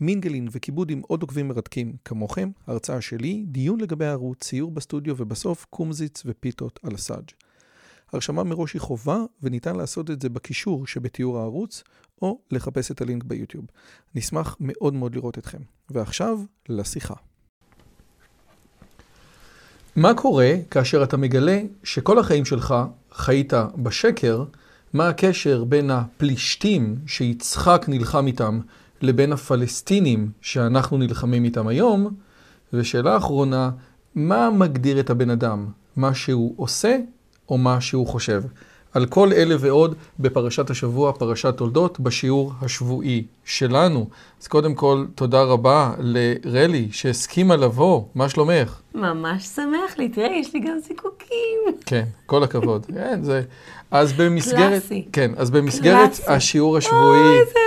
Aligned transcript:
מינגלין 0.00 0.48
וכיבוד 0.50 0.90
עם 0.90 1.00
עוד 1.06 1.22
עוקבים 1.22 1.48
מרתקים 1.48 1.96
כמוכם, 2.04 2.50
הרצאה 2.66 3.00
שלי, 3.00 3.44
דיון 3.46 3.80
לגבי 3.80 4.06
הערוץ, 4.06 4.38
ציור 4.44 4.70
בסטודיו 4.70 5.14
ובסוף 5.18 5.66
קומזיץ 5.70 6.22
ופיתות 6.26 6.80
על 6.82 6.94
הסאג'. 6.94 7.30
הרשמה 8.12 8.44
מראש 8.44 8.74
היא 8.74 8.80
חובה 8.80 9.18
וניתן 9.42 9.76
לעשות 9.76 10.10
את 10.10 10.22
זה 10.22 10.28
בקישור 10.28 10.86
שבתיאור 10.86 11.38
הערוץ 11.38 11.82
או 12.22 12.38
לחפש 12.50 12.90
את 12.90 13.00
הלינק 13.00 13.24
ביוטיוב. 13.24 13.64
נשמח 14.14 14.56
מאוד 14.60 14.94
מאוד 14.94 15.14
לראות 15.14 15.38
אתכם. 15.38 15.58
ועכשיו, 15.90 16.40
לשיחה. 16.68 17.14
מה 19.96 20.14
קורה 20.14 20.52
כאשר 20.70 21.02
אתה 21.02 21.16
מגלה 21.16 21.60
שכל 21.84 22.18
החיים 22.18 22.44
שלך 22.44 22.74
חיית 23.12 23.52
בשקר? 23.76 24.44
מה 24.92 25.08
הקשר 25.08 25.64
בין 25.64 25.90
הפלישתים 25.90 26.96
שיצחק 27.06 27.84
נלחם 27.88 28.26
איתם 28.26 28.60
לבין 29.02 29.32
הפלסטינים 29.32 30.30
שאנחנו 30.40 30.98
נלחמים 30.98 31.44
איתם 31.44 31.66
היום? 31.66 32.10
ושאלה 32.72 33.16
אחרונה, 33.16 33.70
מה 34.14 34.50
מגדיר 34.50 35.00
את 35.00 35.10
הבן 35.10 35.30
אדם? 35.30 35.66
מה 35.96 36.14
שהוא 36.14 36.54
עושה 36.56 36.96
או 37.48 37.58
מה 37.58 37.80
שהוא 37.80 38.06
חושב? 38.06 38.42
על 38.96 39.06
כל 39.06 39.32
אלה 39.32 39.54
ועוד 39.60 39.94
בפרשת 40.20 40.70
השבוע, 40.70 41.12
פרשת 41.12 41.56
תולדות, 41.56 42.00
בשיעור 42.00 42.52
השבועי 42.62 43.24
שלנו. 43.44 44.08
אז 44.42 44.46
קודם 44.46 44.74
כל, 44.74 45.04
תודה 45.14 45.42
רבה 45.42 45.94
לרלי 45.98 46.88
שהסכימה 46.92 47.56
לבוא, 47.56 48.02
מה 48.14 48.28
שלומך? 48.28 48.80
ממש 48.94 49.44
שמח 49.44 49.98
לי, 49.98 50.08
תראה, 50.08 50.36
יש 50.40 50.54
לי 50.54 50.60
גם 50.60 50.78
זיקוקים. 50.78 51.58
כן, 51.86 52.04
כל 52.26 52.42
הכבוד. 52.42 52.86
כן, 52.94 53.22
זה... 53.22 53.42
אז 53.90 54.12
במסגרת... 54.12 54.70
קלאסי. 54.70 55.04
כן, 55.12 55.30
אז 55.36 55.50
במסגרת 55.50 56.08
קלאסי. 56.08 56.32
השיעור 56.32 56.76
השבועי... 56.76 57.20
אוי, 57.20 57.40
איזה. 57.40 57.65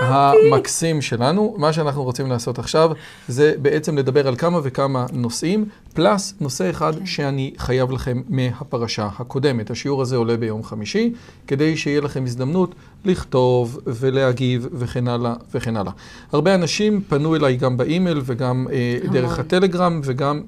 המקסים 0.00 1.02
שלנו. 1.02 1.54
מה 1.58 1.72
שאנחנו 1.72 2.02
רוצים 2.02 2.28
לעשות 2.28 2.58
עכשיו 2.58 2.90
זה 3.28 3.52
בעצם 3.62 3.98
לדבר 3.98 4.28
על 4.28 4.36
כמה 4.36 4.60
וכמה 4.62 5.06
נושאים, 5.12 5.64
פלוס 5.94 6.34
נושא 6.40 6.70
אחד 6.70 6.92
שאני 7.04 7.54
חייב 7.58 7.90
לכם 7.90 8.22
מהפרשה 8.28 9.08
הקודמת. 9.18 9.70
השיעור 9.70 10.02
הזה 10.02 10.16
עולה 10.16 10.36
ביום 10.36 10.62
חמישי, 10.62 11.12
כדי 11.46 11.76
שיהיה 11.76 12.00
לכם 12.00 12.24
הזדמנות 12.24 12.74
לכתוב 13.04 13.78
ולהגיב 13.86 14.68
וכן 14.72 15.08
הלאה 15.08 15.34
וכן 15.54 15.76
הלאה. 15.76 15.92
הרבה 16.32 16.54
אנשים 16.54 17.00
פנו 17.08 17.36
אליי 17.36 17.56
גם 17.56 17.76
באימייל 17.76 18.20
וגם 18.24 18.66
אה, 18.72 18.98
דרך. 19.12 19.38
הטלגרם 19.38 20.00
וגם 20.04 20.42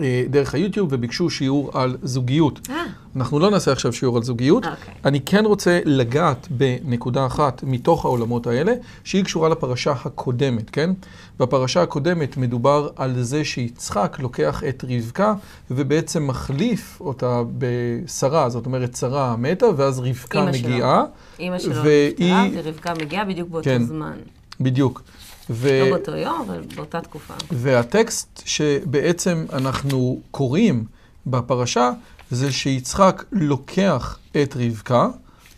אה, 0.00 0.24
דרך 0.30 0.54
היוטיוב 0.54 0.88
וביקשו 0.92 1.30
שיעור 1.30 1.70
על 1.74 1.96
זוגיות. 2.02 2.68
אנחנו 3.16 3.38
לא 3.38 3.50
נעשה 3.50 3.72
עכשיו 3.72 3.92
שיעור 3.92 4.16
על 4.16 4.22
זוגיות. 4.22 4.64
אוקיי. 4.66 4.94
אני 5.04 5.20
כן 5.20 5.44
רוצה 5.46 5.80
לגעת 5.84 6.48
בנקודה 6.50 7.26
אחת 7.26 7.62
מתוך 7.66 8.04
העולמות 8.04 8.46
האלה, 8.46 8.72
שהיא 9.04 9.24
קשורה 9.24 9.48
לפרשה 9.48 9.92
הקודמת, 10.04 10.70
כן? 10.70 10.90
בפרשה 11.38 11.82
הקודמת 11.82 12.36
מדובר 12.36 12.88
על 12.96 13.22
זה 13.22 13.44
שיצחק 13.44 14.16
לוקח 14.20 14.62
את 14.68 14.84
רבקה 14.88 15.34
ובעצם 15.70 16.26
מחליף 16.26 17.00
אותה 17.00 17.42
בשרה, 17.58 18.48
זאת 18.50 18.66
אומרת 18.66 18.96
שרה 18.96 19.36
מתה, 19.36 19.66
ואז 19.76 19.98
רבקה 19.98 20.52
שלו. 20.52 20.68
מגיעה. 20.68 21.04
אימא 21.38 21.58
שלו 21.58 21.74
והיא- 21.84 22.34
נפטרה, 22.34 22.46
ורבקה 22.64 22.94
מגיעה 22.94 23.24
בדיוק 23.24 23.48
באותו 23.48 23.64
כן. 23.64 23.82
זמן. 23.84 24.16
בדיוק. 24.60 25.02
ו... 25.50 25.80
לא 25.84 25.96
באותו 25.96 26.16
יום, 26.16 26.44
אבל 26.46 26.60
באותה 26.76 27.00
תקופה. 27.00 27.34
והטקסט 27.50 28.42
שבעצם 28.44 29.44
אנחנו 29.52 30.20
קוראים 30.30 30.84
בפרשה, 31.26 31.90
זה 32.32 32.52
שיצחק 32.52 33.24
לוקח 33.32 34.18
את 34.42 34.56
רבקה, 34.56 35.08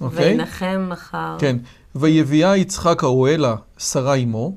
אוקיי? 0.00 0.30
וינחם 0.30 0.86
מחר. 0.90 1.36
כן. 1.38 1.56
ויביאה 1.94 2.56
יצחק 2.56 3.04
האוהלה 3.04 3.56
שרה 3.78 4.14
אמו, 4.14 4.56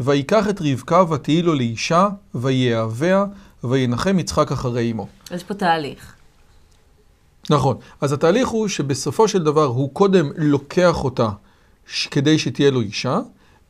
ויקח 0.00 0.48
את 0.48 0.60
רבקה 0.60 1.02
ותהי 1.10 1.42
לו 1.42 1.54
לאישה, 1.54 2.08
ויאהביה, 2.34 3.24
וינחם 3.64 4.18
יצחק 4.18 4.52
אחרי 4.52 4.92
אמו. 4.92 5.06
יש 5.30 5.44
פה 5.44 5.54
תהליך. 5.54 6.14
נכון. 7.50 7.76
אז 8.00 8.12
התהליך 8.12 8.48
הוא 8.48 8.68
שבסופו 8.68 9.28
של 9.28 9.42
דבר 9.42 9.64
הוא 9.64 9.94
קודם 9.94 10.30
לוקח 10.36 11.04
אותה 11.04 11.28
כדי 12.10 12.38
שתהיה 12.38 12.70
לו 12.70 12.80
אישה, 12.80 13.20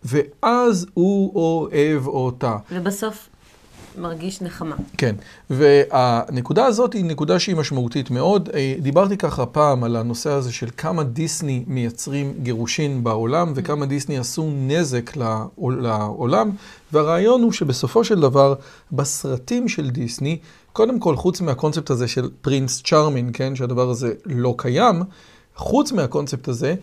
ואז 0.05 0.87
הוא 0.95 1.35
אוהב 1.35 2.07
אותה. 2.07 2.57
ובסוף 2.73 3.29
מרגיש 3.99 4.43
נחמה. 4.43 4.77
כן, 4.99 5.15
והנקודה 5.51 6.67
הזאת 6.67 6.93
היא 6.93 7.05
נקודה 7.05 7.39
שהיא 7.39 7.57
משמעותית 7.57 8.11
מאוד. 8.11 8.49
אה, 8.55 8.75
דיברתי 8.81 9.17
ככה 9.17 9.47
פעם 9.47 9.85
על 9.85 9.97
הנושא 9.97 10.31
הזה 10.31 10.53
של 10.53 10.69
כמה 10.77 11.05
דיסני 11.05 11.65
מייצרים 11.67 12.35
גירושין 12.43 13.05
בעולם 13.05 13.53
וכמה 13.55 13.87
דיסני 13.87 14.19
עשו 14.19 14.51
נזק 14.53 15.17
לעול- 15.17 15.81
לעולם, 15.83 16.51
והרעיון 16.93 17.43
הוא 17.43 17.53
שבסופו 17.53 18.05
של 18.05 18.21
דבר 18.21 18.55
בסרטים 18.93 19.69
של 19.69 19.91
דיסני, 19.91 20.39
קודם 20.73 21.01
כל 21.01 21.17
חוץ 21.17 21.41
מהקונספט 21.41 21.91
הזה 21.91 22.09
של 22.09 22.31
Prince 22.41 22.83
Charming, 22.83 23.31
כן, 23.33 23.57
שהדבר 23.57 23.91
הזה 23.91 24.13
לא 24.27 24.55
קיים, 24.59 25.03
חוץ 25.57 25.93
מהקונספט 25.93 26.49
הזה, 26.49 26.75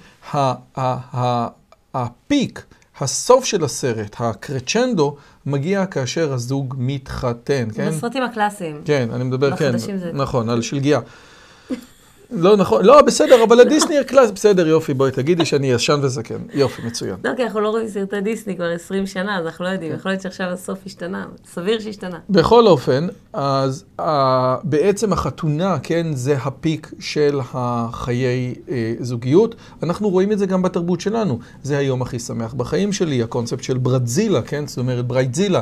ה 1.93 2.05
peak, 2.05 2.65
הסוף 2.99 3.45
של 3.45 3.63
הסרט, 3.63 4.15
הקרשנדו, 4.19 5.15
מגיע 5.45 5.85
כאשר 5.85 6.33
הזוג 6.33 6.75
מתחתן, 6.77 7.67
כן? 7.75 7.89
בסרטים 7.89 8.23
הקלאסיים. 8.23 8.81
כן, 8.85 9.09
אני 9.13 9.23
מדבר, 9.23 9.55
כן, 9.55 9.77
זה- 9.77 10.11
נכון, 10.13 10.49
על 10.49 10.61
שלגיה. 10.61 10.99
לא, 12.31 12.57
נכון, 12.57 12.85
לא, 12.85 13.01
בסדר, 13.01 13.43
אבל 13.43 13.59
הדיסני 13.59 13.97
הקלאס, 13.97 14.31
בסדר, 14.31 14.67
יופי, 14.67 14.93
בואי, 14.93 15.11
תגידי 15.11 15.45
שאני 15.45 15.71
ישן 15.71 15.99
וזקן. 16.01 16.37
יופי, 16.53 16.81
מצוין. 16.81 17.15
לא, 17.23 17.31
כי 17.37 17.43
אנחנו 17.43 17.61
לא 17.61 17.69
רואים 17.69 17.87
סרטי 17.87 18.21
דיסני 18.21 18.55
כבר 18.55 18.71
20 18.71 19.07
שנה, 19.07 19.39
אז 19.39 19.45
אנחנו 19.45 19.65
לא 19.65 19.69
יודעים. 19.69 19.93
יכול 19.93 20.11
להיות 20.11 20.21
שעכשיו 20.21 20.47
הסוף 20.47 20.79
השתנה. 20.85 21.25
סביר 21.53 21.79
שהשתנה. 21.79 22.19
בכל 22.29 22.67
אופן, 22.67 23.07
אז 23.33 23.85
uh, 24.01 24.03
בעצם 24.63 25.13
החתונה, 25.13 25.77
כן, 25.83 26.13
זה 26.13 26.37
הפיק 26.37 26.91
של 26.99 27.39
החיי 27.53 28.55
uh, 28.55 28.69
זוגיות. 28.99 29.55
אנחנו 29.83 30.09
רואים 30.09 30.31
את 30.31 30.39
זה 30.39 30.45
גם 30.45 30.61
בתרבות 30.61 31.01
שלנו. 31.01 31.39
זה 31.63 31.77
היום 31.77 32.01
הכי 32.01 32.19
שמח 32.19 32.53
בחיים 32.53 32.93
שלי, 32.93 33.23
הקונספט 33.23 33.63
של 33.63 33.77
ברדזילה, 33.77 34.41
כן, 34.41 34.67
זאת 34.67 34.77
אומרת 34.77 35.05
ברייטזילה, 35.05 35.61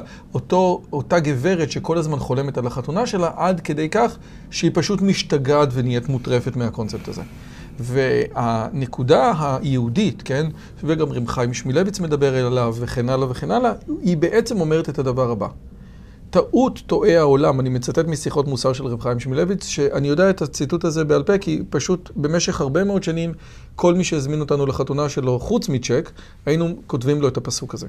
אותה 0.94 1.20
גברת 1.20 1.72
שכל 1.72 1.98
הזמן 1.98 2.20
חולמת 2.20 2.58
על 2.58 2.68
החתונה 2.68 3.06
שלה, 3.06 3.32
עד 3.36 3.60
כדי 3.60 3.90
כך 3.90 4.18
שהיא 4.52 4.72
פשוט 4.74 5.02
משתגעת 5.02 5.70
ונהיית 5.72 6.10
מוטרפת 6.10 6.56
מהקונספט 6.64 7.08
הזה. 7.08 7.22
והנקודה 7.80 9.34
היהודית, 9.40 10.22
כן, 10.26 10.48
וגם 10.84 11.12
רב 11.12 11.28
חיים 11.28 11.54
שמילביץ 11.54 12.00
מדבר 12.00 12.46
עליו 12.46 12.76
וכן 12.80 13.10
הלאה 13.10 13.32
וכן 13.32 13.52
הלאה, 13.52 13.72
היא 14.02 14.18
בעצם 14.18 14.62
אומרת 14.62 14.90
את 14.90 15.00
הדבר 15.00 15.32
הבא. 15.32 15.48
טעות 16.30 16.80
טועה 16.88 17.20
העולם, 17.20 17.60
אני 17.60 17.70
מצטט 17.70 18.08
משיחות 18.08 18.48
מוסר 18.48 18.74
של 18.74 18.86
רב 18.86 19.02
חיים 19.02 19.20
שמילביץ, 19.20 19.66
שאני 19.66 20.08
יודע 20.08 20.30
את 20.30 20.42
הציטוט 20.42 20.86
הזה 20.86 21.04
בעל 21.04 21.24
פה, 21.24 21.38
כי 21.38 21.64
פשוט 21.70 22.12
במשך 22.16 22.62
הרבה 22.62 22.84
מאוד 22.84 23.04
שנים, 23.04 23.34
כל 23.76 23.94
מי 23.94 24.04
שהזמין 24.04 24.40
אותנו 24.40 24.66
לחתונה 24.66 25.10
שלו, 25.10 25.40
חוץ 25.40 25.70
מצ'ק, 25.70 26.12
היינו 26.46 26.76
כותבים 26.88 27.22
לו 27.22 27.28
את 27.28 27.38
הפסוק 27.38 27.74
הזה. 27.74 27.88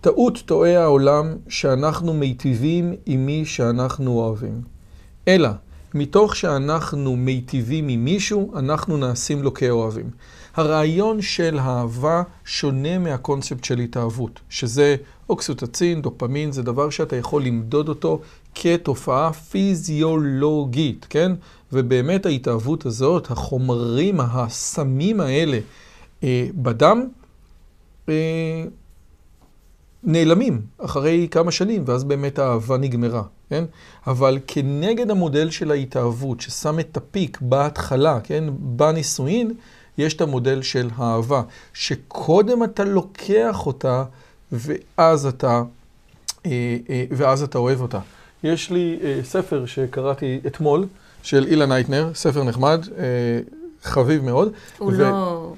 טעות 0.00 0.42
טועה 0.46 0.82
העולם 0.82 1.34
שאנחנו 1.48 2.14
מיטיבים 2.14 2.94
עם 3.06 3.26
מי 3.26 3.44
שאנחנו 3.44 4.10
אוהבים. 4.10 4.60
אלא, 5.28 5.48
מתוך 5.94 6.36
שאנחנו 6.36 7.16
מיטיבים 7.16 7.88
עם 7.88 8.04
מישהו, 8.04 8.52
אנחנו 8.56 8.96
נעשים 8.96 9.42
לו 9.42 9.54
כאוהבים. 9.54 10.10
הרעיון 10.54 11.22
של 11.22 11.58
אהבה 11.58 12.22
שונה 12.44 12.98
מהקונספט 12.98 13.64
של 13.64 13.78
התאהבות, 13.78 14.40
שזה 14.48 14.96
אוקסיטוצין, 15.28 16.02
דופמין, 16.02 16.52
זה 16.52 16.62
דבר 16.62 16.90
שאתה 16.90 17.16
יכול 17.16 17.44
למדוד 17.44 17.88
אותו 17.88 18.20
כתופעה 18.54 19.32
פיזיולוגית, 19.32 21.06
כן? 21.10 21.32
ובאמת 21.72 22.26
ההתאהבות 22.26 22.86
הזאת, 22.86 23.30
החומרים, 23.30 24.20
הסמים 24.20 25.20
האלה 25.20 25.58
אה, 26.24 26.46
בדם, 26.54 27.06
אה, 28.08 28.64
נעלמים 30.04 30.60
אחרי 30.78 31.28
כמה 31.30 31.50
שנים, 31.50 31.84
ואז 31.86 32.04
באמת 32.04 32.38
האהבה 32.38 32.78
נגמרה, 32.78 33.22
כן? 33.50 33.64
אבל 34.06 34.38
כנגד 34.46 35.10
המודל 35.10 35.50
של 35.50 35.70
ההתאהבות, 35.70 36.40
ששם 36.40 36.80
את 36.80 36.96
הפיק 36.96 37.38
בהתחלה, 37.40 38.20
כן? 38.20 38.44
בנישואין, 38.58 39.52
יש 39.98 40.14
את 40.14 40.20
המודל 40.20 40.62
של 40.62 40.90
האהבה, 40.96 41.42
שקודם 41.72 42.64
אתה 42.64 42.84
לוקח 42.84 43.66
אותה, 43.66 44.04
ואז 44.52 45.26
אתה, 45.26 45.62
אה, 46.46 46.76
אה, 46.90 47.04
ואז 47.10 47.42
אתה 47.42 47.58
אוהב 47.58 47.80
אותה. 47.80 48.00
יש 48.44 48.70
לי 48.70 48.98
אה, 49.02 49.20
ספר 49.24 49.66
שקראתי 49.66 50.40
אתמול, 50.46 50.86
של 51.22 51.46
אילן 51.46 51.72
אייטנר, 51.72 52.10
ספר 52.14 52.44
נחמד, 52.44 52.86
אה, 52.98 53.04
חביב 53.82 54.24
מאוד. 54.24 54.52
הוא 54.78 54.92
ו- 54.92 54.98
לא... 54.98 55.52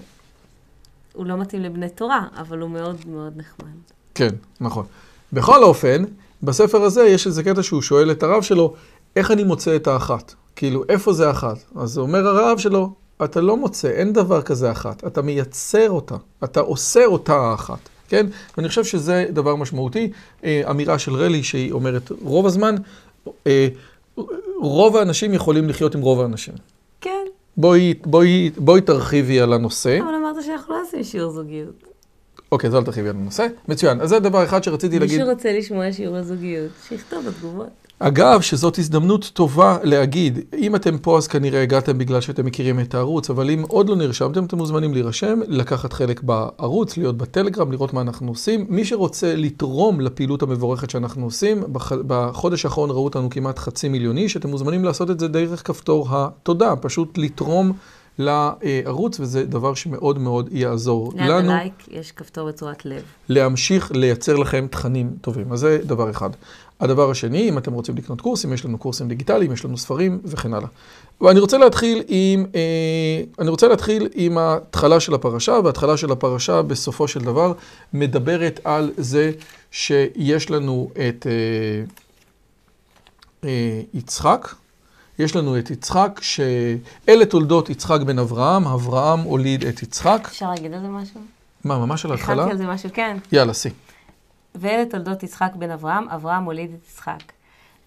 הוא 1.13 1.27
לא 1.27 1.37
מתאים 1.37 1.63
לבני 1.63 1.89
תורה, 1.89 2.27
אבל 2.37 2.59
הוא 2.59 2.71
מאוד 2.71 2.97
מאוד 3.07 3.33
נחמד. 3.37 3.75
כן, 4.15 4.35
נכון. 4.61 4.87
בכל 5.33 5.65
אופן, 5.65 6.05
בספר 6.43 6.83
הזה 6.83 7.03
יש 7.03 7.27
איזה 7.27 7.43
קטע 7.43 7.63
שהוא 7.63 7.83
שואל 7.83 8.11
את 8.11 8.23
הרב 8.23 8.43
שלו, 8.43 8.75
איך 9.17 9.31
אני 9.31 9.45
מוצא 9.45 9.77
את 9.77 9.87
האחת? 9.87 10.35
כאילו, 10.57 10.85
איפה 10.89 11.13
זה 11.13 11.31
אחת? 11.31 11.57
אז 11.77 11.99
אומר 11.99 12.29
הרב 12.29 12.59
שלו, 12.59 12.93
אתה 13.25 13.41
לא 13.41 13.57
מוצא, 13.57 13.89
אין 13.89 14.13
דבר 14.13 14.43
כזה 14.43 14.71
אחת. 14.71 15.07
אתה 15.07 15.23
מייצר 15.23 15.91
אותה, 15.91 16.17
אתה 16.45 16.61
עושה 16.61 17.05
אותה 17.07 17.37
האחת, 17.37 17.89
כן? 18.09 18.27
ואני 18.57 18.69
חושב 18.69 18.85
שזה 18.85 19.27
דבר 19.31 19.57
משמעותי. 19.57 20.11
אה, 20.45 20.63
אמירה 20.71 20.99
של 20.99 21.15
רלי 21.15 21.43
שהיא 21.43 21.73
אומרת, 21.73 22.13
רוב 22.23 22.47
הזמן, 22.47 22.75
אה, 23.47 23.69
רוב 24.61 24.97
האנשים 24.97 25.35
יכולים 25.35 25.69
לחיות 25.69 25.95
עם 25.95 26.01
רוב 26.01 26.21
האנשים. 26.21 26.55
כן, 27.01 27.25
בואי, 27.57 27.95
בואי, 28.07 28.51
בואי 28.57 28.81
תרחיבי 28.81 29.41
על 29.41 29.53
הנושא. 29.53 29.99
אבל 30.01 30.15
אמרת 30.15 30.45
שאנחנו 30.45 30.75
לא 30.75 30.83
עושים 30.83 31.05
שיעור 31.05 31.33
זוגיות. 31.33 31.94
אוקיי, 32.55 32.69
אז 32.69 32.75
אל 32.75 32.83
תרחיבי 32.83 33.09
על 33.09 33.17
הנושא. 33.17 33.47
מצוין. 33.69 34.01
אז 34.01 34.09
זה 34.09 34.19
דבר 34.19 34.45
אחד 34.45 34.65
שרציתי 34.65 34.99
להגיד. 34.99 35.19
מישהו 35.19 35.33
רוצה 35.33 35.53
לשמוע 35.59 35.93
שיעור 35.93 36.17
הזוגיות, 36.17 36.71
שיכתוב 36.89 37.25
בתגובות. 37.27 37.69
אגב, 37.99 38.41
שזאת 38.41 38.79
הזדמנות 38.79 39.31
טובה 39.35 39.79
להגיד, 39.83 40.39
אם 40.59 40.77
אתם 40.77 40.99
פה 40.99 41.19
אז 41.19 41.27
כנראה 41.29 41.63
הגעתם 41.63 41.99
בגלל 41.99 42.21
שאתם 42.21 42.47
מכירים 42.47 42.81
את 42.81 42.95
הערוץ, 42.95 43.31
אבל 43.31 43.51
אם 43.51 43.63
עוד 43.69 43.89
לא 43.89 43.97
נרשמתם, 43.97 44.45
אתם 44.45 44.57
מוזמנים 44.57 44.95
להירשם, 44.95 45.41
לקחת 45.49 45.93
חלק 45.93 46.23
בערוץ, 46.23 46.97
להיות 46.97 47.17
בטלגרם, 47.17 47.73
לראות 47.73 47.93
מה 47.93 48.01
אנחנו 48.01 48.29
עושים. 48.29 48.67
מי 48.69 48.85
שרוצה 48.85 49.35
לתרום 49.37 50.01
לפעילות 50.01 50.43
המבורכת 50.43 50.91
שאנחנו 50.91 51.25
עושים, 51.25 51.63
בח- 51.73 51.93
בחודש 52.07 52.65
האחרון 52.65 52.91
ראו 52.91 53.05
אותנו 53.05 53.31
כמעט 53.31 53.59
חצי 53.59 53.89
מיליון 53.89 54.17
איש, 54.17 54.37
אתם 54.37 54.49
מוזמנים 54.49 54.85
לעשות 54.85 55.11
את 55.11 55.21
זה 55.21 55.29
דרך 55.29 55.67
כפתור 55.67 56.09
התודה, 56.11 56.77
פשוט 56.77 57.19
לתרום 57.19 57.73
לערוץ, 58.19 59.21
וזה 59.21 59.47
דבר 59.47 59.75
שמאוד 59.75 60.19
מאוד 60.19 60.49
יעזור 60.53 61.13
ליד 61.17 61.27
לנו. 61.27 61.53
הלייק 61.53 61.89
יש 61.91 62.13
כפתור 62.13 62.49
בצורת 62.49 62.87
לב. 62.87 63.03
להמשיך 63.29 63.93
לייצר 63.95 64.37
לכם 64.37 64.67
תכנים 64.71 65.11
טובים. 65.21 65.53
אז 65.53 65.59
זה 65.59 65.79
דבר 65.85 66.11
אחד. 66.11 66.31
הדבר 66.81 67.11
השני, 67.11 67.49
אם 67.49 67.59
אתם 67.59 67.73
רוצים 67.73 67.97
לקנות 67.97 68.21
קורסים, 68.21 68.53
יש 68.53 68.65
לנו 68.65 68.79
קורסים 68.79 69.09
דיגיטליים, 69.09 69.53
יש 69.53 69.65
לנו 69.65 69.79
ספרים 69.79 70.21
וכן 70.25 70.55
הלאה. 70.55 70.69
ואני 71.21 71.41
רוצה 71.41 71.59
להתחיל 71.59 72.03
עם, 72.09 72.47
אה, 72.55 73.23
אני 73.39 73.49
רוצה 73.49 73.69
להתחיל 73.69 74.09
עם 74.15 74.39
ההתחלה 74.39 75.01
של 75.01 75.15
הפרשה, 75.15 75.53
וההתחלה 75.65 75.97
של 75.97 76.13
הפרשה 76.13 76.63
בסופו 76.63 77.09
של 77.09 77.21
דבר 77.21 77.53
מדברת 77.93 78.61
על 78.65 78.93
זה 78.97 79.33
שיש 79.71 80.51
לנו 80.51 80.91
את 80.93 81.27
אה, 81.27 81.85
אה, 83.45 83.81
יצחק. 83.95 84.55
יש 85.19 85.37
לנו 85.37 85.59
את 85.59 85.71
יצחק, 85.71 86.21
שאלה 86.23 87.27
תולדות 87.31 87.71
יצחק 87.71 88.01
בן 88.01 88.19
אברהם, 88.19 88.67
אברהם 88.67 89.21
הוליד 89.21 89.65
את 89.65 89.83
יצחק. 89.83 90.21
אפשר 90.25 90.51
להגיד 90.51 90.73
על 90.73 90.81
זה 90.81 90.89
משהו? 90.89 91.21
מה, 91.65 91.79
ממש 91.79 92.05
על 92.05 92.11
ההתחלה? 92.11 92.43
הכנתי 92.43 92.51
על 92.51 92.59
זה 92.59 92.67
משהו, 92.67 92.89
כן. 92.95 93.17
יאללה, 93.33 93.53
סי. 93.53 93.69
ואלה 94.55 94.85
תולדות 94.91 95.23
יצחק 95.23 95.51
בן 95.55 95.71
אברהם, 95.71 96.09
אברהם 96.09 96.45
הוליד 96.45 96.71
את 96.75 96.89
יצחק. 96.91 97.33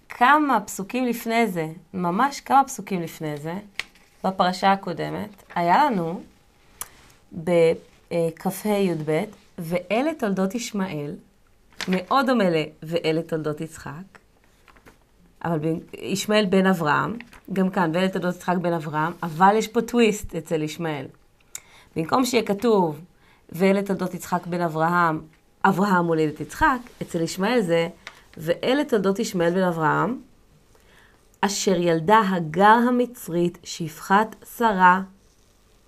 כמה 0.10 0.60
פסוקים 0.62 1.06
לפני 1.06 1.48
זה, 1.48 1.68
ממש 1.94 2.40
כמה 2.40 2.64
פסוקים 2.64 3.02
לפני 3.02 3.38
זה, 3.38 3.54
בפרשה 4.24 4.72
הקודמת, 4.72 5.44
היה 5.56 5.86
לנו 5.86 6.22
בכ"ה 7.34 8.70
י"ב, 8.70 9.24
ואלה 9.58 10.12
תולדות 10.20 10.56
ישמעאל, 10.56 11.16
מאוד 11.88 12.26
דומה 12.26 12.50
ל 12.50 12.56
ואלה 12.84 13.22
תולדות 13.22 13.62
יצחק, 13.62 13.92
אבל 15.46 15.60
ישמעאל 15.94 16.46
בן 16.46 16.66
אברהם, 16.66 17.18
גם 17.54 17.70
כאן, 17.70 17.92
ואלה 17.94 18.10
תולדות 18.10 18.36
יצחק 18.36 18.56
בן 18.62 18.74
אברהם, 18.74 19.14
אבל 19.24 19.56
יש 19.56 19.68
פה 19.68 19.82
טוויסט 19.82 20.36
אצל 20.36 20.62
ישמעאל. 20.62 21.06
במקום 21.96 22.26
שיהיה 22.26 22.44
כתוב, 22.44 23.02
ואלה 23.50 23.82
תולדות 23.82 24.14
יצחק 24.14 24.48
בן 24.48 24.62
אברהם, 24.62 25.22
אברהם 25.64 26.06
הוליד 26.06 26.30
את 26.30 26.40
יצחק, 26.42 26.80
אצל 27.02 27.22
ישמעאל 27.22 27.62
זה, 27.62 27.88
ואלה 28.38 28.84
תולדות 28.84 29.20
ישמעאל 29.20 29.54
בן 29.54 29.64
אברהם, 29.64 30.20
אשר 31.42 31.76
ילדה 31.76 32.22
הגר 32.30 32.78
המצרית 32.88 33.58
שפחת 33.64 34.36
שרה 34.58 35.02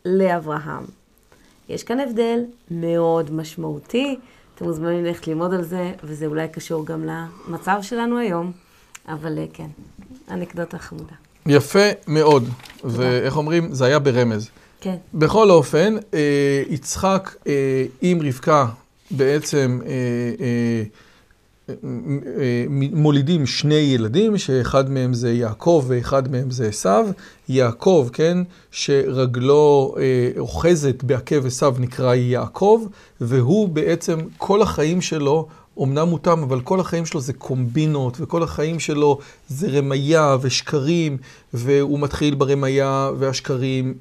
לאברהם. 0.06 0.86
יש 1.70 1.84
כאן 1.84 2.00
הבדל 2.00 2.40
מאוד 2.72 3.32
משמעותי, 3.32 4.20
אתם 4.56 4.66
מוזמנים 4.66 5.06
ללכת 5.06 5.28
ללמוד 5.28 5.54
על 5.54 5.64
זה, 5.64 5.94
וזה 6.04 6.26
אולי 6.26 6.48
קשור 6.48 6.86
גם 6.86 7.06
למצב 7.06 7.80
שלנו 7.82 8.18
היום, 8.18 8.52
אבל 9.08 9.38
אה, 9.38 9.46
כן, 9.54 9.68
אנקדוטה 10.32 10.78
חמודה. 10.78 11.14
יפה 11.46 11.90
מאוד, 12.08 12.50
ואיך 12.84 13.38
אומרים? 13.38 13.74
זה 13.74 13.86
היה 13.86 14.00
ברמז. 14.00 14.50
כן, 14.82 14.96
בכל 15.14 15.52
אופן, 15.52 15.96
אה, 16.14 16.64
יצחק 16.70 17.36
אה, 17.48 17.86
עם 18.02 18.22
רבקה 18.22 18.66
בעצם 19.12 19.80
אה, 19.86 19.90
אה, 20.40 20.84
אה, 21.70 22.66
מולידים 22.92 23.46
שני 23.46 23.76
ילדים, 23.76 24.38
שאחד 24.38 24.90
מהם 24.90 25.14
זה 25.14 25.34
יעקב 25.34 25.86
ואחד 25.88 26.32
מהם 26.32 26.52
זה 26.52 26.68
עשיו. 26.68 27.08
יעקב, 27.50 28.10
כן, 28.14 28.38
שרגלו 28.72 29.96
אה, 30.00 30.32
אוחזת 30.38 31.04
בעקב 31.04 31.46
עשיו 31.46 31.76
נקרא 31.80 32.16
יעקב, 32.16 32.86
והוא 33.22 33.70
בעצם 33.70 34.20
כל 34.38 34.62
החיים 34.62 35.02
שלו, 35.02 35.48
אמנם 35.84 36.10
מותם, 36.10 36.44
אבל 36.44 36.62
כל 36.62 36.80
החיים 36.80 37.06
שלו 37.06 37.22
זה 37.22 37.34
קומבינות, 37.34 38.18
וכל 38.22 38.44
החיים 38.44 38.80
שלו 38.80 39.20
זה 39.48 39.68
רמייה 39.68 40.38
ושקרים, 40.42 41.18
והוא 41.54 42.00
מתחיל 42.00 42.36
ברמייה 42.36 43.10
והשקרים 43.20 43.94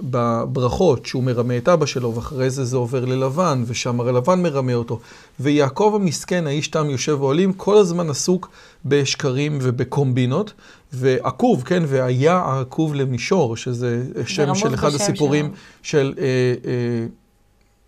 בברכות, 0.00 1.06
שהוא 1.06 1.22
מרמה 1.22 1.56
את 1.56 1.68
אבא 1.68 1.86
שלו, 1.86 2.14
ואחרי 2.14 2.50
זה 2.50 2.64
זה 2.64 2.76
עובר 2.76 3.04
ללבן, 3.04 3.64
ושם 3.66 4.00
הרי 4.00 4.12
לבן 4.12 4.42
מרמה 4.42 4.74
אותו. 4.74 5.00
ויעקב 5.40 5.92
המסכן, 6.00 6.46
האיש 6.46 6.68
תם 6.68 6.90
יושב 6.90 7.18
אוהלים, 7.20 7.52
כל 7.52 7.76
הזמן 7.76 8.10
עסוק 8.10 8.50
בשקרים 8.84 9.58
ובקומבינות, 9.62 10.52
ועקוב, 10.92 11.62
כן, 11.62 11.82
והיה 11.86 12.60
עקוב 12.60 12.94
למישור, 12.94 13.56
שזה 13.56 14.04
שם 14.26 14.54
של 14.54 14.74
אחד 14.74 14.94
הסיפורים 14.94 15.44
שלו. 15.44 15.56
של 15.82 16.14
אה, 16.18 16.24
אה, 16.64 17.06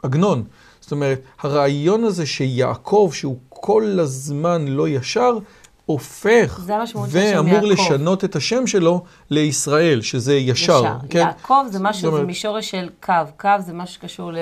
עגנון. 0.03 0.45
זאת 0.91 0.97
אומרת, 0.97 1.21
הרעיון 1.41 2.05
הזה 2.05 2.27
שיעקב, 2.27 3.11
שהוא 3.13 3.37
כל 3.49 3.99
הזמן 4.01 4.69
לא 4.69 4.89
ישר, 4.89 5.39
הופך 5.87 6.61
ואמור. 6.67 7.61
לשנות 7.63 8.25
את 8.25 8.37
השם 8.37 8.67
שלו 8.67 9.03
לישראל, 9.31 10.01
שזה 10.01 10.35
ישר. 10.35 10.53
ישר. 10.83 10.95
כן? 11.11 11.19
יעקב 11.19 11.65
זה 11.71 11.79
משהו, 11.79 11.93
זאת 11.93 12.01
זה 12.03 12.09
אומרת- 12.09 12.27
מישורש 12.27 12.71
של 12.71 12.89
קו. 13.03 13.13
קו 13.41 13.49
זה 13.67 13.73
משהו 13.73 13.95
שקשור 13.95 14.33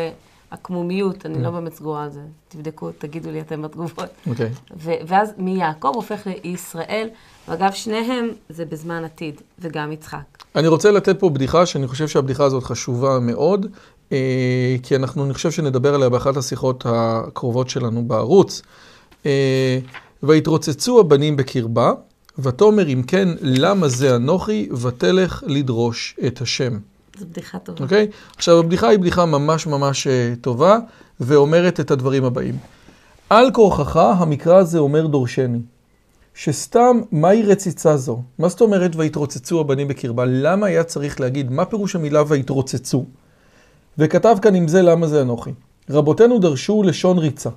לעקמומיות, 0.53 1.27
אני 1.27 1.43
לא 1.43 1.51
באמת 1.51 1.75
סגורה 1.75 2.05
על 2.05 2.11
זה. 2.11 2.21
תבדקו, 2.49 2.91
תגידו 2.99 3.31
לי 3.31 3.41
אתם 3.41 3.63
בתגובות. 3.63 4.05
אוקיי. 4.27 4.51
ואז 4.81 5.33
מיעקב 5.39 5.93
הופך 5.95 6.27
לישראל, 6.45 7.09
ואגב, 7.49 7.73
שניהם 7.73 8.29
זה 8.49 8.65
בזמן 8.65 9.05
עתיד, 9.05 9.41
וגם 9.59 9.93
יצחק. 9.93 10.19
אני 10.57 10.69
רוצה 10.69 10.91
לתת 10.91 11.21
פה 11.21 11.31
בדיחה 11.31 11.67
שאני 11.67 11.87
חושב 11.87 12.09
שהבדיחה 12.09 12.45
הזאת 12.45 12.63
חשובה 12.65 13.19
מאוד, 13.19 13.67
כי 14.83 14.97
אנחנו, 14.97 15.25
אני 15.25 15.35
חושב 15.35 15.51
שנדבר 15.51 15.95
עליה 15.95 16.09
באחת 16.09 16.37
השיחות 16.37 16.85
הקרובות 16.89 17.71
שלנו 17.71 18.05
בערוץ. 18.05 18.63
אה, 19.27 19.79
ויתרוצצו 20.23 21.01
הבנים 21.01 21.37
בקרבה, 21.37 21.93
ותאמר 22.39 22.89
אם 22.89 23.03
כן, 23.07 23.29
למה 23.41 23.89
זה 23.89 24.17
אנוכי, 24.17 24.69
ותלך 24.83 25.43
לדרוש 25.47 26.17
את 26.27 26.41
השם. 26.41 26.79
זו 27.19 27.27
בדיחה 27.27 27.59
טובה. 27.59 27.85
אוקיי? 27.85 28.07
עכשיו, 28.37 28.59
הבדיחה 28.59 28.89
היא 28.89 28.99
בדיחה 28.99 29.27
ממש 29.27 29.67
ממש 29.67 30.07
אה, 30.07 30.35
טובה, 30.41 30.79
ואומרת 31.21 31.81
את 31.81 31.91
הדברים 31.91 32.25
הבאים. 32.25 32.59
על 33.31 33.51
כורחך, 33.51 33.97
המקרא 33.97 34.57
הזה 34.57 34.79
אומר 34.79 35.07
דורשני. 35.07 35.59
שסתם, 36.35 37.01
מהי 37.13 37.43
רציצה 37.43 37.97
זו? 37.97 38.23
מה 38.39 38.49
זאת 38.49 38.61
אומרת 38.61 38.97
ויתרוצצו 38.97 39.61
הבנים 39.61 39.89
בקרבה? 39.89 40.25
למה 40.25 40.67
היה 40.67 40.85
צריך 40.85 41.21
להגיד, 41.21 41.51
מה 41.51 41.65
פירוש 41.65 41.97
המילה 41.97 42.23
ויתרוצצו? 42.29 43.05
וכתב 43.99 44.37
כאן 44.43 44.55
עם 44.55 44.69
זה 44.69 44.83
למה 44.83 45.07
זה 45.07 45.23
אנוכי. 45.23 45.51
רבותינו 45.91 46.39
דרשו 46.39 46.83
לשון 46.83 47.19
ריצה, 47.19 47.51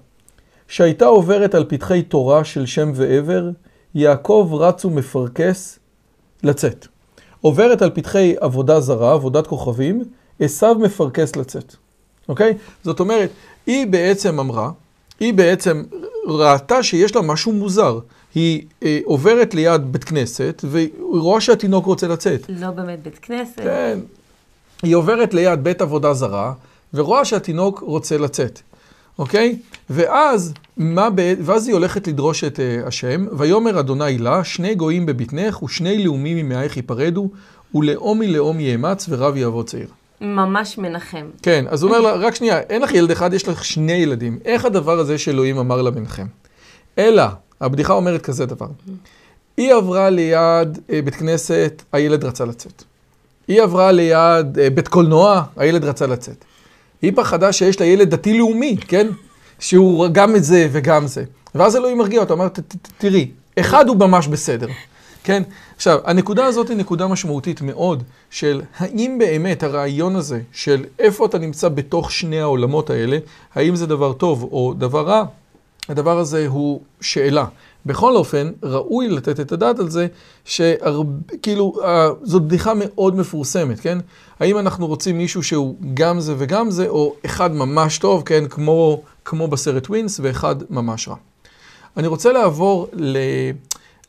שהייתה 0.68 1.06
עוברת 1.06 1.56
על 1.56 1.66
פתחי 1.68 2.02
תורה 2.02 2.44
של 2.44 2.66
שם 2.66 2.92
ועבר, 2.96 3.50
יעקב 3.96 4.50
רץ 4.54 4.86
ומפרכס 4.86 5.80
לצאת. 6.44 6.88
עוברת 7.42 7.82
על 7.82 7.90
פתחי 7.90 8.36
עבודה 8.40 8.80
זרה, 8.80 9.14
עבודת 9.14 9.48
כוכבים, 9.48 10.04
עשיו 10.40 10.76
מפרכס 10.80 11.36
לצאת. 11.36 11.76
אוקיי? 12.30 12.58
זאת 12.84 13.00
אומרת, 13.00 13.30
היא 13.66 13.88
בעצם 13.88 14.40
אמרה, 14.40 14.72
היא 15.20 15.34
בעצם 15.34 15.84
ראתה 16.28 16.84
שיש 16.84 17.16
לה 17.16 17.22
משהו 17.22 17.54
מוזר. 17.54 18.00
היא 18.36 18.66
אה, 18.84 19.00
עוברת 19.06 19.54
ליד 19.54 19.92
בית 19.92 20.04
כנסת, 20.04 20.62
והיא 20.68 20.90
רואה 21.00 21.42
שהתינוק 21.42 21.86
רוצה 21.86 22.08
לצאת. 22.08 22.46
לא 22.50 22.70
באמת 22.70 23.04
בית 23.04 23.20
כנסת. 23.22 23.62
כן. 23.62 24.00
היא 24.84 24.96
עוברת 24.96 25.34
ליד 25.34 25.64
בית 25.64 25.82
עבודה 25.82 26.14
זרה, 26.14 26.54
ורואה 26.94 27.26
שהתינוק 27.26 27.80
רוצה 27.80 28.18
לצאת. 28.18 28.60
אוקיי? 29.20 29.60
ואז, 29.90 30.54
מה 30.78 31.10
ב... 31.16 31.34
ואז 31.42 31.68
היא 31.68 31.74
הולכת 31.74 32.08
לדרוש 32.08 32.44
את 32.44 32.60
uh, 32.60 32.88
השם, 32.88 33.26
ויאמר 33.38 33.80
אדוני 33.80 34.18
לה, 34.18 34.44
שני 34.44 34.76
גויים 34.76 35.06
בבטנך 35.06 35.64
ושני 35.64 36.04
לאומים 36.04 36.38
ממאייך 36.38 36.78
ייפרדו, 36.78 37.30
ולאום 37.76 38.20
מלאום 38.20 38.60
יאמץ 38.60 39.06
ורב 39.10 39.38
יעבוד 39.38 39.68
צעיר. 39.68 39.88
ממש 40.22 40.78
מנחם. 40.78 41.26
כן, 41.42 41.66
אז 41.70 41.84
הוא 41.84 41.90
אומר 41.90 42.02
לה, 42.02 42.14
רק 42.14 42.36
שנייה, 42.36 42.60
אין 42.60 42.82
לך 42.82 42.94
ילד 42.94 43.12
אחד, 43.12 43.34
יש 43.34 43.48
לך 43.48 43.66
שני 43.66 43.92
ילדים. 43.92 44.40
איך 44.46 44.66
הדבר 44.66 45.00
הזה 45.00 45.18
שאלוהים 45.18 45.58
אמר 45.58 45.82
לה 45.82 45.92
ביניכם? 45.92 46.26
אלא, 46.98 47.24
הבדיחה 47.62 47.94
אומרת 47.94 48.22
כזה 48.22 48.46
דבר. 48.46 48.68
היא 49.58 49.74
עברה 49.74 50.10
ליד 50.10 50.80
אה, 50.90 51.02
בית 51.02 51.16
כנסת, 51.16 51.84
הילד 51.92 52.24
רצה 52.24 52.46
לצאת. 52.46 52.84
היא 53.48 53.62
עברה 53.62 53.92
ליד 53.92 54.60
אה, 54.60 54.70
בית 54.70 54.88
קולנוע, 54.88 55.44
הילד 55.58 55.86
רצה 55.86 56.08
לצאת. 56.08 56.46
היא 57.02 57.12
פחדה 57.16 57.54
שיש 57.54 57.80
לה 57.80 57.86
ילד 57.86 58.10
דתי-לאומי, 58.10 58.78
כן? 58.88 59.08
שהוא 59.60 60.08
גם 60.12 60.36
את 60.36 60.44
זה 60.44 60.68
וגם 60.72 61.08
זה. 61.08 61.24
ואז 61.56 61.76
אלוהים 61.76 61.98
מרגיע 61.98 62.20
אותה, 62.20 62.34
אומר, 62.34 62.48
תראי, 62.98 63.32
אחד 63.60 63.88
הוא 63.88 63.98
ממש 63.98 64.28
בסדר, 64.28 64.68
כן? 65.24 65.44
עכשיו, 65.76 66.00
הנקודה 66.06 66.46
הזאת 66.46 66.70
היא 66.70 66.78
נקודה 66.78 67.08
משמעותית 67.08 67.62
מאוד, 67.62 68.04
של 68.30 68.62
האם 68.78 69.18
באמת 69.20 69.64
הרעיון 69.64 70.16
הזה 70.16 70.42
של 70.52 70.86
איפה 71.00 71.26
אתה 71.26 71.38
נמצא 71.38 71.70
בתוך 71.70 72.12
שני 72.12 72.42
העולמות 72.42 72.90
האלה, 72.90 73.18
האם 73.56 73.76
זה 73.76 73.86
דבר 73.88 74.14
טוב 74.14 74.44
או 74.44 74.74
דבר 74.78 75.08
רע, 75.08 75.24
הדבר 75.90 76.20
הזה 76.20 76.48
הוא 76.48 76.82
שאלה. 77.02 77.46
בכל 77.86 78.16
אופן, 78.16 78.52
ראוי 78.64 79.10
לתת 79.10 79.40
את 79.40 79.52
הדעת 79.52 79.80
על 79.80 79.90
זה, 79.90 80.08
שכאילו, 80.46 81.74
זאת 82.24 82.42
בדיחה 82.42 82.74
מאוד 82.76 83.16
מפורסמת, 83.16 83.80
כן? 83.80 83.98
האם 84.40 84.58
אנחנו 84.58 84.88
רוצים 84.88 85.18
מישהו 85.18 85.44
שהוא 85.44 85.76
גם 85.94 86.20
זה 86.20 86.36
וגם 86.38 86.72
זה, 86.72 86.88
או 86.88 87.16
אחד 87.26 87.52
ממש 87.52 87.98
טוב, 87.98 88.24
כן? 88.26 88.48
כמו, 88.48 89.02
כמו 89.26 89.48
בסרט 89.48 89.90
ווינס, 89.90 90.20
ואחד 90.24 90.56
ממש 90.70 91.08
רע. 91.08 91.16
אני 91.98 92.08
רוצה 92.08 92.32
לעבור 92.32 92.88
ל, 92.94 93.18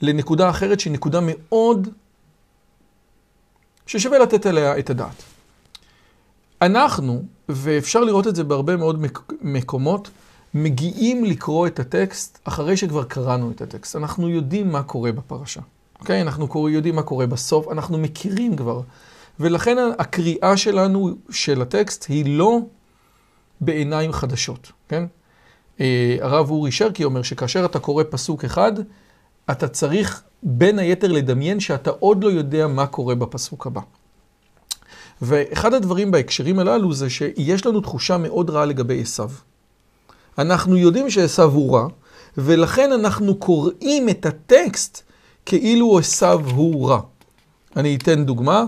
לנקודה 0.03 0.51
אחרת, 0.51 0.81
שהיא 0.81 0.93
נקודה 0.93 1.21
מאוד, 1.23 1.89
ששווה 3.87 4.19
לתת 4.19 4.47
עליה 4.47 4.79
את 4.79 4.91
הדעת. 4.91 5.23
אנחנו, 6.63 7.23
ואפשר 7.49 8.01
לראות 8.01 8.27
את 8.27 8.37
זה 8.37 8.45
בהרבה 8.45 8.77
מאוד 8.77 9.07
מקומות, 9.41 10.11
מגיעים 10.55 11.25
לקרוא 11.25 11.67
את 11.67 11.81
הטקסט 11.81 12.39
אחרי 12.45 12.77
שכבר 12.77 13.05
קראנו 13.05 13.51
את 13.51 13.61
הטקסט. 13.61 13.97
אנחנו 13.97 14.29
יודעים 14.29 14.73
מה 14.73 14.83
קורה 14.83 15.13
בפרשה, 15.13 15.61
אוקיי? 16.01 16.23
אנחנו 16.23 16.69
יודעים 16.69 16.97
מה 16.97 17.03
קורה 17.03 17.27
בסוף, 17.27 17.69
אנחנו 17.69 17.99
מכירים 17.99 18.57
כבר. 18.57 18.81
ולכן 19.41 19.77
הקריאה 19.99 20.57
שלנו 20.57 21.11
של 21.31 21.63
הטקסט 21.63 22.07
היא 22.09 22.39
לא 22.39 22.59
בעיניים 23.61 24.13
חדשות, 24.13 24.73
כן? 24.89 25.05
אה, 25.81 26.17
הרב 26.21 26.51
אורי 26.51 26.73
שרקי 26.73 27.05
אומר 27.05 27.23
שכאשר 27.23 27.65
אתה 27.65 27.79
קורא 27.79 28.05
פסוק 28.11 28.45
אחד, 28.45 28.73
אתה 29.51 29.69
צריך 29.69 30.23
בין 30.43 30.79
היתר 30.79 31.13
לדמיין 31.13 31.61
שאתה 31.61 31.91
עוד 31.91 32.25
לא 32.25 32.29
יודע 32.29 32.67
מה 32.67 32.87
קורה 32.87 33.15
בפסוק 33.15 33.67
הבא. 33.67 33.81
ואחד 35.23 35.75
הדברים 35.75 36.11
בהקשרים 36.11 36.59
הללו 36.59 36.93
זה 36.93 37.11
שיש 37.11 37.67
לנו 37.67 37.81
תחושה 37.81 38.17
מאוד 38.19 38.51
רעה 38.51 38.65
לגבי 38.65 39.01
עשיו. 39.01 39.31
אנחנו 40.39 40.77
יודעים 40.77 41.11
שעשו 41.11 41.43
הוא 41.43 41.77
רע, 41.77 41.89
ולכן 42.37 42.93
אנחנו 42.93 43.35
קוראים 43.35 44.09
את 44.09 44.27
הטקסט 44.27 45.03
כאילו 45.47 45.99
עשו 45.99 46.41
הוא 46.41 46.89
רע. 46.89 47.01
אני 47.77 47.97
אתן 47.97 48.25
דוגמה, 48.25 48.65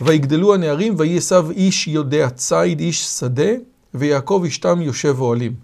ויגדלו 0.00 0.54
הנערים, 0.54 0.94
ויהי 0.98 1.16
עשו 1.16 1.50
איש 1.50 1.88
יודע 1.88 2.28
ציד, 2.28 2.80
איש 2.80 3.04
שדה, 3.04 3.50
ויעקב 3.94 4.44
אשתם 4.46 4.82
יושב 4.82 5.20
אוהלים. 5.20 5.54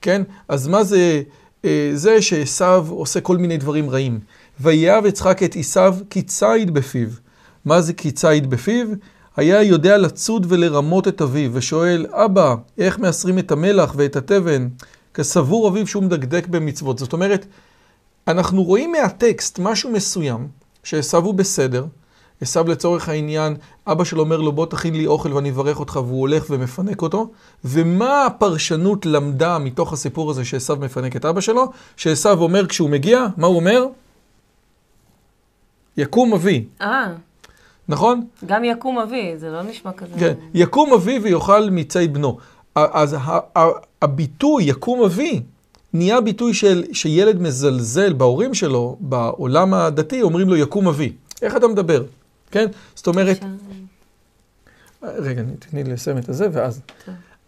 כן? 0.00 0.22
אז 0.48 0.68
מה 0.68 0.84
זה 0.84 1.22
אה, 1.64 1.90
זה 1.94 2.22
שעשו 2.22 2.84
עושה 2.88 3.20
כל 3.20 3.36
מיני 3.36 3.56
דברים 3.56 3.90
רעים? 3.90 4.20
ויהב 4.60 5.06
יצחק 5.06 5.42
את 5.42 5.56
עשו 5.56 5.80
כי 6.10 6.22
ציד 6.22 6.70
בפיו. 6.70 7.08
מה 7.64 7.80
זה 7.80 7.92
כי 7.92 8.10
ציד 8.10 8.50
בפיו? 8.50 8.86
היה 9.36 9.62
יודע 9.62 9.98
לצוד 9.98 10.46
ולרמות 10.48 11.08
את 11.08 11.22
אביו, 11.22 11.50
ושואל, 11.54 12.06
אבא, 12.10 12.54
איך 12.78 12.98
מאסרים 12.98 13.38
את 13.38 13.52
המלח 13.52 13.94
ואת 13.96 14.16
התבן? 14.16 14.68
כסבור 15.18 15.68
אביו 15.68 15.86
שהוא 15.86 16.02
מדקדק 16.02 16.46
במצוות. 16.46 16.98
זאת 16.98 17.12
אומרת, 17.12 17.46
אנחנו 18.28 18.62
רואים 18.62 18.92
מהטקסט 18.92 19.58
משהו 19.58 19.90
מסוים, 19.90 20.48
שעשו 20.84 21.16
הוא 21.16 21.34
בסדר, 21.34 21.86
עשו 22.40 22.64
לצורך 22.64 23.08
העניין, 23.08 23.56
אבא 23.86 24.04
שלו 24.04 24.20
אומר 24.20 24.36
לו 24.36 24.52
בוא 24.52 24.66
תכין 24.66 24.94
לי 24.94 25.06
אוכל 25.06 25.32
ואני 25.32 25.50
אברך 25.50 25.80
אותך, 25.80 25.96
והוא 25.96 26.20
הולך 26.20 26.46
ומפנק 26.50 27.02
אותו, 27.02 27.30
ומה 27.64 28.26
הפרשנות 28.26 29.06
למדה 29.06 29.58
מתוך 29.58 29.92
הסיפור 29.92 30.30
הזה 30.30 30.44
שעשו 30.44 30.76
מפנק 30.76 31.16
את 31.16 31.24
אבא 31.24 31.40
שלו? 31.40 31.72
שעשו 31.96 32.32
אומר 32.32 32.66
כשהוא 32.66 32.90
מגיע, 32.90 33.26
מה 33.36 33.46
הוא 33.46 33.56
אומר? 33.56 33.86
יקום 35.96 36.34
אבי. 36.34 36.64
אה. 36.80 37.06
נכון? 37.88 38.26
גם 38.46 38.64
יקום 38.64 38.98
אבי, 38.98 39.32
זה 39.36 39.50
לא 39.50 39.62
נשמע 39.62 39.92
כזה. 39.92 40.18
כן, 40.18 40.34
יקום 40.54 40.92
אבי 40.92 41.18
ויאכל 41.18 41.70
מצי 41.70 42.08
בנו. 42.08 42.38
אז 42.92 43.16
הביטוי 44.02 44.64
יקום 44.64 45.04
אבי 45.04 45.42
נהיה 45.92 46.20
ביטוי 46.20 46.54
של 46.54 46.84
שילד 46.92 47.40
מזלזל 47.40 48.12
בהורים 48.12 48.54
שלו, 48.54 48.96
בעולם 49.00 49.74
הדתי, 49.74 50.22
אומרים 50.22 50.48
לו 50.48 50.56
יקום 50.56 50.88
אבי. 50.88 51.12
איך 51.42 51.56
אתה 51.56 51.68
מדבר? 51.68 52.04
כן? 52.50 52.66
זאת 52.94 53.06
אומרת... 53.06 53.44
רגע, 55.02 55.42
תתני 55.58 55.84
לי 55.84 55.92
לסיים 55.92 56.18
את 56.18 56.28
הזה 56.28 56.48
ואז... 56.52 56.80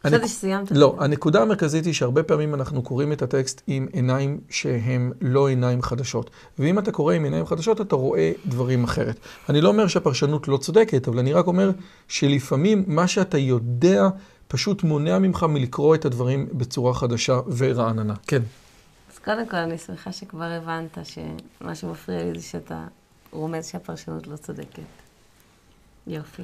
חשבתי 0.06 0.28
שסיימת. 0.28 0.70
לא, 0.70 0.96
הנקודה 0.98 1.42
המרכזית 1.42 1.84
היא 1.84 1.94
שהרבה 1.94 2.22
פעמים 2.22 2.54
אנחנו 2.54 2.82
קוראים 2.82 3.12
את 3.12 3.22
הטקסט 3.22 3.62
עם 3.66 3.86
עיניים 3.92 4.40
שהן 4.50 5.12
לא 5.20 5.48
עיניים 5.48 5.82
חדשות. 5.82 6.30
ואם 6.58 6.78
אתה 6.78 6.92
קורא 6.92 7.14
עם 7.14 7.24
עיניים 7.24 7.46
חדשות, 7.46 7.80
אתה 7.80 7.96
רואה 7.96 8.32
דברים 8.46 8.84
אחרת. 8.84 9.16
אני 9.48 9.60
לא 9.60 9.68
אומר 9.68 9.86
שהפרשנות 9.86 10.48
לא 10.48 10.56
צודקת, 10.56 11.08
אבל 11.08 11.18
אני 11.18 11.32
רק 11.32 11.46
אומר 11.46 11.70
שלפעמים 12.08 12.84
מה 12.86 13.08
שאתה 13.08 13.38
יודע 13.38 14.08
פשוט 14.50 14.82
מונע 14.82 15.18
ממך 15.18 15.42
מלקרוא 15.42 15.94
את 15.94 16.04
הדברים 16.04 16.48
בצורה 16.52 16.94
חדשה 16.94 17.40
ורעננה. 17.56 18.14
כן. 18.26 18.42
אז 19.12 19.18
קודם 19.18 19.48
כל, 19.48 19.56
אני 19.56 19.78
שמחה 19.78 20.12
שכבר 20.12 20.44
הבנת 20.44 20.98
שמה 21.04 21.74
שמפריע 21.74 22.24
לי 22.24 22.38
זה 22.38 22.46
שאתה 22.46 22.84
רומז 23.32 23.66
שהפרשנות 23.66 24.26
לא 24.26 24.36
צודקת. 24.36 24.82
יופי. 26.06 26.42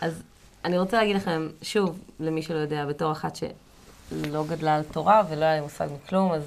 אז 0.00 0.22
אני 0.64 0.78
רוצה 0.78 0.96
להגיד 0.96 1.16
לכם, 1.16 1.48
שוב, 1.62 1.98
למי 2.20 2.42
שלא 2.42 2.58
יודע, 2.58 2.86
בתור 2.86 3.12
אחת 3.12 3.36
שלא 3.36 4.44
גדלה 4.48 4.76
על 4.76 4.82
תורה 4.82 5.22
ולא 5.30 5.44
היה 5.44 5.54
לי 5.54 5.60
מושג 5.60 5.88
מכלום, 5.94 6.32
אז 6.32 6.42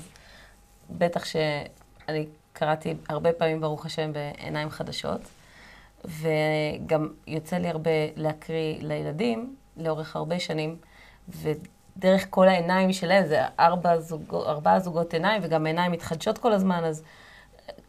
בטח 0.98 1.26
שאני 1.26 2.28
קראתי 2.54 2.94
הרבה 3.10 3.34
פעמים, 3.34 3.62
ברוך 3.62 3.86
השם, 3.86 4.12
בעיניים 4.14 4.70
חדשות, 4.70 5.22
וגם 6.06 7.10
יוצא 7.28 7.58
לי 7.58 7.68
הרבה 7.70 7.92
להקריא 8.16 8.78
לילדים, 8.82 9.56
לאורך 9.78 10.16
הרבה 10.16 10.40
שנים, 10.40 10.78
ודרך 11.30 12.28
כל 12.30 12.48
העיניים 12.48 12.94
שלהם, 12.94 13.26
זה 13.26 13.42
ארבע, 13.60 14.00
זוג, 14.00 14.36
ארבעה 14.36 14.80
זוגות 14.80 15.14
עיניים, 15.14 15.42
וגם 15.46 15.66
עיניים 15.66 15.92
מתחדשות 15.92 16.38
כל 16.38 16.54
הזמן, 16.54 16.84
אז 16.84 17.04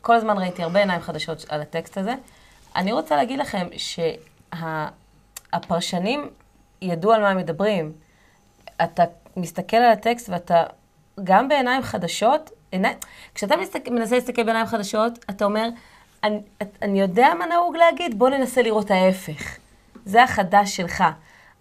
כל 0.01 0.15
הזמן 0.15 0.39
ראיתי 0.39 0.63
הרבה 0.63 0.79
עיניים 0.79 1.01
חדשות 1.01 1.47
על 1.49 1.61
הטקסט 1.61 1.99
הזה. 1.99 2.15
אני 2.77 2.93
רוצה 2.93 3.17
להגיד 3.17 3.39
לכם 3.39 3.67
שהפרשנים 5.53 6.21
שה, 6.23 6.29
ידעו 6.83 7.13
על 7.13 7.21
מה 7.23 7.29
הם 7.29 7.37
מדברים. 7.37 7.93
אתה 8.85 9.05
מסתכל 9.37 9.77
על 9.77 9.93
הטקסט 9.93 10.29
ואתה, 10.29 10.65
גם 11.25 11.49
בעיניים 11.49 11.83
חדשות, 11.83 12.51
עיני, 12.71 12.89
כשאתה 13.35 13.57
מסתכל, 13.57 13.91
מנסה 13.91 14.15
להסתכל 14.15 14.43
בעיניים 14.43 14.67
חדשות, 14.67 15.25
אתה 15.31 15.45
אומר, 15.45 15.69
אני, 16.25 16.41
אני 16.83 17.01
יודע 17.01 17.29
מה 17.39 17.47
נהוג 17.47 17.77
להגיד, 17.77 18.19
בוא 18.19 18.29
ננסה 18.29 18.63
לראות 18.63 18.91
ההפך. 18.91 19.57
זה 20.05 20.23
החדש 20.23 20.77
שלך. 20.77 21.05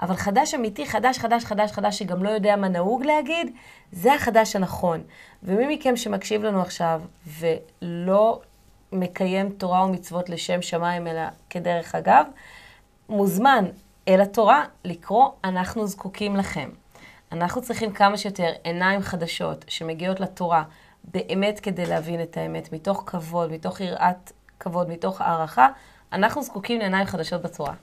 אבל 0.01 0.15
חדש 0.15 0.53
אמיתי, 0.53 0.85
חדש, 0.85 1.17
חדש, 1.17 1.45
חדש, 1.45 1.71
חדש, 1.71 1.99
שגם 1.99 2.23
לא 2.23 2.29
יודע 2.29 2.55
מה 2.55 2.67
נהוג 2.67 3.03
להגיד, 3.03 3.55
זה 3.91 4.13
החדש 4.13 4.55
הנכון. 4.55 5.03
ומי 5.43 5.75
מכם 5.75 5.97
שמקשיב 5.97 6.43
לנו 6.43 6.61
עכשיו 6.61 7.01
ולא 7.39 8.41
מקיים 8.91 9.49
תורה 9.49 9.85
ומצוות 9.85 10.29
לשם 10.29 10.61
שמיים, 10.61 11.07
אלא 11.07 11.21
כדרך 11.49 11.95
אגב, 11.95 12.25
מוזמן 13.09 13.65
אל 14.07 14.21
התורה 14.21 14.65
לקרוא, 14.85 15.29
אנחנו 15.43 15.87
זקוקים 15.87 16.35
לכם. 16.35 16.69
אנחנו 17.31 17.61
צריכים 17.61 17.91
כמה 17.91 18.17
שיותר 18.17 18.49
עיניים 18.63 19.01
חדשות 19.01 19.65
שמגיעות 19.67 20.19
לתורה 20.19 20.63
באמת 21.03 21.59
כדי 21.59 21.85
להבין 21.85 22.21
את 22.21 22.37
האמת, 22.37 22.73
מתוך 22.73 23.03
כבוד, 23.05 23.51
מתוך 23.51 23.81
יראת 23.81 24.31
כבוד, 24.59 24.89
מתוך 24.89 25.21
הערכה, 25.21 25.67
אנחנו 26.13 26.43
זקוקים 26.43 26.79
לעיניים 26.79 27.05
חדשות 27.05 27.41
בתורה. 27.41 27.73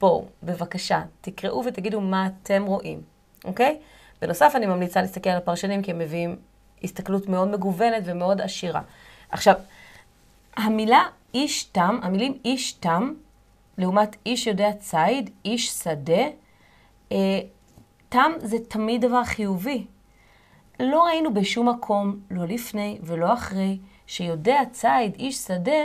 בואו, 0.00 0.24
בבקשה, 0.42 1.02
תקראו 1.20 1.64
ותגידו 1.64 2.00
מה 2.00 2.28
אתם 2.42 2.64
רואים, 2.66 3.02
אוקיי? 3.44 3.78
בנוסף, 4.22 4.52
אני 4.56 4.66
ממליצה 4.66 5.02
להסתכל 5.02 5.30
על 5.30 5.38
הפרשנים, 5.38 5.82
כי 5.82 5.90
הם 5.90 5.98
מביאים 5.98 6.36
הסתכלות 6.84 7.28
מאוד 7.28 7.48
מגוונת 7.48 8.02
ומאוד 8.04 8.40
עשירה. 8.40 8.80
עכשיו, 9.30 9.54
המילה 10.56 11.02
איש 11.34 11.64
תם, 11.64 11.98
המילים 12.02 12.38
איש 12.44 12.72
תם, 12.72 13.12
לעומת 13.78 14.16
איש 14.26 14.46
יודע 14.46 14.72
ציד, 14.72 15.30
איש 15.44 15.68
שדה, 15.68 16.22
אה, 17.12 17.40
תם 18.08 18.32
זה 18.38 18.56
תמיד 18.68 19.00
דבר 19.04 19.24
חיובי. 19.24 19.86
לא 20.80 21.04
ראינו 21.04 21.34
בשום 21.34 21.68
מקום, 21.68 22.16
לא 22.30 22.44
לפני 22.44 22.98
ולא 23.02 23.32
אחרי, 23.32 23.78
שיודע 24.06 24.60
ציד, 24.72 25.14
איש 25.18 25.36
שדה, 25.36 25.82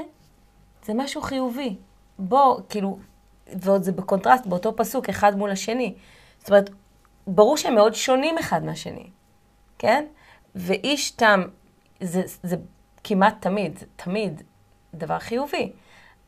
זה 0.86 0.94
משהו 0.94 1.22
חיובי. 1.22 1.76
בוא, 2.20 2.60
כאילו, 2.70 3.00
ועוד 3.62 3.84
זה 3.84 3.92
בקונטרסט, 3.92 4.46
באותו 4.46 4.76
פסוק, 4.76 5.10
אחד 5.10 5.38
מול 5.38 5.52
השני. 5.52 5.94
זאת 6.40 6.50
אומרת, 6.50 6.70
ברור 7.28 7.58
שהם 7.58 7.76
מאוד 7.76 7.96
שונים 7.96 8.38
אחד 8.38 8.66
מהשני, 8.66 9.10
כן? 9.80 10.06
ואיש 10.56 11.12
תם, 11.12 11.44
זה, 12.02 12.22
זה 12.44 12.56
כמעט 13.04 13.36
תמיד, 13.40 13.78
זה 13.80 13.86
תמיד 13.96 14.42
דבר 14.94 15.20
חיובי. 15.20 15.72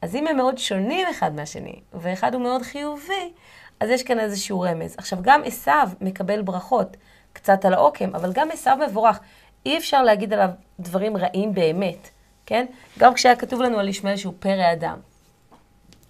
אז 0.01 0.16
אם 0.16 0.28
הם 0.28 0.38
מאוד 0.38 0.58
שונים 0.58 1.08
אחד 1.08 1.36
מהשני, 1.36 1.82
ואחד 1.94 2.34
הוא 2.34 2.42
מאוד 2.42 2.62
חיובי, 2.62 3.34
אז 3.80 3.90
יש 3.90 4.04
כאן 4.04 4.20
איזשהו 4.20 4.62
רמז. 4.62 4.96
עכשיו, 4.98 5.20
גם 5.22 5.42
עשו 5.46 5.72
מקבל 6.01 6.42
ברכות 6.42 6.98
קצת 7.34 7.66
על 7.66 7.74
העוקם, 7.74 8.16
אבל 8.16 8.34
גם 8.34 8.51
עשו 8.51 8.70
מבורך. 8.88 9.20
אי 9.66 9.78
אפשר 9.78 10.04
להגיד 10.04 10.34
עליו 10.34 10.50
דברים 10.80 11.18
רעים 11.18 11.54
באמת, 11.54 12.10
כן? 12.46 12.66
גם 13.00 13.13
כשהיה 13.13 13.36
כתוב 13.36 13.62
לנו 13.62 13.80
על 13.80 13.88
ישמעאל 13.88 14.16
שהוא 14.16 14.34
פרא 14.40 14.74
אדם. 14.74 15.00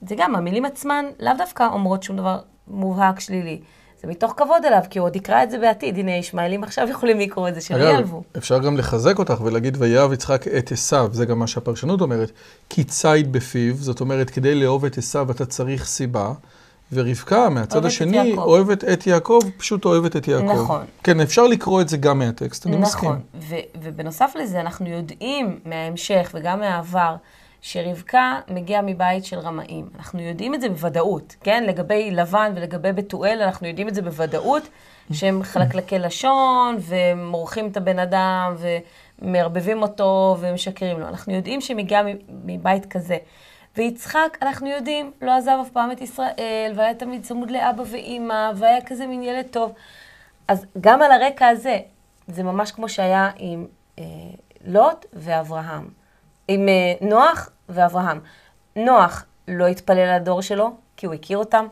זה 0.07 0.15
גם, 0.17 0.35
המילים 0.35 0.65
עצמן 0.65 1.05
לאו 1.19 1.33
דווקא 1.37 1.67
אומרות 1.73 2.03
שום 2.03 2.17
דבר 2.17 2.39
מובהק 2.67 3.19
שלילי. 3.19 3.59
זה 4.01 4.07
מתוך 4.07 4.33
כבוד 4.37 4.65
אליו, 4.65 4.81
כי 4.89 4.99
הוא 4.99 5.05
עוד 5.05 5.15
יקרא 5.15 5.43
את 5.43 5.51
זה 5.51 5.57
בעתיד. 5.57 5.97
הנה, 5.97 6.11
ישמעאלים 6.11 6.63
עכשיו 6.63 6.89
יכולים 6.89 7.19
לקרוא 7.19 7.49
את 7.49 7.55
זה, 7.55 7.61
שלא 7.61 7.83
ייעלבו. 7.83 8.23
אפשר 8.37 8.59
גם 8.59 8.77
לחזק 8.77 9.19
אותך 9.19 9.41
ולהגיד, 9.41 9.77
ויאהב 9.79 10.13
יצחק 10.13 10.47
את 10.47 10.71
עשיו, 10.71 11.09
זה 11.11 11.25
גם 11.25 11.39
מה 11.39 11.47
שהפרשנות 11.47 12.01
אומרת, 12.01 12.31
כי 12.69 12.83
ציד 12.83 13.31
בפיו, 13.31 13.75
זאת 13.75 14.01
אומרת, 14.01 14.29
כדי 14.29 14.55
לאהוב 14.55 14.85
את 14.85 14.97
עשיו 14.97 15.31
אתה 15.31 15.45
צריך 15.45 15.85
סיבה. 15.85 16.33
ורבקה, 16.93 17.49
מהצד 17.49 17.85
השני, 17.85 18.33
אוהבת 18.37 18.83
את 18.83 19.07
יעקב, 19.07 19.39
פשוט 19.57 19.85
אוהבת 19.85 20.15
את 20.15 20.27
יעקב. 20.27 20.51
נכון. 20.51 20.85
כן, 21.03 21.19
אפשר 21.19 21.47
לקרוא 21.47 21.81
את 21.81 21.89
זה 21.89 21.97
גם 21.97 22.19
מהטקסט, 22.19 22.67
אני 22.67 22.77
נכון. 22.77 22.83
מסכים. 22.83 23.09
נכון, 23.09 23.57
ובנוסף 23.81 24.33
לזה, 24.39 24.61
אנחנו 24.61 24.89
יודעים 24.89 25.59
מההמשך 25.65 26.31
וגם 26.33 26.59
מהעבר, 26.59 27.15
שרבקה 27.61 28.39
מגיעה 28.47 28.81
מבית 28.81 29.25
של 29.25 29.39
רמאים. 29.39 29.89
אנחנו 29.95 30.21
יודעים 30.21 30.53
את 30.53 30.61
זה 30.61 30.69
בוודאות, 30.69 31.35
כן? 31.43 31.63
לגבי 31.63 32.11
לבן 32.11 32.51
ולגבי 32.55 32.91
בתואל, 32.91 33.41
אנחנו 33.41 33.67
יודעים 33.67 33.87
את 33.87 33.95
זה 33.95 34.01
בוודאות, 34.01 34.63
שהם 35.13 35.43
חלקלקי 35.43 35.99
לשון, 35.99 36.77
ומורחים 36.79 37.67
את 37.67 37.77
הבן 37.77 37.99
אדם, 37.99 38.55
ומערבבים 39.21 39.81
אותו, 39.81 40.37
ומשקרים 40.39 40.99
לו. 40.99 41.07
אנחנו 41.07 41.33
יודעים 41.33 41.61
שהיא 41.61 41.77
מגיעה 41.77 42.03
מבית 42.29 42.85
כזה. 42.85 43.17
ויצחק, 43.77 44.37
אנחנו 44.41 44.67
יודעים, 44.69 45.11
לא 45.21 45.37
עזב 45.37 45.57
אף 45.61 45.69
פעם 45.69 45.91
את 45.91 46.01
ישראל, 46.01 46.73
והיה 46.75 46.93
תמיד 46.93 47.23
צמוד 47.23 47.51
לאבא 47.51 47.83
ואימא, 47.91 48.51
והיה 48.55 48.81
כזה 48.85 49.07
מין 49.07 49.23
ילד 49.23 49.45
טוב. 49.51 49.73
אז 50.47 50.65
גם 50.81 51.01
על 51.01 51.11
הרקע 51.11 51.47
הזה, 51.47 51.79
זה 52.27 52.43
ממש 52.43 52.71
כמו 52.71 52.89
שהיה 52.89 53.29
עם 53.37 53.67
אה, 53.99 54.03
לוט 54.65 55.05
ואברהם. 55.13 56.00
עם 56.53 56.69
אה, 56.69 56.93
נוח 57.01 57.49
ואברהם. 57.69 58.19
נוח 58.75 59.25
לא 59.47 59.67
התפלל 59.67 59.99
על 59.99 60.09
הדור 60.09 60.41
שלו, 60.41 60.71
כי 60.97 61.05
הוא 61.05 61.13
הכיר 61.13 61.37
אותם. 61.37 61.67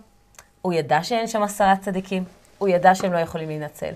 הוא 0.62 0.74
ידע 0.74 1.03
שאין 1.03 1.27
שם 1.27 1.43
עשרה 1.43 1.75
צדיקים. 1.81 2.24
הוא 2.57 2.69
ידע 2.69 2.95
שהם 2.95 3.13
לא 3.13 3.17
יכולים 3.17 3.48
להינצל. 3.48 3.91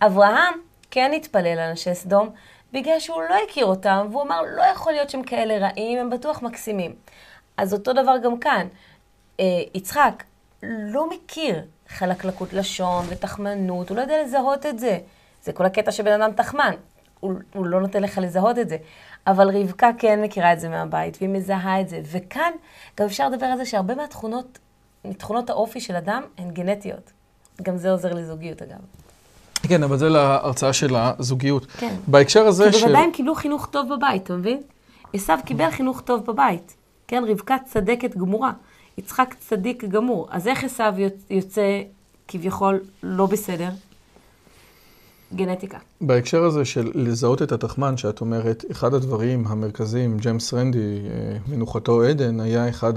אברהם 0.00 0.54
כן 0.90 1.12
התפלל 1.16 1.46
על 1.46 1.58
אנשי 1.58 1.94
סדום, 1.94 2.30
בגלל 2.72 3.00
שהוא 3.00 3.22
לא 3.22 3.34
הכיר 3.48 3.66
אותם, 3.66 4.06
והוא 4.10 4.22
אמר, 4.22 4.42
לא 4.56 4.62
יכול 4.62 4.92
להיות 4.92 5.10
שהם 5.10 5.22
כאלה 5.22 5.58
רעים, 5.58 5.98
הם 5.98 6.10
בטוח 6.10 6.42
מקסימים. 6.42 6.94
אז 7.56 7.72
אותו 7.72 7.92
דבר 7.92 8.18
גם 8.22 8.38
כאן. 8.38 8.66
אה, 9.40 9.44
יצחק 9.74 10.22
לא 10.62 11.10
מכיר 11.10 11.62
חלקלקות 11.88 12.52
לשון 12.52 13.06
ותחמנות, 13.08 13.88
הוא 13.88 13.96
לא 13.96 14.02
יודע 14.02 14.22
לזהות 14.22 14.66
את 14.66 14.78
זה. 14.78 14.98
זה 15.42 15.52
כל 15.52 15.66
הקטע 15.66 15.92
שבן 15.92 16.22
אדם 16.22 16.32
תחמן, 16.32 16.74
הוא, 17.20 17.34
הוא 17.54 17.66
לא 17.66 17.80
נותן 17.80 18.02
לך 18.02 18.18
לזהות 18.22 18.58
את 18.58 18.68
זה. 18.68 18.76
אבל 19.26 19.56
רבקה 19.56 19.90
כן 19.98 20.22
מכירה 20.22 20.52
את 20.52 20.60
זה 20.60 20.68
מהבית, 20.68 21.16
והיא 21.20 21.30
מזהה 21.30 21.80
את 21.80 21.88
זה. 21.88 22.00
וכאן 22.12 22.50
גם 23.00 23.06
אפשר 23.06 23.28
לדבר 23.28 23.46
על 23.46 23.58
זה 23.58 23.64
שהרבה 23.64 23.94
מהתכונות, 23.94 24.58
מתכונות 25.04 25.50
האופי 25.50 25.80
של 25.80 25.96
אדם, 25.96 26.22
הן 26.38 26.50
גנטיות. 26.50 27.12
גם 27.62 27.76
זה 27.76 27.90
עוזר 27.90 28.14
לזוגיות 28.14 28.62
אגב. 28.62 28.78
כן, 29.62 29.82
אבל 29.82 29.96
זה 29.96 30.08
להרצאה 30.08 30.72
של 30.72 30.96
הזוגיות. 30.96 31.66
כן. 31.66 31.94
בהקשר 32.06 32.46
הזה 32.46 32.64
כי 32.72 32.78
של... 32.78 32.86
בוודאי 32.86 33.02
הם 33.02 33.10
קיבלו 33.12 33.34
חינוך 33.34 33.66
טוב 33.66 33.94
בבית, 33.94 34.22
אתה 34.22 34.32
מבין? 34.32 34.62
עשו 35.12 35.32
קיבל 35.44 35.70
חינוך 35.70 36.00
טוב 36.00 36.26
בבית. 36.26 36.74
כן, 37.08 37.22
רבקה 37.28 37.56
צדקת 37.64 38.16
גמורה. 38.16 38.52
יצחק 38.98 39.34
צדיק 39.38 39.84
גמור. 39.84 40.28
אז 40.30 40.48
איך 40.48 40.64
עשו 40.64 40.84
יוצא 41.30 41.82
כביכול 42.28 42.80
לא 43.02 43.26
בסדר? 43.26 43.68
גנטיקה. 45.34 45.78
בהקשר 46.00 46.44
הזה 46.44 46.64
של 46.64 46.90
לזהות 46.94 47.42
את 47.42 47.52
התחמן, 47.52 47.96
שאת 47.96 48.20
אומרת, 48.20 48.64
אחד 48.70 48.94
הדברים 48.94 49.46
המרכזיים, 49.46 50.16
ג'יימס 50.18 50.54
רנדי, 50.54 50.78
אה, 50.78 51.36
מנוחתו 51.48 52.02
עדן, 52.02 52.40
היה 52.40 52.68
אחד 52.68 52.92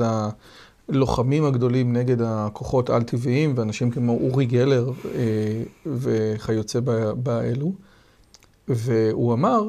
הלוחמים 0.89 1.45
הגדולים 1.45 1.93
נגד 1.93 2.21
הכוחות 2.21 2.89
על-טבעיים, 2.89 3.53
ואנשים 3.57 3.91
כמו 3.91 4.11
אורי 4.21 4.45
גלר 4.45 4.91
אה, 5.15 5.63
וכיוצא 5.85 6.79
באלו. 7.15 7.71
והוא 8.67 9.33
אמר 9.33 9.67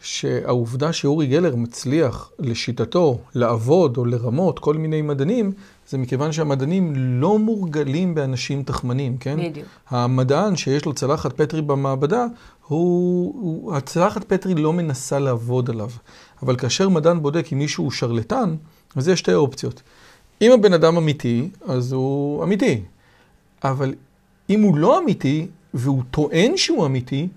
שהעובדה 0.00 0.92
שאורי 0.92 1.26
גלר 1.26 1.56
מצליח 1.56 2.30
לשיטתו 2.38 3.18
לעבוד 3.34 3.96
או 3.96 4.04
לרמות 4.04 4.58
כל 4.58 4.74
מיני 4.74 5.02
מדענים, 5.02 5.52
זה 5.88 5.98
מכיוון 5.98 6.32
שהמדענים 6.32 6.92
לא 6.96 7.38
מורגלים 7.38 8.14
באנשים 8.14 8.62
תחמנים, 8.62 9.18
כן? 9.18 9.50
בדיוק. 9.50 9.66
המדען 9.90 10.56
שיש 10.56 10.84
לו 10.84 10.92
צלחת 10.92 11.32
פטרי 11.40 11.62
במעבדה, 11.62 12.26
הוא, 12.66 13.34
הוא, 13.40 13.74
הצלחת 13.74 14.24
פטרי 14.24 14.54
לא 14.54 14.72
מנסה 14.72 15.18
לעבוד 15.18 15.70
עליו. 15.70 15.90
אבל 16.42 16.56
כאשר 16.56 16.88
מדען 16.88 17.22
בודק 17.22 17.52
אם 17.52 17.58
מישהו 17.58 17.84
הוא 17.84 17.90
שרלטן, 17.90 18.54
אז 18.96 19.08
יש 19.08 19.18
שתי 19.18 19.34
אופציות. 19.34 19.82
אם 20.42 20.52
הבן 20.52 20.72
אדם 20.72 20.96
אמיתי, 20.96 21.50
אז 21.66 21.92
הוא 21.92 22.44
אמיתי. 22.44 22.80
אבל 23.64 23.94
אם 24.50 24.62
הוא 24.62 24.76
לא 24.76 24.98
אמיתי, 24.98 25.46
והוא 25.74 26.02
טוען 26.10 26.56
שהוא 26.56 26.86
אמיתי, 26.86 27.28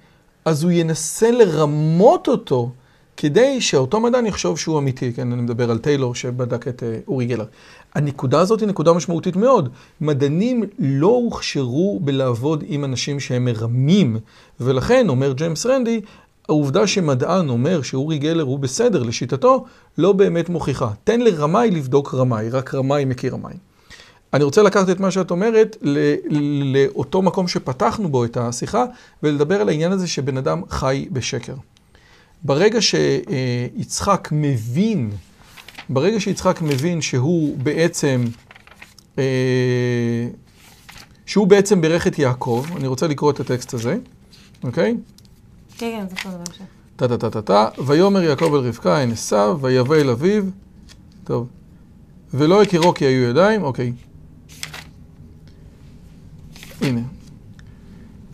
אז 0.45 0.63
הוא 0.63 0.71
ינסה 0.71 1.31
לרמות 1.31 2.27
אותו 2.27 2.71
כדי 3.17 3.61
שאותו 3.61 3.99
מדען 3.99 4.25
יחשוב 4.25 4.57
שהוא 4.57 4.79
אמיתי. 4.79 5.13
כן, 5.13 5.31
אני 5.31 5.41
מדבר 5.41 5.71
על 5.71 5.77
טיילור 5.77 6.15
שבדק 6.15 6.67
את 6.67 6.79
uh, 6.83 7.07
אורי 7.07 7.25
גלר. 7.25 7.45
הנקודה 7.95 8.39
הזאת 8.39 8.59
היא 8.59 8.67
נקודה 8.67 8.93
משמעותית 8.93 9.35
מאוד. 9.35 9.69
מדענים 10.01 10.63
לא 10.79 11.07
הוכשרו 11.07 11.99
בלעבוד 12.03 12.63
עם 12.67 12.85
אנשים 12.85 13.19
שהם 13.19 13.45
מרמים, 13.45 14.17
ולכן, 14.59 15.09
אומר 15.09 15.31
ג'יימס 15.31 15.65
רנדי, 15.65 16.01
העובדה 16.49 16.87
שמדען 16.87 17.49
אומר 17.49 17.81
שאורי 17.81 18.17
גלר 18.17 18.43
הוא 18.43 18.59
בסדר 18.59 19.03
לשיטתו, 19.03 19.65
לא 19.97 20.11
באמת 20.11 20.49
מוכיחה. 20.49 20.89
תן 21.03 21.19
לרמאי 21.19 21.71
לבדוק 21.71 22.13
רמאי, 22.13 22.49
רק 22.49 22.75
רמאי 22.75 23.05
מכיר 23.05 23.33
רמאי. 23.33 23.53
אני 24.33 24.43
רוצה 24.43 24.63
לקחת 24.63 24.89
את 24.89 24.99
מה 24.99 25.11
שאת 25.11 25.31
אומרת 25.31 25.77
לאותו 26.29 27.21
מקום 27.21 27.47
שפתחנו 27.47 28.09
בו 28.09 28.25
את 28.25 28.37
השיחה, 28.37 28.85
ולדבר 29.23 29.61
על 29.61 29.69
העניין 29.69 29.91
הזה 29.91 30.07
שבן 30.07 30.37
אדם 30.37 30.61
חי 30.69 31.07
בשקר. 31.11 31.53
ברגע 32.43 32.79
שיצחק 32.81 34.29
מבין, 34.31 35.11
ברגע 35.93 36.19
שיצחק 36.19 36.61
מבין 36.61 37.01
שהוא 37.01 37.57
בעצם, 37.57 38.23
שהוא 41.25 41.47
בעצם 41.47 41.81
ברך 41.81 42.07
את 42.07 42.19
יעקב, 42.19 42.65
אני 42.75 42.87
רוצה 42.87 43.07
לקרוא 43.07 43.31
את 43.31 43.39
הטקסט 43.39 43.73
הזה, 43.73 43.97
אוקיי? 44.63 44.97
כן, 45.77 45.91
כן, 45.97 46.05
זה 46.09 46.15
כבר 46.15 46.31
בהמשך. 46.31 46.63
טה 46.95 47.07
טה 47.07 47.17
טה 47.17 47.29
טה 47.29 47.41
טה, 47.41 47.67
ויאמר 47.85 48.23
יעקב 48.23 48.53
אל 48.53 48.59
רבקה, 48.59 49.01
אין 49.01 49.11
עשיו, 49.11 49.57
ויבא 49.61 49.95
אל 49.95 50.09
אביו, 50.09 50.43
טוב, 51.23 51.47
ולא 52.33 52.61
הכירו 52.61 52.93
כי 52.93 53.05
היו 53.05 53.29
ידיים, 53.29 53.63
אוקיי. 53.63 53.93
הנה. 56.81 57.01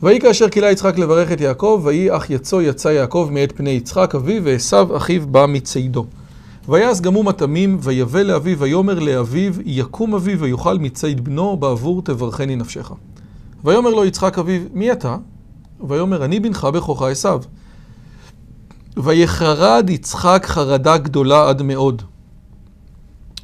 ויהי 0.03 0.19
כאשר 0.19 0.49
כילה 0.49 0.71
יצחק 0.71 0.97
לברך 0.97 1.31
את 1.31 1.41
יעקב, 1.41 1.81
ויהי 1.83 2.15
אך 2.17 2.29
יצו 2.29 2.61
יצא 2.61 2.87
יעקב 2.87 3.29
מאת 3.31 3.51
פני 3.51 3.69
יצחק 3.69 4.15
אביו, 4.15 4.43
ועשו 4.43 4.97
אחיו 4.97 5.27
בא 5.27 5.45
מצידו. 5.45 6.05
ויעש 6.67 7.01
גם 7.01 7.13
הוא 7.13 7.25
מטעמים, 7.25 7.77
ויבא 7.81 8.21
לאביו, 8.21 8.59
ויאמר 8.59 8.99
לאביו, 8.99 9.53
יקום 9.65 10.15
אביו 10.15 10.39
ויאכל 10.39 10.77
מציד 10.77 11.23
בנו, 11.23 11.57
בעבור 11.57 12.01
תברכני 12.01 12.55
נפשך. 12.55 12.91
ויאמר 13.63 13.89
לו 13.89 14.05
יצחק 14.05 14.39
אביו, 14.39 14.61
מי 14.73 14.91
אתה? 14.91 15.17
ויאמר, 15.87 16.25
אני 16.25 16.39
בנך 16.39 16.65
בכורך 16.65 17.01
עשו. 17.01 17.29
ויחרד 18.97 19.89
יצחק 19.89 20.43
חרדה 20.45 20.97
גדולה 20.97 21.49
עד 21.49 21.61
מאוד. 21.61 22.01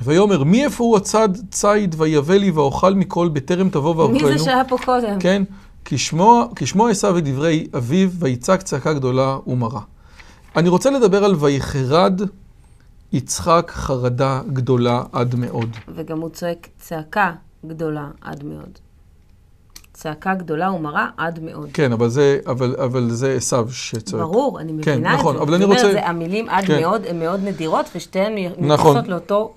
ויאמר, 0.03 0.43
מי 0.43 0.63
איפה 0.63 0.83
הוא 0.83 0.97
הצד 0.97 1.29
ציד 1.51 1.95
ויבא 1.97 2.33
לי 2.33 2.51
ואוכל 2.51 2.93
מכל 2.93 3.29
בטרם 3.29 3.69
תבוא 3.69 3.95
ואוכלנו? 3.95 4.29
מי 4.29 4.38
זה 4.38 4.43
שהיה 4.43 4.63
פה 4.63 4.77
קודם? 4.86 5.19
כן, 5.19 5.43
כשמו 5.86 6.88
עשו 6.89 7.17
את 7.17 7.23
דברי 7.23 7.67
אביו, 7.77 8.09
ויצעק 8.19 8.62
צעקה 8.62 8.93
גדולה 8.93 9.38
ומרה. 9.47 9.81
אני 10.55 10.69
רוצה 10.69 10.91
לדבר 10.91 11.25
על 11.25 11.36
ויחרד 11.39 12.21
יצחק 13.13 13.71
חרדה 13.76 14.41
גדולה 14.54 15.04
עד 15.12 15.36
מאוד. 15.36 15.69
וגם 15.95 16.19
הוא 16.21 16.30
צועק 16.30 16.67
צעקה 16.80 17.32
גדולה 17.65 18.08
עד 18.21 18.43
מאוד. 18.43 18.80
צעקה 19.93 20.34
גדולה 20.36 20.71
ומרה 20.71 21.10
עד 21.17 21.39
מאוד. 21.43 21.69
כן, 21.73 21.91
אבל 21.91 22.10
זה, 22.10 22.39
אבל, 22.47 22.76
אבל 22.84 23.10
זה 23.10 23.34
עשיו 23.34 23.71
שצועק. 23.71 24.21
ברור, 24.23 24.60
אני 24.60 24.84
כן, 24.84 24.91
מבינה 24.91 25.13
נכון, 25.15 25.34
את 25.36 25.39
זה. 25.39 25.43
אבל 25.45 25.54
אני 25.54 25.65
רוצה- 25.65 25.91
זה 25.91 26.08
המילים 26.08 26.49
עד 26.49 26.65
כן. 26.65 26.82
מאוד, 26.82 27.02
הן 27.06 27.19
מאוד 27.19 27.39
נדירות, 27.43 27.86
ושתיהן 27.95 28.34
נכון. 28.38 28.63
מתייחסות 28.65 29.08
לאותו, 29.08 29.54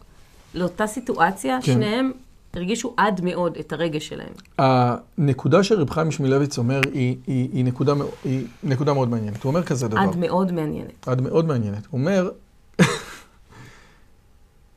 לאותה 0.54 0.86
סיטואציה, 0.86 1.58
כן. 1.62 1.72
שניהם 1.72 2.12
הרגישו 2.54 2.94
עד 2.96 3.20
מאוד 3.24 3.56
את 3.60 3.72
הרגש 3.72 4.08
שלהם. 4.08 4.32
הנקודה 4.58 5.62
שרב 5.62 5.90
חיים 5.90 6.10
שמילביץ 6.10 6.58
אומר 6.58 6.80
היא, 6.92 7.16
היא, 7.26 7.48
היא, 7.52 7.64
נקודה, 7.64 7.94
היא 8.24 8.46
נקודה 8.64 8.92
מאוד 8.94 9.08
מעניינת. 9.08 9.42
הוא 9.42 9.50
אומר 9.50 9.62
כזה 9.62 9.88
דבר. 9.88 10.00
עד 10.00 10.16
מאוד 10.16 10.52
מעניינת. 10.52 11.08
עד 11.08 11.20
מאוד 11.20 11.46
מעניינת. 11.46 11.86
הוא 11.90 12.00
אומר, 12.00 12.30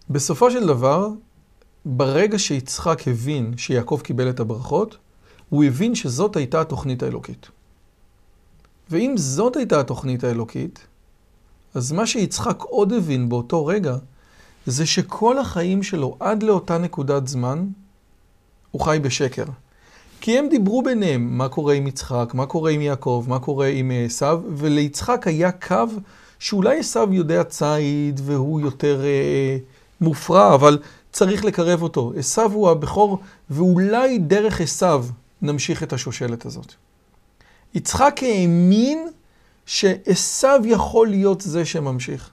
בסופו 0.09 0.51
של 0.51 0.67
דבר, 0.67 1.09
ברגע 1.85 2.39
שיצחק 2.39 3.07
הבין 3.07 3.53
שיעקב 3.57 3.99
קיבל 4.03 4.29
את 4.29 4.39
הברכות, 4.39 4.97
הוא 5.49 5.63
הבין 5.63 5.95
שזאת 5.95 6.35
הייתה 6.35 6.61
התוכנית 6.61 7.03
האלוקית. 7.03 7.47
ואם 8.89 9.13
זאת 9.17 9.55
הייתה 9.55 9.79
התוכנית 9.79 10.23
האלוקית, 10.23 10.87
אז 11.73 11.91
מה 11.91 12.07
שיצחק 12.07 12.61
עוד 12.61 12.93
הבין 12.93 13.29
באותו 13.29 13.65
רגע, 13.65 13.97
זה 14.65 14.85
שכל 14.85 15.37
החיים 15.37 15.83
שלו 15.83 16.17
עד 16.19 16.43
לאותה 16.43 16.77
נקודת 16.77 17.27
זמן, 17.27 17.67
הוא 18.71 18.81
חי 18.81 18.99
בשקר. 19.01 19.45
כי 20.21 20.39
הם 20.39 20.49
דיברו 20.49 20.81
ביניהם 20.83 21.37
מה 21.37 21.49
קורה 21.49 21.73
עם 21.73 21.87
יצחק, 21.87 22.31
מה 22.33 22.45
קורה 22.45 22.71
עם 22.71 22.81
יעקב, 22.81 23.25
מה 23.27 23.39
קורה 23.39 23.67
עם 23.67 23.91
עשיו, 24.05 24.41
וליצחק 24.55 25.27
היה 25.27 25.51
קו 25.51 25.85
שאולי 26.39 26.79
עשיו 26.79 27.13
יודע 27.13 27.43
ציד 27.43 28.21
והוא 28.23 28.61
יותר 28.61 29.01
אה, 29.03 29.57
מופרע, 30.01 30.53
אבל 30.53 30.77
צריך 31.11 31.45
לקרב 31.45 31.81
אותו. 31.81 32.13
עשיו 32.17 32.51
הוא 32.51 32.69
הבכור, 32.69 33.19
ואולי 33.49 34.17
דרך 34.17 34.61
עשיו 34.61 35.05
נמשיך 35.41 35.83
את 35.83 35.93
השושלת 35.93 36.45
הזאת. 36.45 36.73
יצחק 37.73 38.19
האמין 38.23 39.07
שעשיו 39.65 40.61
יכול 40.65 41.07
להיות 41.07 41.41
זה 41.41 41.65
שממשיך. 41.65 42.29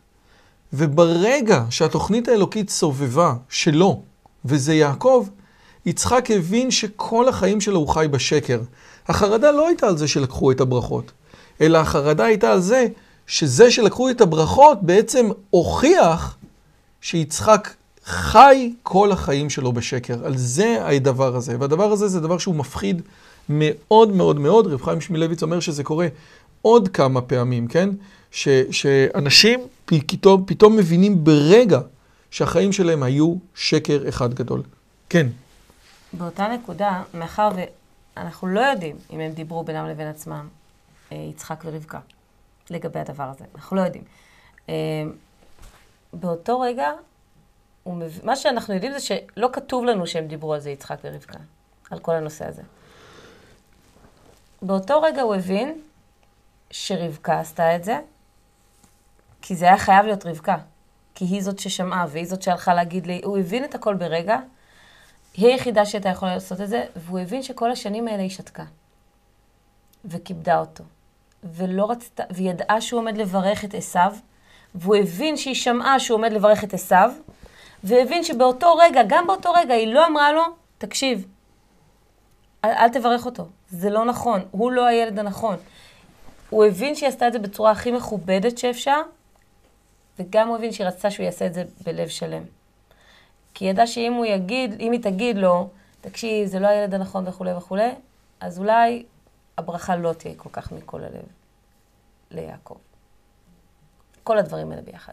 וברגע 0.73 1.65
שהתוכנית 1.71 2.29
האלוקית 2.29 2.71
סובבה 2.71 3.35
שלו, 3.49 4.03
וזה 4.45 4.75
יעקב, 4.75 5.27
יצחק 5.87 6.31
הבין 6.31 6.71
שכל 6.71 7.29
החיים 7.29 7.61
שלו 7.61 7.79
הוא 7.79 7.89
חי 7.89 8.07
בשקר. 8.11 8.61
החרדה 9.09 9.53
לא 9.53 9.69
הייתה 9.69 9.87
על 9.87 9.97
זה 9.97 10.09
שלקחו 10.09 10.51
את 10.51 10.61
הברכות, 10.61 11.13
אלא 11.61 11.79
החרדה 11.79 12.25
הייתה 12.25 12.53
על 12.53 12.61
זה 12.61 12.87
שזה 13.27 13.71
שלקחו 13.71 14.11
את 14.11 14.21
הברכות 14.21 14.83
בעצם 14.83 15.29
הוכיח 15.51 16.36
שיצחק 17.07 17.75
חי 18.05 18.75
כל 18.83 19.13
החיים 19.13 19.51
שלו 19.51 19.73
בשקר. 19.73 20.27
על 20.27 20.37
זה 20.37 20.87
הדבר 20.87 21.37
הזה. 21.37 21.57
והדבר 21.61 21.93
הזה 21.93 22.09
זה 22.09 22.21
דבר 22.21 22.39
שהוא 22.39 22.55
מפחיד 22.55 23.03
מאוד 23.49 24.13
מאוד 24.13 24.41
מאוד. 24.41 24.67
רב 24.67 24.83
חיים 24.83 25.01
שמילביץ 25.01 25.43
אומר 25.43 25.61
שזה 25.61 25.85
קורה 25.85 26.09
עוד 26.63 26.89
כמה 26.89 27.21
פעמים, 27.21 27.69
כן? 27.69 27.91
ש, 28.31 28.49
שאנשים 28.71 29.61
פתאום, 29.85 30.45
פתאום 30.47 30.77
מבינים 30.77 31.25
ברגע 31.25 31.81
שהחיים 32.31 32.73
שלהם 32.73 33.03
היו 33.03 33.35
שקר 33.55 34.09
אחד 34.09 34.35
גדול. 34.35 34.63
כן. 35.09 35.27
באותה 36.13 36.49
נקודה, 36.49 37.03
מאחר 37.15 37.49
ואנחנו 38.17 38.49
לא 38.49 38.61
יודעים 38.61 38.97
אם 39.13 39.21
הם 39.21 39.33
דיברו 39.33 39.65
בינם 39.65 39.87
לבין 39.87 40.07
עצמם, 40.07 40.49
אה, 41.13 41.17
יצחק 41.31 41.63
ורבקה, 41.65 41.99
לגבי 42.71 43.01
הדבר 43.01 43.25
הזה. 43.25 43.45
אנחנו 43.55 43.77
לא 43.77 43.83
יודעים. 43.83 44.05
באותו 46.13 46.61
רגע, 46.61 46.93
מב... 47.87 48.21
מה 48.23 48.37
שאנחנו 48.37 48.75
יודעים 48.75 48.93
זה 48.93 49.01
שלא 49.01 49.49
כתוב 49.53 49.85
לנו 49.85 50.07
שהם 50.07 50.27
דיברו 50.27 50.55
על 50.55 50.61
זה, 50.61 50.71
יצחק 50.71 50.99
ורבקה, 51.05 51.39
על 51.91 51.99
כל 51.99 52.15
הנושא 52.15 52.47
הזה. 52.49 52.63
באותו 54.63 55.03
רגע 55.03 55.23
הוא 55.23 55.35
הבין 55.35 55.81
שרבקה 56.71 57.41
עשתה 57.41 57.77
את 57.77 57.85
זה, 57.85 58.01
כי 59.43 59.57
זה 59.57 59.65
היה 59.65 59.79
חייב 59.79 60.07
להיות 60.07 60.27
רבקה. 60.27 60.57
כי 61.15 61.25
היא 61.25 61.43
זאת 61.43 61.59
ששמעה, 61.59 62.07
והיא 62.09 62.27
זאת 62.27 62.43
שהלכה 62.43 62.75
להגיד 62.75 63.07
לי, 63.07 63.21
הוא 63.25 63.39
הבין 63.39 63.65
את 63.65 63.75
הכל 63.75 63.95
ברגע, 63.95 64.39
היא 65.35 65.47
היחידה 65.47 65.87
שהייתה 65.87 66.09
יכולה 66.09 66.35
לעשות 66.35 66.61
את 66.61 66.69
זה, 66.69 66.85
והוא 66.97 67.19
הבין 67.19 67.43
שכל 67.43 67.71
השנים 67.71 68.09
האלה 68.09 68.23
היא 68.23 68.31
שתקה. 68.31 68.65
וכיבדה 70.05 70.59
אותו. 70.59 70.85
ולא 71.45 71.91
רצתה, 71.91 72.23
וידעה 72.31 72.81
שהוא 72.81 73.01
עומד 73.01 73.17
לברך 73.17 73.65
את 73.65 73.75
עשיו, 73.75 74.17
והוא 74.77 74.97
הבין 74.97 75.37
שהיא 75.37 75.55
שמעה 75.55 76.01
שהוא 76.01 76.17
עומד 76.19 76.33
לברך 76.33 76.65
את 76.65 76.75
עשיו, 76.75 77.11
והבין 77.85 78.25
שבאותו 78.25 78.77
רגע, 78.77 79.01
גם 79.07 79.27
באותו 79.27 79.53
רגע, 79.53 79.75
היא 79.75 79.95
לא 79.95 80.07
אמרה 80.07 80.33
לו, 80.33 80.43
תקשיב, 80.79 81.27
אל, 82.65 82.71
אל 82.71 82.89
תברך 82.89 83.27
אותו, 83.27 83.47
זה 83.71 83.91
לא 83.91 84.05
נכון, 84.05 84.41
הוא 84.51 84.73
לא 84.73 84.87
הילד 84.87 85.19
הנכון. 85.19 85.57
הוא 86.51 86.65
הבין 86.65 86.95
שהיא 86.95 87.09
עשתה 87.09 87.29
את 87.29 87.33
זה 87.33 87.39
בצורה 87.39 87.71
הכי 87.71 87.93
מכובדת 87.93 88.59
שאפשר, 88.59 89.01
וגם 90.19 90.49
הוא 90.49 90.57
הבין 90.57 90.73
שהיא 90.73 90.87
רצתה 90.87 91.11
שהוא 91.11 91.25
יעשה 91.25 91.47
את 91.47 91.55
זה 91.55 91.65
בלב 91.85 92.09
שלם. 92.09 92.43
כי 93.55 93.65
היא 93.65 93.71
ידעה 93.71 93.87
שאם 93.87 94.13
הוא 94.13 94.27
יגיד, 94.27 94.81
אם 94.81 94.93
היא 94.93 95.03
תגיד 95.03 95.39
לו, 95.39 95.69
תקשיב, 96.01 96.47
זה 96.47 96.59
לא 96.59 96.67
הילד 96.67 96.95
הנכון 96.95 97.29
וכולי 97.29 97.53
וכולי, 97.53 97.91
אז 98.41 98.59
אולי 98.59 99.05
הברכה 99.59 99.97
לא 99.97 100.13
תהיה 100.13 100.35
כל 100.37 100.51
כך 100.53 100.73
מכל 100.73 101.01
הלב 101.05 101.25
ליעקב. 102.31 102.86
כל 104.27 104.39
הדברים 104.39 104.71
האלה 104.71 104.83
ביחד. 104.83 105.13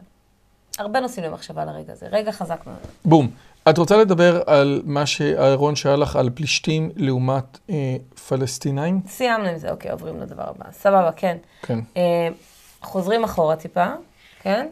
הרבה 0.80 1.00
נושאים 1.00 1.26
למחשבה 1.26 1.66
לרגע 1.66 1.94
הזה. 1.94 2.08
רגע 2.12 2.32
חזק 2.32 2.60
מאוד. 2.68 2.78
בום. 3.06 3.30
את 3.70 3.78
רוצה 3.78 3.98
לדבר 3.98 4.42
על 4.46 4.82
מה 4.86 5.06
שאהרון 5.06 5.76
שאל 5.76 5.96
לך 6.02 6.16
על 6.16 6.30
פלישתים 6.36 6.92
לעומת 6.96 7.60
אה, 7.70 7.96
פלסטינאים? 8.28 9.02
סיימנו 9.08 9.48
עם 9.48 9.58
זה, 9.58 9.72
אוקיי, 9.72 9.92
עוברים 9.92 10.20
לדבר 10.22 10.44
הבא. 10.44 10.72
סבבה, 10.72 11.12
כן. 11.12 11.38
כן. 11.62 11.80
אה, 11.98 12.28
חוזרים 12.82 13.24
אחורה 13.24 13.56
טיפה, 13.56 13.88
כן? 14.42 14.68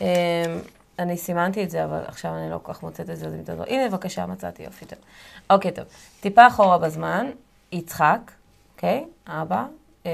אה, 0.00 0.58
אני 0.98 1.16
סימנתי 1.16 1.64
את 1.64 1.70
זה, 1.70 1.84
אבל 1.84 2.00
עכשיו 2.06 2.34
אני 2.34 2.50
לא 2.50 2.58
כל 2.62 2.72
כך 2.72 2.82
מוצאת 2.82 3.10
את 3.10 3.16
זה, 3.16 3.26
אז 3.26 3.34
אם 3.34 3.42
תדבר. 3.42 3.64
הנה, 3.66 3.88
בבקשה, 3.88 4.26
מצאתי, 4.26 4.62
יופי, 4.62 4.84
טוב. 4.84 4.98
אוקיי, 5.50 5.72
טוב. 5.72 5.84
טיפה 6.20 6.46
אחורה 6.46 6.78
בזמן, 6.78 7.26
יצחק, 7.72 8.30
אוקיי? 8.74 9.04
אבא, 9.26 9.64
אה, 10.06 10.10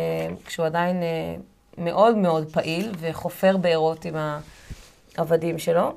כשהוא 0.47 0.67
עדיין 0.67 1.03
אה, 1.03 1.37
מאוד 1.85 2.17
מאוד 2.17 2.53
פעיל 2.53 2.93
וחופר 2.99 3.57
בארות 3.57 4.05
עם 4.05 4.15
העבדים 5.17 5.59
שלו. 5.59 5.93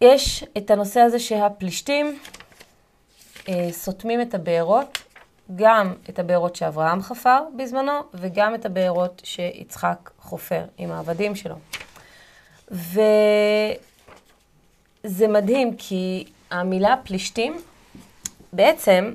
יש 0.00 0.44
את 0.56 0.70
הנושא 0.70 1.00
הזה 1.00 1.18
שהפלישתים 1.18 2.18
אה, 3.48 3.68
סותמים 3.72 4.20
את 4.20 4.34
הבארות, 4.34 4.98
גם 5.56 5.94
את 6.10 6.18
הבארות 6.18 6.56
שאברהם 6.56 7.02
חפר 7.02 7.38
בזמנו, 7.56 7.92
וגם 8.14 8.54
את 8.54 8.66
הבארות 8.66 9.22
שיצחק 9.24 10.10
חופר 10.18 10.64
עם 10.78 10.92
העבדים 10.92 11.34
שלו. 11.36 11.54
וזה 12.70 13.68
מדהים, 15.28 15.76
כי 15.76 16.24
המילה 16.50 16.94
פלישתים, 17.04 17.60
בעצם, 18.52 19.14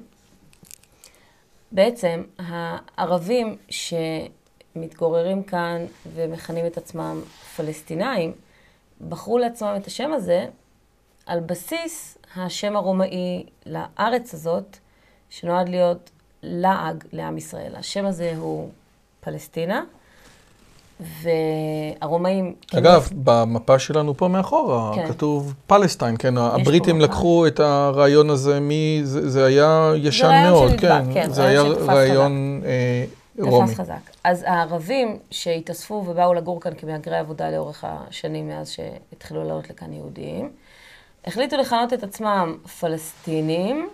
בעצם 1.75 2.23
הערבים 2.39 3.57
שמתגוררים 3.69 5.43
כאן 5.43 5.85
ומכנים 6.13 6.65
את 6.65 6.77
עצמם 6.77 7.21
פלסטינאים, 7.55 8.33
בחרו 9.09 9.37
לעצמם 9.37 9.73
את 9.81 9.87
השם 9.87 10.13
הזה 10.13 10.45
על 11.25 11.39
בסיס 11.39 12.17
השם 12.35 12.75
הרומאי 12.75 13.45
לארץ 13.65 14.33
הזאת, 14.33 14.77
שנועד 15.29 15.69
להיות 15.69 16.11
לעג 16.43 17.03
לעם 17.11 17.37
ישראל. 17.37 17.75
השם 17.75 18.05
הזה 18.05 18.33
הוא 18.37 18.69
פלסטינה, 19.19 19.83
והרומאים... 20.99 22.53
אגב, 22.77 23.09
במפה 23.23 23.79
שלנו 23.79 24.17
פה 24.17 24.27
מאחורה, 24.27 24.91
כן. 24.95 25.07
כתוב 25.07 25.53
פלסטיין, 25.67 26.15
כן, 26.19 26.37
הבריטים 26.37 26.95
מפה. 26.95 27.05
לקחו 27.05 27.47
את 27.47 27.59
הרעיון 27.59 28.29
הזה 28.29 28.59
מ... 28.59 28.69
זה 29.03 29.29
זה 29.29 29.45
היה 29.45 29.93
ישן 29.95 30.25
רעיון 30.25 30.51
מאוד, 30.51 30.69
שנדבק, 30.69 30.81
כן, 30.81 31.13
כן, 31.13 31.29
זה 31.29 31.45
היה 31.45 31.61
רעיון 31.61 32.61
אה, 32.65 33.05
רומי. 33.39 33.67
תפס 33.67 33.79
חזק. 33.79 33.93
אז 34.23 34.43
הערבים 34.47 35.17
שהתאספו 35.31 36.05
ובאו 36.07 36.33
לגור 36.33 36.61
כאן 36.61 36.71
כמהגרי 36.77 37.17
עבודה 37.17 37.51
לאורך 37.51 37.85
השנים 37.87 38.47
מאז 38.47 38.69
שהתחילו 38.69 39.43
לעלות 39.43 39.69
לכאן 39.69 39.93
יהודים, 39.93 40.49
החליטו 41.25 41.57
לכנות 41.57 41.93
את 41.93 42.03
עצמם 42.03 42.57
פלסטינים, 42.79 43.89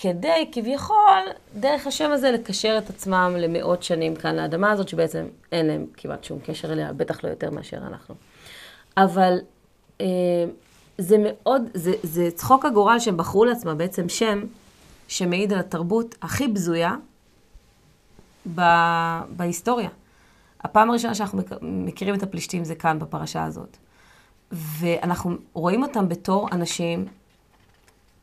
כדי 0.00 0.48
כביכול, 0.52 1.22
דרך 1.54 1.86
השם 1.86 2.10
הזה, 2.12 2.30
לקשר 2.30 2.78
את 2.78 2.90
עצמם 2.90 3.34
למאות 3.38 3.82
שנים 3.82 4.16
כאן 4.16 4.36
לאדמה 4.36 4.70
הזאת, 4.70 4.88
שבעצם 4.88 5.26
אין 5.52 5.66
להם 5.66 5.86
כמעט 5.96 6.24
שום 6.24 6.38
קשר 6.46 6.72
אליה, 6.72 6.92
בטח 6.92 7.24
לא 7.24 7.28
יותר 7.28 7.50
מאשר 7.50 7.76
אנחנו. 7.76 8.14
אבל 8.96 9.38
אה, 10.00 10.06
זה 10.98 11.16
מאוד, 11.18 11.62
זה, 11.74 11.92
זה 12.02 12.30
צחוק 12.34 12.64
הגורל 12.64 12.98
שהם 12.98 13.16
בחרו 13.16 13.44
לעצמם 13.44 13.78
בעצם 13.78 14.08
שם 14.08 14.40
שמעיד 15.08 15.52
על 15.52 15.58
התרבות 15.58 16.14
הכי 16.22 16.48
בזויה 16.48 16.94
ב, 18.54 18.60
בהיסטוריה. 19.28 19.90
הפעם 20.60 20.90
הראשונה 20.90 21.14
שאנחנו 21.14 21.42
מכירים 21.62 22.14
את 22.14 22.22
הפלישתים 22.22 22.64
זה 22.64 22.74
כאן, 22.74 22.98
בפרשה 22.98 23.44
הזאת. 23.44 23.76
ואנחנו 24.52 25.36
רואים 25.52 25.82
אותם 25.82 26.08
בתור 26.08 26.48
אנשים 26.52 27.06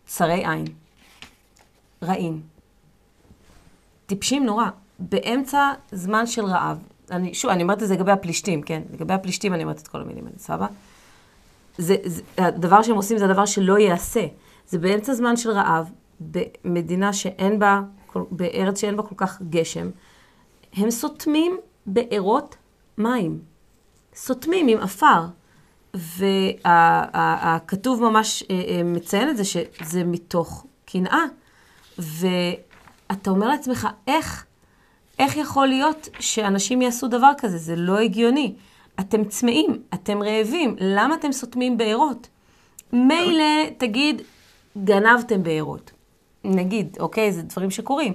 צרי 0.06 0.46
עין. 0.46 0.66
רעים. 2.06 2.42
טיפשים 4.06 4.46
נורא. 4.46 4.66
באמצע 5.00 5.72
זמן 5.92 6.28
של 6.28 6.46
רעב, 6.46 6.78
אני, 7.12 7.34
שוב, 7.34 7.52
אני 7.52 7.64
אומרת 7.64 7.84
את 7.84 7.88
זה 7.88 7.94
לגבי 7.94 8.12
הפלישתים, 8.12 8.62
כן? 8.62 8.82
לגבי 8.94 9.14
הפלישתים 9.14 9.54
אני 9.54 9.64
אומרת 9.64 9.80
את 9.80 9.88
כל 9.88 10.02
המילים 10.02 10.26
האלה, 10.26 10.38
סבבה? 10.38 10.68
זה, 11.78 11.96
זה, 12.04 12.22
הדבר 12.38 12.82
שהם 12.82 12.96
עושים 12.96 13.18
זה 13.18 13.26
הדבר 13.26 13.46
שלא 13.46 13.80
ייעשה. 13.80 14.26
זה 14.68 14.78
באמצע 14.78 15.14
זמן 15.14 15.38
של 15.38 15.52
רעב, 15.52 15.92
במדינה 16.20 17.14
שאין 17.14 17.60
בה, 17.60 17.82
בארץ 18.16 18.82
שאין 18.82 18.98
בה 18.98 19.04
כל 19.04 19.16
כך 19.18 19.42
גשם, 19.50 19.90
הם 20.74 20.92
סותמים 20.92 21.58
בארות 21.86 22.56
מים. 22.98 23.40
סותמים 24.16 24.68
עם 24.68 24.78
עפר. 24.78 25.26
והכתוב 26.74 28.02
ממש 28.04 28.44
אה, 28.50 28.64
אה, 28.68 28.84
מציין 28.84 29.30
את 29.30 29.38
זה, 29.38 29.44
שזה 29.46 30.04
מתוך 30.04 30.66
קנאה. 30.86 31.24
ואתה 32.00 33.30
אומר 33.30 33.48
לעצמך, 33.48 33.88
איך, 34.08 34.46
איך 35.20 35.38
יכול 35.38 35.68
להיות 35.68 36.10
שאנשים 36.20 36.82
יעשו 36.82 37.08
דבר 37.08 37.32
כזה? 37.38 37.58
זה 37.58 37.76
לא 37.76 38.00
הגיוני. 38.00 38.56
אתם 39.00 39.26
צמאים, 39.26 39.82
אתם 39.94 40.24
רעבים, 40.24 40.76
למה 40.80 41.16
אתם 41.16 41.32
סותמים 41.32 41.78
בארות? 41.78 42.28
מילא, 42.94 43.70
תגיד, 43.78 44.22
גנבתם 44.84 45.44
בארות. 45.44 45.92
נגיד, 46.44 46.98
אוקיי, 47.00 47.32
זה 47.32 47.42
דברים 47.42 47.72
שקורים. 47.72 48.14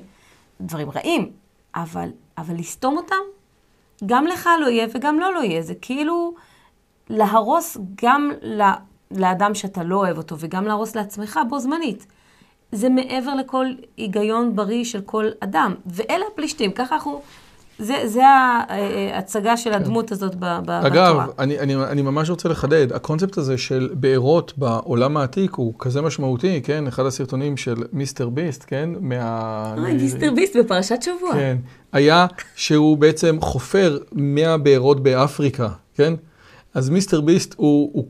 דברים 0.60 0.90
רעים, 0.90 1.30
אבל, 1.74 2.08
אבל 2.38 2.54
לסתום 2.54 2.96
אותם? 2.96 3.16
גם 4.06 4.26
לך 4.26 4.48
לא 4.60 4.66
יהיה 4.66 4.86
וגם 4.94 5.20
לו 5.20 5.30
לא 5.30 5.40
יהיה. 5.40 5.62
זה 5.62 5.74
כאילו 5.74 6.34
להרוס 7.10 7.76
גם 8.04 8.30
לאדם 9.10 9.54
שאתה 9.54 9.82
לא 9.82 9.96
אוהב 9.96 10.16
אותו 10.16 10.36
וגם 10.38 10.66
להרוס 10.66 10.96
לעצמך 10.96 11.40
בו 11.48 11.58
זמנית. 11.58 12.06
זה 12.72 12.88
מעבר 12.88 13.34
לכל 13.34 13.66
היגיון 13.96 14.56
בריא 14.56 14.84
של 14.84 15.00
כל 15.00 15.26
אדם. 15.40 15.74
ואלה 15.86 16.24
הפלישתים, 16.32 16.72
ככה 16.72 16.94
אנחנו... 16.94 17.22
זה, 17.82 17.94
זה 18.06 18.22
ההצגה 18.26 19.56
של 19.56 19.72
הדמות 19.72 20.08
כן. 20.08 20.14
הזאת 20.14 20.34
בתורה. 20.34 20.86
אגב, 20.86 21.16
אני, 21.38 21.58
אני, 21.58 21.76
אני 21.76 22.02
ממש 22.02 22.30
רוצה 22.30 22.48
לחדד, 22.48 22.92
הקונספט 22.92 23.38
הזה 23.38 23.58
של 23.58 23.90
בארות 23.92 24.52
בעולם 24.58 25.16
העתיק 25.16 25.54
הוא 25.54 25.74
כזה 25.78 26.02
משמעותי, 26.02 26.60
כן? 26.64 26.86
אחד 26.86 27.06
הסרטונים 27.06 27.56
של 27.56 27.74
מיסטר 27.92 28.28
ביסט, 28.28 28.64
כן? 28.66 28.90
מה... 29.00 29.74
אוי, 29.78 29.92
מיסטר 29.92 30.32
ביסט 30.34 30.56
בפרשת 30.56 31.02
שבוע. 31.02 31.32
כן. 31.32 31.56
היה 31.92 32.26
שהוא 32.54 32.98
בעצם 32.98 33.38
חופר 33.40 33.98
100 34.12 34.56
בארות 34.56 35.02
באפריקה, 35.02 35.68
כן? 35.94 36.14
אז 36.74 36.90
מיסטר 36.90 37.20
ביסט 37.20 37.54
הוא, 37.56 37.90
הוא, 37.92 38.08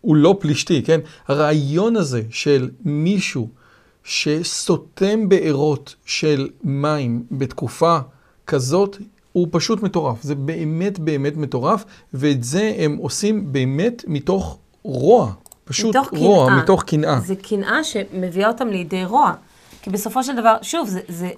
הוא 0.00 0.16
לא 0.16 0.36
פלישתי, 0.40 0.82
כן? 0.82 1.00
הרעיון 1.28 1.96
הזה 1.96 2.22
של 2.30 2.70
מישהו 2.84 3.48
שסותם 4.04 5.28
בארות 5.28 5.94
של 6.04 6.48
מים 6.64 7.22
בתקופה 7.30 7.98
כזאת, 8.46 8.96
הוא 9.32 9.48
פשוט 9.50 9.82
מטורף. 9.82 10.22
זה 10.22 10.34
באמת 10.34 10.98
באמת 10.98 11.36
מטורף, 11.36 11.84
ואת 12.14 12.44
זה 12.44 12.74
הם 12.78 12.96
עושים 12.96 13.52
באמת 13.52 14.04
מתוך 14.06 14.58
רוע. 14.82 15.32
פשוט 15.64 15.96
מתוך 15.96 16.08
רוע, 16.16 16.46
קנאה. 16.46 16.62
מתוך 16.62 16.82
קנאה. 16.82 17.20
זה 17.20 17.36
קנאה 17.36 17.84
שמביאה 17.84 18.48
אותם 18.48 18.68
לידי 18.68 19.04
רוע. 19.04 19.32
כי 19.82 19.90
בסופו 19.90 20.24
של 20.24 20.36
דבר, 20.36 20.56
שוב, 20.62 20.88
זה, 20.88 21.00
זה, 21.08 21.30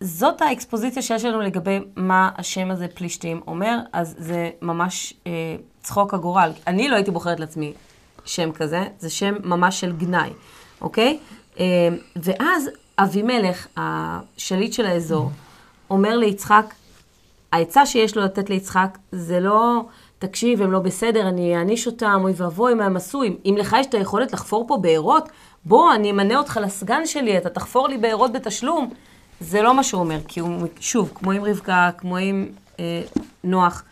זאת 0.00 0.42
האקספוזיציה 0.42 1.02
שיש 1.02 1.24
לנו 1.24 1.40
לגבי 1.40 1.78
מה 1.96 2.30
השם 2.36 2.70
הזה 2.70 2.86
פלישתים 2.94 3.40
אומר, 3.46 3.78
אז 3.92 4.14
זה 4.18 4.50
ממש 4.62 5.14
אה, 5.26 5.32
צחוק 5.82 6.14
הגורל. 6.14 6.50
אני 6.66 6.88
לא 6.88 6.94
הייתי 6.96 7.10
בוחרת 7.10 7.40
לעצמי 7.40 7.72
שם 8.24 8.52
כזה, 8.52 8.84
זה 8.98 9.10
שם 9.10 9.34
ממש 9.44 9.80
של 9.80 9.92
גנאי, 9.92 10.30
אוקיי? 10.80 11.18
אה, 11.60 11.88
ואז 12.16 12.70
אבימלך, 12.98 13.66
השליט 13.76 14.72
של 14.72 14.86
האזור, 14.86 15.30
אומר 15.90 16.16
ליצחק, 16.16 16.74
העצה 17.52 17.86
שיש 17.86 18.16
לו 18.16 18.22
לתת 18.22 18.50
ליצחק 18.50 18.98
זה 19.12 19.40
לא, 19.40 19.84
תקשיב, 20.18 20.62
הם 20.62 20.72
לא 20.72 20.78
בסדר, 20.78 21.28
אני 21.28 21.56
אעניש 21.56 21.86
אותם, 21.86 22.20
אוי 22.22 22.32
ואבוי, 22.36 22.74
מה 22.74 22.84
הם 22.84 22.96
עשו. 22.96 23.22
אם, 23.22 23.54
לך 23.58 23.76
יש 23.80 23.86
את 23.86 23.94
היכולת 23.94 24.32
לחפור 24.32 24.64
פה 24.68 24.76
בארות, 24.76 25.28
בוא, 25.64 25.94
אני 25.94 26.10
אמנה 26.10 26.38
אותך 26.38 26.60
לסגן 26.62 27.06
שלי, 27.06 27.38
אתה 27.38 27.50
תחפור 27.50 27.88
לי 27.88 27.98
בארות 27.98 28.32
בתשלום. 28.32 28.90
זה 29.40 29.62
לא 29.62 29.74
מה 29.74 29.82
שהוא 29.84 30.00
אומר, 30.00 30.18
כי 30.28 30.40
הוא, 30.40 30.66
שוב, 30.80 31.12
כמו 31.14 31.30
עם 31.30 31.44
רבקה, 31.44 31.90
כמו 31.98 32.16
עם 32.16 32.48
אה, 32.80 33.02
נוח, 33.44 33.82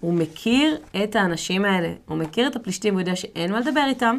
הוא 0.00 0.14
מכיר 0.14 0.76
את 1.04 1.16
האנשים 1.16 1.64
האלה, 1.64 1.92
הוא 2.08 2.18
מכיר 2.18 2.46
את 2.46 2.56
הפלישתים, 2.56 2.94
הוא 2.94 3.00
יודע 3.00 3.16
שאין 3.16 3.52
מה 3.52 3.60
לדבר 3.60 3.84
איתם, 3.88 4.18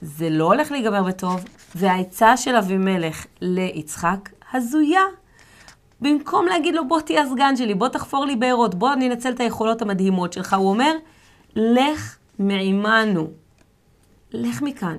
זה 0.00 0.30
לא 0.30 0.44
הולך 0.44 0.70
להיגמר 0.72 1.02
בטוב, 1.02 1.44
והעצה 1.74 2.36
של 2.36 2.56
אבימלך 2.56 3.26
ליצחק 3.40 4.30
הזויה. 4.52 5.02
במקום 6.00 6.46
להגיד 6.46 6.74
לו, 6.74 6.88
בוא 6.88 7.00
תהיה 7.00 7.22
הסגן 7.22 7.56
שלי, 7.56 7.74
בוא 7.74 7.88
תחפור 7.88 8.24
לי 8.24 8.36
בארות, 8.36 8.74
בוא 8.74 8.94
ננצל 8.94 9.30
את 9.30 9.40
היכולות 9.40 9.82
המדהימות 9.82 10.32
שלך, 10.32 10.54
הוא 10.54 10.68
אומר, 10.68 10.92
לך 11.56 12.16
מעימנו. 12.38 13.30
לך 14.32 14.62
מכאן. 14.62 14.96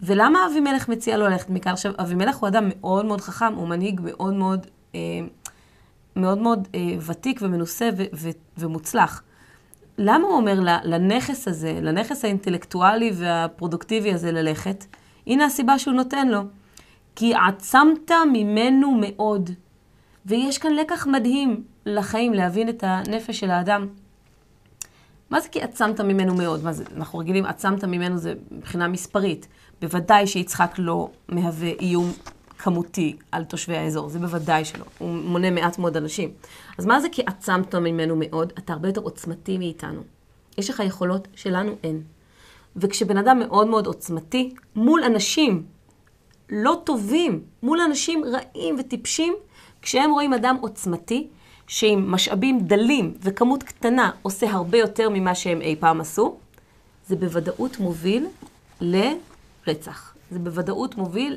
ולמה 0.00 0.46
אבימלך 0.46 0.88
מציע 0.88 1.16
לו 1.16 1.26
ללכת 1.26 1.50
מכאן? 1.50 1.72
עכשיו, 1.72 1.92
אבימלך 1.98 2.36
הוא 2.36 2.48
אדם 2.48 2.68
מאוד 2.68 3.04
מאוד 3.04 3.20
חכם, 3.20 3.54
הוא 3.54 3.68
מנהיג 3.68 4.00
מאוד 4.04 4.34
מאוד, 4.34 4.66
אה, 4.94 5.00
מאוד 6.16 6.38
מאוד 6.38 6.68
אה, 6.74 6.80
ותיק 7.06 7.40
ומנוסה 7.42 7.90
ו- 7.96 8.02
ו- 8.14 8.30
ומוצלח. 8.58 9.22
למה 9.98 10.26
הוא 10.26 10.36
אומר 10.36 10.60
לנכס 10.84 11.48
הזה, 11.48 11.78
לנכס 11.82 12.24
האינטלקטואלי 12.24 13.12
והפרודוקטיבי 13.14 14.12
הזה 14.12 14.32
ללכת? 14.32 14.84
הנה 15.26 15.44
הסיבה 15.44 15.78
שהוא 15.78 15.94
נותן 15.94 16.28
לו. 16.28 16.40
כי 17.16 17.34
עצמת 17.34 18.10
ממנו 18.32 19.00
מאוד. 19.00 19.50
ויש 20.26 20.58
כאן 20.58 20.72
לקח 20.72 21.06
מדהים 21.06 21.64
לחיים, 21.86 22.34
להבין 22.34 22.68
את 22.68 22.84
הנפש 22.86 23.40
של 23.40 23.50
האדם. 23.50 23.86
מה 25.30 25.40
זה 25.40 25.48
כי 25.48 25.62
עצמת 25.62 26.00
ממנו 26.00 26.34
מאוד? 26.34 26.64
מה 26.64 26.72
זה, 26.72 26.84
אנחנו 26.96 27.18
רגילים, 27.18 27.46
עצמת 27.46 27.84
ממנו 27.84 28.18
זה 28.18 28.34
מבחינה 28.50 28.88
מספרית. 28.88 29.48
בוודאי 29.80 30.26
שיצחק 30.26 30.74
לא 30.78 31.10
מהווה 31.28 31.70
איום 31.80 32.12
כמותי 32.58 33.16
על 33.32 33.44
תושבי 33.44 33.76
האזור, 33.76 34.08
זה 34.08 34.18
בוודאי 34.18 34.64
שלא. 34.64 34.84
הוא 34.98 35.14
מונה 35.14 35.50
מעט 35.50 35.78
מאוד 35.78 35.96
אנשים. 35.96 36.30
אז 36.78 36.86
מה 36.86 37.00
זה 37.00 37.08
כי 37.12 37.22
עצמת 37.26 37.74
ממנו 37.74 38.16
מאוד? 38.18 38.52
אתה 38.58 38.72
הרבה 38.72 38.88
יותר 38.88 39.00
עוצמתי 39.00 39.58
מאיתנו. 39.58 40.00
יש 40.58 40.70
לך 40.70 40.82
יכולות 40.86 41.28
שלנו 41.34 41.72
אין. 41.84 42.02
וכשבן 42.76 43.16
אדם 43.16 43.38
מאוד 43.38 43.66
מאוד 43.66 43.86
עוצמתי, 43.86 44.54
מול 44.76 45.04
אנשים 45.04 45.62
לא 46.50 46.82
טובים, 46.84 47.42
מול 47.62 47.80
אנשים 47.80 48.24
רעים 48.24 48.76
וטיפשים, 48.78 49.34
כשהם 49.82 50.10
רואים 50.10 50.32
אדם 50.32 50.56
עוצמתי, 50.60 51.26
שעם 51.66 52.10
משאבים 52.10 52.60
דלים 52.60 53.14
וכמות 53.22 53.62
קטנה 53.62 54.10
עושה 54.22 54.50
הרבה 54.50 54.78
יותר 54.78 55.08
ממה 55.10 55.34
שהם 55.34 55.60
אי 55.60 55.76
פעם 55.80 56.00
עשו, 56.00 56.36
זה 57.08 57.16
בוודאות 57.16 57.78
מוביל 57.80 58.26
לרצח. 58.80 60.14
זה 60.30 60.38
בוודאות 60.38 60.96
מוביל 60.96 61.36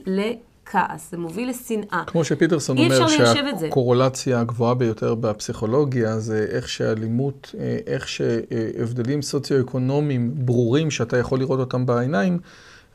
לכעס, 0.69 1.12
זה 1.12 1.17
מוביל 1.17 1.49
לשנאה. 1.49 2.03
כמו 2.08 2.23
שפיטרסון 2.23 2.77
אומר 2.77 3.08
שהקורולציה 3.08 4.39
הגבוהה 4.39 4.73
ביותר 4.73 5.15
בפסיכולוגיה 5.15 6.19
זה 6.19 6.47
איך 6.51 6.69
שאלימות, 6.69 7.55
אה, 7.60 7.77
איך 7.88 8.08
שהבדלים 8.08 9.21
סוציו-אקונומיים 9.21 10.32
ברורים 10.36 10.91
שאתה 10.91 11.17
יכול 11.17 11.39
לראות 11.39 11.60
אותם 11.60 11.86
בעיניים, 11.86 12.39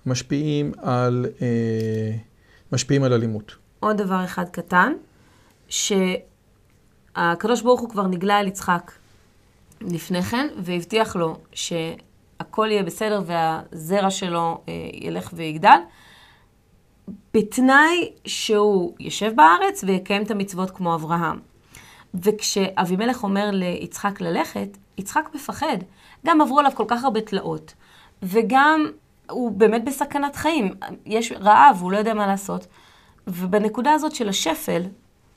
משפיעים 0.06 0.72
על, 0.82 1.26
אה, 1.42 2.16
משפיעים 2.72 3.02
על 3.02 3.12
אלימות. 3.12 3.54
עוד 3.80 3.96
דבר 3.96 4.24
אחד 4.24 4.48
קטן, 4.48 4.92
שהקדוש 5.68 7.62
ברוך 7.62 7.80
הוא 7.80 7.90
כבר 7.90 8.06
נגלה 8.06 8.40
אל 8.40 8.46
יצחק 8.46 8.92
לפני 9.80 10.22
כן, 10.22 10.46
והבטיח 10.58 11.16
לו 11.16 11.37
שהכל 11.52 12.68
יהיה 12.70 12.82
בסדר 12.82 13.22
והזרע 13.26 14.10
שלו 14.10 14.60
אה, 14.68 14.72
ילך 14.92 15.30
ויגדל, 15.32 15.78
בתנאי 17.35 18.11
שהוא 18.25 18.95
יושב 19.01 19.33
בארץ 19.37 19.85
ויקיים 19.85 20.23
את 20.23 20.31
המצוות 20.31 20.71
כמו 20.71 20.95
אברהם. 20.95 21.40
וכשאבימלך 22.14 23.23
אומר 23.23 23.51
ליצחק 23.53 24.21
ללכת, 24.21 24.69
יצחק 24.99 25.29
מפחד. 25.35 25.77
גם 26.27 26.40
עברו 26.40 26.59
עליו 26.59 26.73
כל 26.75 26.85
כך 26.88 27.05
הרבה 27.05 27.21
תלאות, 27.21 27.75
וגם 28.23 28.90
הוא 29.31 29.53
באמת 29.53 29.85
בסכנת 29.85 30.37
חיים. 30.37 30.75
יש 31.07 31.33
רעב, 31.33 31.79
הוא 31.81 31.93
לא 31.93 31.97
יודע 31.97 32.14
מה 32.14 32.27
לעשות. 32.27 32.67
ובנקודה 33.27 33.93
הזאת 33.93 34.14
של 34.14 34.29
השפל, 34.29 34.83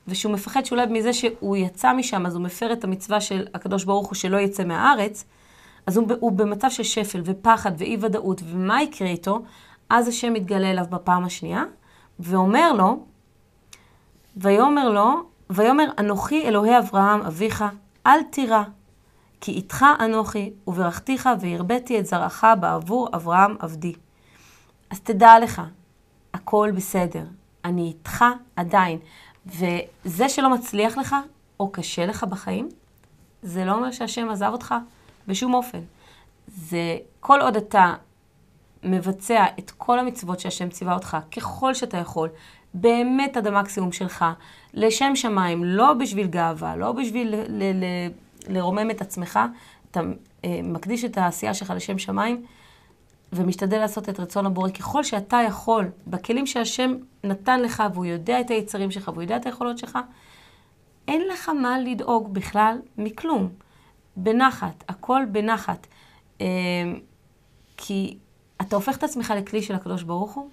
ושהוא 0.08 0.32
מפחד 0.32 0.64
שאולי 0.64 0.86
מזה 0.86 1.12
שהוא 1.12 1.56
יצא 1.56 1.92
משם, 1.92 2.26
אז 2.26 2.34
הוא 2.34 2.42
מפר 2.42 2.72
את 2.72 2.84
המצווה 2.84 3.20
של 3.20 3.46
הקדוש 3.54 3.84
ברוך 3.84 4.06
הוא 4.06 4.14
שלא 4.14 4.36
יצא 4.36 4.64
מהארץ, 4.64 5.24
אז 5.86 5.96
הוא, 5.96 6.06
הוא 6.20 6.32
במצב 6.32 6.70
של 6.70 6.82
שפל 6.82 7.22
ופחד 7.24 7.72
ואי 7.78 7.96
ודאות, 8.00 8.42
ומה 8.44 8.82
יקרה 8.82 9.08
איתו? 9.08 9.42
אז 9.90 10.08
השם 10.08 10.32
מתגלה 10.32 10.70
אליו 10.70 10.84
בפעם 10.90 11.24
השנייה, 11.24 11.64
ואומר 12.20 12.72
לו, 12.72 13.04
ויאמר 14.36 14.90
לו, 14.90 15.22
ויאמר 15.50 15.84
אנוכי 15.98 16.48
אלוהי 16.48 16.78
אברהם 16.78 17.20
אביך, 17.20 17.64
אל 18.06 18.22
תירא, 18.22 18.62
כי 19.40 19.52
איתך 19.52 19.84
אנוכי, 20.00 20.52
וברכתיך 20.66 21.28
והרביתי 21.40 21.98
את 21.98 22.06
זרעך 22.06 22.44
בעבור 22.60 23.08
אברהם 23.12 23.56
עבדי. 23.58 23.92
אז 24.90 25.00
תדע 25.00 25.32
לך, 25.42 25.62
הכל 26.34 26.70
בסדר. 26.74 27.24
אני 27.64 27.82
איתך 27.88 28.24
עדיין. 28.56 28.98
וזה 29.46 30.28
שלא 30.28 30.50
מצליח 30.50 30.98
לך, 30.98 31.16
או 31.60 31.72
קשה 31.72 32.06
לך 32.06 32.24
בחיים, 32.24 32.68
זה 33.42 33.64
לא 33.64 33.72
אומר 33.72 33.90
שהשם 33.90 34.28
עזב 34.30 34.50
אותך 34.52 34.74
בשום 35.28 35.54
אופן. 35.54 35.80
זה 36.46 36.96
כל 37.20 37.40
עוד 37.40 37.56
אתה 37.56 37.94
מבצע 38.82 39.44
את 39.58 39.70
כל 39.70 39.98
המצוות 39.98 40.40
שהשם 40.40 40.68
ציווה 40.68 40.94
אותך, 40.94 41.16
ככל 41.36 41.74
שאתה 41.74 41.96
יכול, 41.96 42.28
באמת 42.74 43.36
עד 43.36 43.46
המקסימום 43.46 43.92
שלך, 43.92 44.24
לשם 44.74 45.16
שמיים, 45.16 45.64
לא 45.64 45.94
בשביל 45.94 46.26
גאווה, 46.26 46.76
לא 46.76 46.92
בשביל 46.92 47.34
ל- 47.34 47.62
ל- 47.62 48.10
לרומם 48.48 48.90
את 48.90 49.00
עצמך, 49.00 49.38
אתה 49.90 50.00
אה, 50.44 50.60
מקדיש 50.64 51.04
את 51.04 51.18
העשייה 51.18 51.54
שלך 51.54 51.72
לשם 51.76 51.98
שמיים, 51.98 52.44
ומשתדל 53.32 53.78
לעשות 53.78 54.08
את 54.08 54.20
רצון 54.20 54.46
הבורא 54.46 54.70
ככל 54.70 55.04
שאתה 55.04 55.36
יכול, 55.46 55.90
בכלים 56.06 56.46
שהשם 56.46 56.94
נתן 57.24 57.60
לך, 57.60 57.82
והוא 57.94 58.04
יודע 58.04 58.40
את 58.40 58.50
היצרים 58.50 58.90
שלך, 58.90 59.08
והוא 59.08 59.22
יודע 59.22 59.36
את 59.36 59.46
היכולות 59.46 59.78
שלך, 59.78 59.98
אין 61.08 61.28
לך 61.28 61.48
מה 61.48 61.78
לדאוג 61.78 62.34
בכלל 62.34 62.78
מכלום. 62.98 63.48
בנחת, 64.16 64.84
הכל 64.88 65.22
בנחת. 65.32 65.86
אה, 66.40 66.46
כי 67.76 68.18
אתה 68.60 68.76
הופך 68.76 68.96
את 68.96 69.02
עצמך 69.04 69.34
לכלי 69.36 69.62
של 69.62 69.74
הקדוש 69.74 70.02
ברוך 70.02 70.34
הוא, 70.34 70.48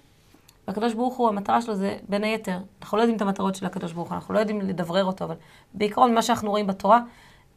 והקדוש 0.68 0.94
ברוך 0.94 1.16
הוא, 1.16 1.28
המטרה 1.28 1.62
שלו 1.62 1.74
זה 1.74 1.98
בין 2.08 2.24
היתר, 2.24 2.58
אנחנו 2.82 2.96
לא 2.96 3.02
יודעים 3.02 3.16
את 3.16 3.22
המטרות 3.22 3.54
של 3.54 3.66
הקדוש 3.66 3.92
ברוך 3.92 4.08
הוא, 4.08 4.14
אנחנו 4.14 4.34
לא 4.34 4.38
יודעים 4.38 4.60
לדברר 4.60 5.04
אותו, 5.04 5.24
אבל 5.24 5.34
בעיקרון 5.74 6.14
מה 6.14 6.22
שאנחנו 6.22 6.50
רואים 6.50 6.66
בתורה 6.66 7.00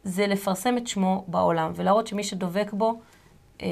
זה 0.04 0.26
לפרסם 0.26 0.76
את 0.76 0.86
שמו 0.86 1.24
בעולם, 1.28 1.72
ולהראות 1.74 2.06
שמי 2.06 2.24
שדבק 2.24 2.72
בו, 2.72 3.00
אה, 3.62 3.66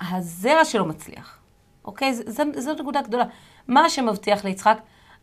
הזרע 0.00 0.64
שלו 0.64 0.86
מצליח. 0.86 1.38
אוקיי? 1.84 2.14
ז- 2.14 2.30
ז- 2.30 2.58
זאת 2.58 2.80
נקודה 2.80 3.02
גדולה. 3.02 3.24
מה 3.68 3.90
שמבטיח 3.90 4.44
ליצחק? 4.44 4.78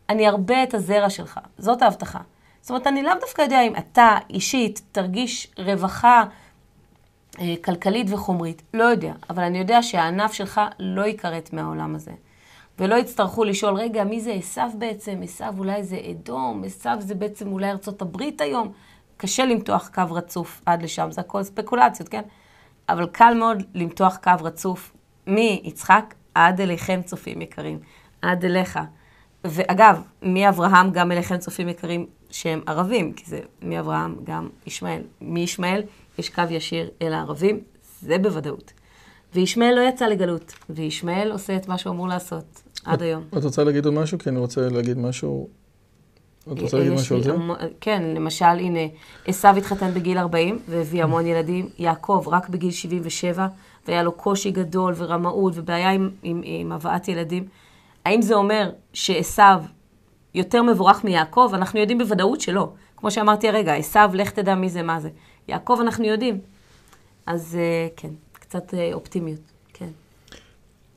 אני 0.08 0.28
ארבה 0.28 0.62
את 0.62 0.74
הזרע 0.74 1.10
שלך. 1.10 1.40
זאת 1.58 1.82
ההבטחה. 1.82 2.20
זאת 2.60 2.70
אומרת, 2.70 2.86
אני 2.86 3.02
לאו 3.02 3.12
דווקא 3.20 3.42
יודע 3.42 3.60
אם 3.62 3.76
אתה 3.76 4.16
אישית 4.30 4.82
תרגיש 4.92 5.52
רווחה 5.58 6.24
כלכלית 7.64 8.06
וחומרית. 8.10 8.62
לא 8.74 8.84
יודע. 8.84 9.12
אבל 9.30 9.42
אני 9.42 9.58
יודע 9.58 9.82
שהענף 9.82 10.32
שלך 10.32 10.60
לא 10.78 11.02
ייכרת 11.02 11.52
מהעולם 11.52 11.94
הזה. 11.94 12.12
ולא 12.78 12.94
יצטרכו 12.94 13.44
לשאול, 13.44 13.74
רגע, 13.74 14.04
מי 14.04 14.20
זה 14.20 14.32
עשו 14.32 14.62
בעצם? 14.78 15.20
עשו 15.22 15.44
אולי 15.58 15.84
זה 15.84 16.00
אדום? 16.10 16.64
עשו 16.64 16.90
זה 16.98 17.14
בעצם 17.14 17.52
אולי 17.52 17.70
ארצות 17.70 18.02
הברית 18.02 18.40
היום? 18.40 18.72
קשה 19.16 19.44
למתוח 19.44 19.90
קו 19.94 20.02
רצוף 20.10 20.62
עד 20.66 20.82
לשם, 20.82 21.10
זה 21.10 21.20
הכל 21.20 21.42
ספקולציות, 21.42 22.08
כן? 22.08 22.22
אבל 22.88 23.06
קל 23.06 23.34
מאוד 23.34 23.62
למתוח 23.74 24.16
קו 24.16 24.32
רצוף 24.40 24.92
מיצחק 25.26 26.14
עד 26.34 26.60
אליכם 26.60 27.00
צופים 27.04 27.42
יקרים, 27.42 27.78
עד 28.22 28.44
אליך. 28.44 28.78
ואגב, 29.44 30.02
מאברהם 30.22 30.90
גם 30.90 31.12
אליכם 31.12 31.38
צופים 31.38 31.68
יקרים 31.68 32.06
שהם 32.30 32.60
ערבים, 32.66 33.12
כי 33.12 33.24
זה 33.26 33.40
מאברהם 33.62 34.16
גם 34.24 34.48
ישמעאל. 34.66 35.02
מישמעאל 35.20 35.82
יש 36.18 36.28
קו 36.30 36.42
ישיר 36.50 36.88
אל 37.02 37.12
הערבים, 37.12 37.60
זה 38.00 38.18
בוודאות. 38.18 38.72
וישמעאל 39.34 39.74
לא 39.74 39.80
יצא 39.88 40.06
לגלות, 40.06 40.52
וישמעאל 40.70 41.32
עושה 41.32 41.56
את 41.56 41.68
מה 41.68 41.78
שהוא 41.78 41.92
אמור 41.92 42.08
לעשות 42.08 42.62
עד 42.84 43.02
היום. 43.02 43.22
את 43.38 43.44
רוצה 43.44 43.64
להגיד 43.64 43.84
עוד 43.84 43.94
משהו? 43.94 44.18
כי 44.18 44.28
אני 44.28 44.38
רוצה 44.38 44.60
להגיד 44.68 44.98
משהו... 44.98 45.48
את 46.52 46.60
רוצה 46.60 46.76
להגיד 46.78 46.92
יש 46.92 47.00
משהו 47.00 47.16
על 47.16 47.22
זה? 47.22 47.32
המון- 47.32 47.56
כן, 47.80 48.02
למשל, 48.14 48.44
הנה, 48.44 48.80
עשו 49.26 49.48
התחתן 49.48 49.94
בגיל 49.94 50.18
40 50.18 50.58
והביא 50.68 51.02
המון 51.02 51.26
ילדים, 51.26 51.68
יעקב 51.78 52.24
רק 52.26 52.48
בגיל 52.48 52.70
77, 52.70 53.46
והיה 53.88 54.02
לו 54.02 54.12
קושי 54.12 54.50
גדול 54.50 54.94
ורמאות 54.96 55.52
ובעיה 55.56 55.90
עם, 55.90 56.10
עם, 56.22 56.40
עם 56.44 56.72
הבאת 56.72 57.08
ילדים. 57.08 57.44
האם 58.04 58.22
זה 58.22 58.34
אומר 58.34 58.70
שעשו 58.92 59.42
יותר 60.34 60.62
מבורך 60.62 61.04
מיעקב? 61.04 61.50
אנחנו 61.54 61.80
יודעים 61.80 61.98
בוודאות 61.98 62.40
שלא. 62.40 62.68
כמו 62.96 63.10
שאמרתי 63.10 63.48
הרגע, 63.48 63.74
עשו, 63.74 64.00
לך 64.14 64.30
תדע 64.30 64.54
מי 64.54 64.68
זה, 64.68 64.82
מה 64.82 65.00
זה. 65.00 65.08
יעקב 65.48 65.78
אנחנו 65.80 66.04
יודעים. 66.04 66.38
אז 67.26 67.56
אה, 67.60 67.88
כן, 67.96 68.10
קצת 68.32 68.74
אה, 68.74 68.90
אופטימיות, 68.94 69.40
כן. 69.72 69.88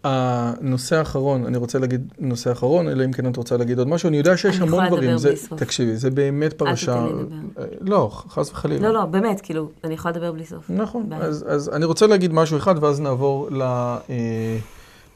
הנושא 0.04 0.96
האחרון, 0.96 1.46
אני 1.46 1.58
רוצה 1.58 1.80
להגיד 1.80 2.14
נושא 2.20 2.52
אחרון, 2.52 2.88
אלא 2.90 3.06
אם 3.06 3.12
כן 3.12 3.32
את 3.32 3.38
רוצה 3.38 3.58
להגיד 3.58 3.80
עוד 3.80 3.88
משהו. 3.88 4.10
אני 4.10 4.18
יודע 4.18 4.38
שיש 4.38 4.56
אני 4.56 4.68
המון 4.68 4.88
דברים. 4.88 5.18
זה-. 5.18 5.34
תקשיבי, 5.56 5.98
זה 5.98 6.10
באמת 6.10 6.54
פרשה... 6.54 6.94
תיתן 6.94 7.06
לי 7.06 7.24
לדבר. 7.24 7.62
אה, 7.64 7.66
לא, 7.82 8.10
חס 8.12 8.52
וחלילה. 8.52 8.88
לא, 8.88 8.94
לא, 8.94 9.06
באמת, 9.06 9.42
כאילו, 9.42 9.70
אני 9.84 9.94
יכולה 9.94 10.12
לדבר 10.12 10.32
בלי 10.32 10.46
סוף. 10.46 10.70
נכון. 10.70 11.14
אז, 11.14 11.46
אז 11.48 11.70
אני 11.70 11.86
רוצה 11.86 12.08
להגיד 12.08 12.34
משהו 12.34 12.58
אחד, 12.58 12.84
ואז 12.84 13.02
נעבור 13.02 13.52
ל, 13.52 13.62
אה, 13.62 14.58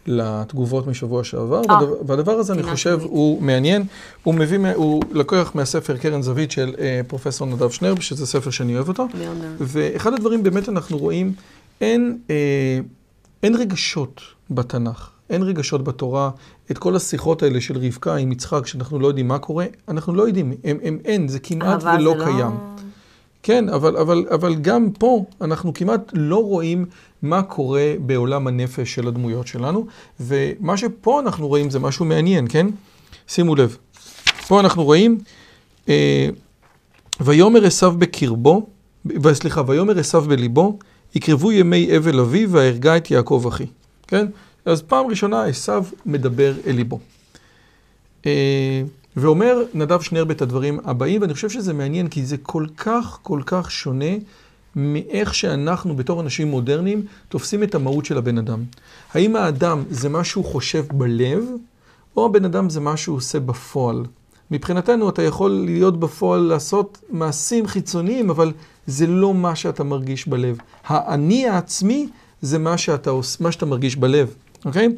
לתגובות 0.07 0.87
משבוע 0.87 1.23
שעבר. 1.23 1.61
אה, 1.69 1.75
והדבר, 1.75 1.95
והדבר 2.07 2.31
הזה, 2.31 2.53
אני 2.53 2.63
חושב, 2.63 2.89
חיובית. 2.89 3.09
הוא 3.09 3.41
מעניין. 3.41 3.83
הוא 4.23 4.33
מביא, 4.33 4.59
הוא 4.75 5.03
לקוח 5.11 5.55
מהספר 5.55 5.97
קרן 5.97 6.21
זווית 6.21 6.51
של 6.51 6.75
אה, 6.79 7.01
פרופסור 7.07 7.47
נדב 7.47 7.69
שנרב, 7.69 7.99
שזה 7.99 8.27
ספר 8.27 8.49
שאני 8.49 8.75
אוהב 8.75 8.87
אותו. 8.87 9.07
מאוד. 9.19 9.37
ואחד 9.59 10.13
הדברים 10.13 10.43
באמת 10.43 10.69
אנחנו 10.69 10.97
רואים, 10.97 11.33
אין, 11.81 12.17
אה, 12.29 12.79
אין 13.43 13.55
רגשות 13.55 14.21
בתנ"ך, 14.51 15.09
אין 15.29 15.43
רגשות 15.43 15.83
בתורה. 15.83 16.29
את 16.71 16.77
כל 16.77 16.95
השיחות 16.95 17.43
האלה 17.43 17.61
של 17.61 17.77
רבקה 17.77 18.15
עם 18.15 18.31
יצחק, 18.31 18.67
שאנחנו 18.67 18.99
לא 18.99 19.07
יודעים 19.07 19.27
מה 19.27 19.39
קורה, 19.39 19.65
אנחנו 19.87 20.15
לא 20.15 20.27
יודעים, 20.27 20.53
הם, 20.63 20.77
הם 20.83 20.97
אין, 21.05 21.27
זה 21.27 21.39
כמעט 21.39 21.83
ולא 21.83 22.15
זה 22.19 22.25
קיים. 22.25 22.51
כן, 23.45 23.69
אבל, 23.69 23.97
אבל, 23.97 24.25
אבל 24.31 24.55
גם 24.55 24.89
פה 24.99 25.25
אנחנו 25.41 25.73
כמעט 25.73 26.11
לא 26.13 26.43
רואים 26.43 26.85
מה 27.21 27.43
קורה 27.43 27.93
בעולם 27.99 28.47
הנפש 28.47 28.93
של 28.93 29.07
הדמויות 29.07 29.47
שלנו, 29.47 29.85
ומה 30.19 30.77
שפה 30.77 31.19
אנחנו 31.19 31.47
רואים 31.47 31.69
זה 31.69 31.79
משהו 31.79 32.05
מעניין, 32.05 32.47
כן? 32.49 32.67
שימו 33.27 33.55
לב, 33.55 33.77
פה 34.47 34.59
אנחנו 34.59 34.83
רואים, 34.83 35.17
אה, 35.89 36.29
ויאמר 37.19 37.65
עשיו 37.65 37.95
בקרבו, 37.97 38.67
סליחה, 39.33 39.61
ויאמר 39.67 39.99
עשיו 39.99 40.21
בליבו, 40.21 40.79
יקרבו 41.15 41.51
ימי 41.51 41.97
אבל 41.97 42.19
אבי 42.19 42.45
והרגה 42.45 42.97
את 42.97 43.11
יעקב 43.11 43.45
אחי, 43.47 43.65
כן? 44.07 44.25
אז 44.65 44.81
פעם 44.81 45.07
ראשונה 45.07 45.43
עשיו 45.43 45.85
מדבר 46.05 46.53
אל 46.67 46.75
ליבו. 46.75 46.99
אה, 48.25 48.81
ואומר 49.17 49.63
נדב 49.73 50.01
שנרב 50.01 50.29
את 50.29 50.41
הדברים 50.41 50.79
הבאים, 50.85 51.21
ואני 51.21 51.33
חושב 51.33 51.49
שזה 51.49 51.73
מעניין, 51.73 52.07
כי 52.07 52.25
זה 52.25 52.37
כל 52.37 52.65
כך, 52.77 53.19
כל 53.21 53.41
כך 53.45 53.71
שונה 53.71 54.15
מאיך 54.75 55.33
שאנחנו 55.33 55.95
בתור 55.95 56.21
אנשים 56.21 56.47
מודרניים 56.47 57.05
תופסים 57.29 57.63
את 57.63 57.75
המהות 57.75 58.05
של 58.05 58.17
הבן 58.17 58.37
אדם. 58.37 58.63
האם 59.13 59.35
האדם 59.35 59.83
זה 59.89 60.09
מה 60.09 60.23
שהוא 60.23 60.45
חושב 60.45 60.85
בלב, 60.93 61.43
או 62.17 62.25
הבן 62.25 62.45
אדם 62.45 62.69
זה 62.69 62.79
מה 62.79 62.97
שהוא 62.97 63.17
עושה 63.17 63.39
בפועל? 63.39 64.03
מבחינתנו 64.51 65.09
אתה 65.09 65.21
יכול 65.21 65.51
להיות 65.51 65.99
בפועל 65.99 66.41
לעשות 66.41 66.97
מעשים 67.09 67.67
חיצוניים, 67.67 68.29
אבל 68.29 68.51
זה 68.87 69.07
לא 69.07 69.33
מה 69.33 69.55
שאתה 69.55 69.83
מרגיש 69.83 70.27
בלב. 70.27 70.57
האני 70.85 71.47
העצמי 71.47 72.09
זה 72.41 72.59
מה 72.59 72.77
שאתה, 72.77 73.11
מה 73.39 73.51
שאתה 73.51 73.65
מרגיש 73.65 73.95
בלב, 73.95 74.35
אוקיי? 74.65 74.89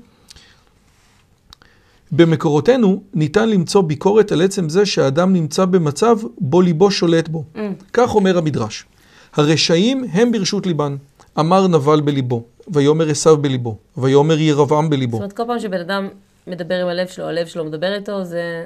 במקורותינו 2.11 3.03
ניתן 3.13 3.49
למצוא 3.49 3.81
ביקורת 3.81 4.31
על 4.31 4.41
עצם 4.41 4.69
זה 4.69 4.85
שהאדם 4.85 5.33
נמצא 5.33 5.65
במצב 5.65 6.17
בו 6.37 6.61
ליבו 6.61 6.91
שולט 6.91 7.27
בו. 7.27 7.43
Mm. 7.55 7.59
כך 7.93 8.15
אומר 8.15 8.37
המדרש. 8.37 8.85
הרשעים 9.33 10.05
הם 10.11 10.31
ברשות 10.31 10.65
ליבן. 10.65 10.95
אמר 11.39 11.67
נבל 11.67 12.01
בליבו, 12.01 12.43
ויאמר 12.67 13.09
עשיו 13.09 13.37
בליבו, 13.37 13.77
ויאמר 13.97 14.39
ירבעם 14.39 14.89
בליבו. 14.89 15.17
זאת 15.17 15.21
אומרת, 15.21 15.33
כל 15.33 15.43
פעם 15.47 15.59
שבן 15.59 15.79
אדם 15.79 16.07
מדבר 16.47 16.75
עם 16.75 16.87
הלב 16.87 17.07
שלו, 17.07 17.25
הלב 17.25 17.47
שלו 17.47 17.65
מדבר 17.65 17.93
איתו, 17.95 18.23
זה 18.23 18.65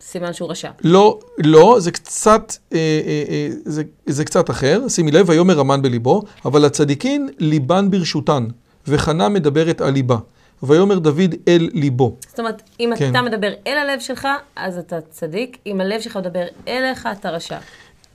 סימן 0.00 0.32
שהוא 0.32 0.50
רשע. 0.50 0.70
לא, 0.84 1.18
לא, 1.38 1.76
זה 1.78 1.90
קצת, 1.90 2.52
אה, 2.72 2.78
אה, 2.78 3.24
אה, 3.28 3.48
זה, 3.64 3.82
זה 4.06 4.24
קצת 4.24 4.50
אחר. 4.50 4.88
שימי 4.88 5.10
לב, 5.10 5.28
ויאמר 5.28 5.60
המן 5.60 5.82
בליבו, 5.82 6.22
אבל 6.44 6.64
הצדיקין 6.64 7.28
ליבן 7.38 7.90
ברשותן, 7.90 8.46
וחנה 8.88 9.28
מדברת 9.28 9.80
על 9.80 9.92
ליבה. 9.92 10.16
ויאמר 10.62 10.98
דוד 10.98 11.34
אל 11.48 11.68
ליבו. 11.72 12.16
זאת 12.28 12.40
אומרת, 12.40 12.62
אם 12.80 12.90
כן. 12.98 13.10
אתה 13.10 13.22
מדבר 13.22 13.52
אל 13.66 13.78
הלב 13.78 14.00
שלך, 14.00 14.28
אז 14.56 14.78
אתה 14.78 15.00
צדיק, 15.00 15.58
אם 15.66 15.80
הלב 15.80 16.00
שלך 16.00 16.16
מדבר 16.16 16.44
אליך, 16.68 17.08
אתה 17.12 17.30
רשע. 17.30 17.58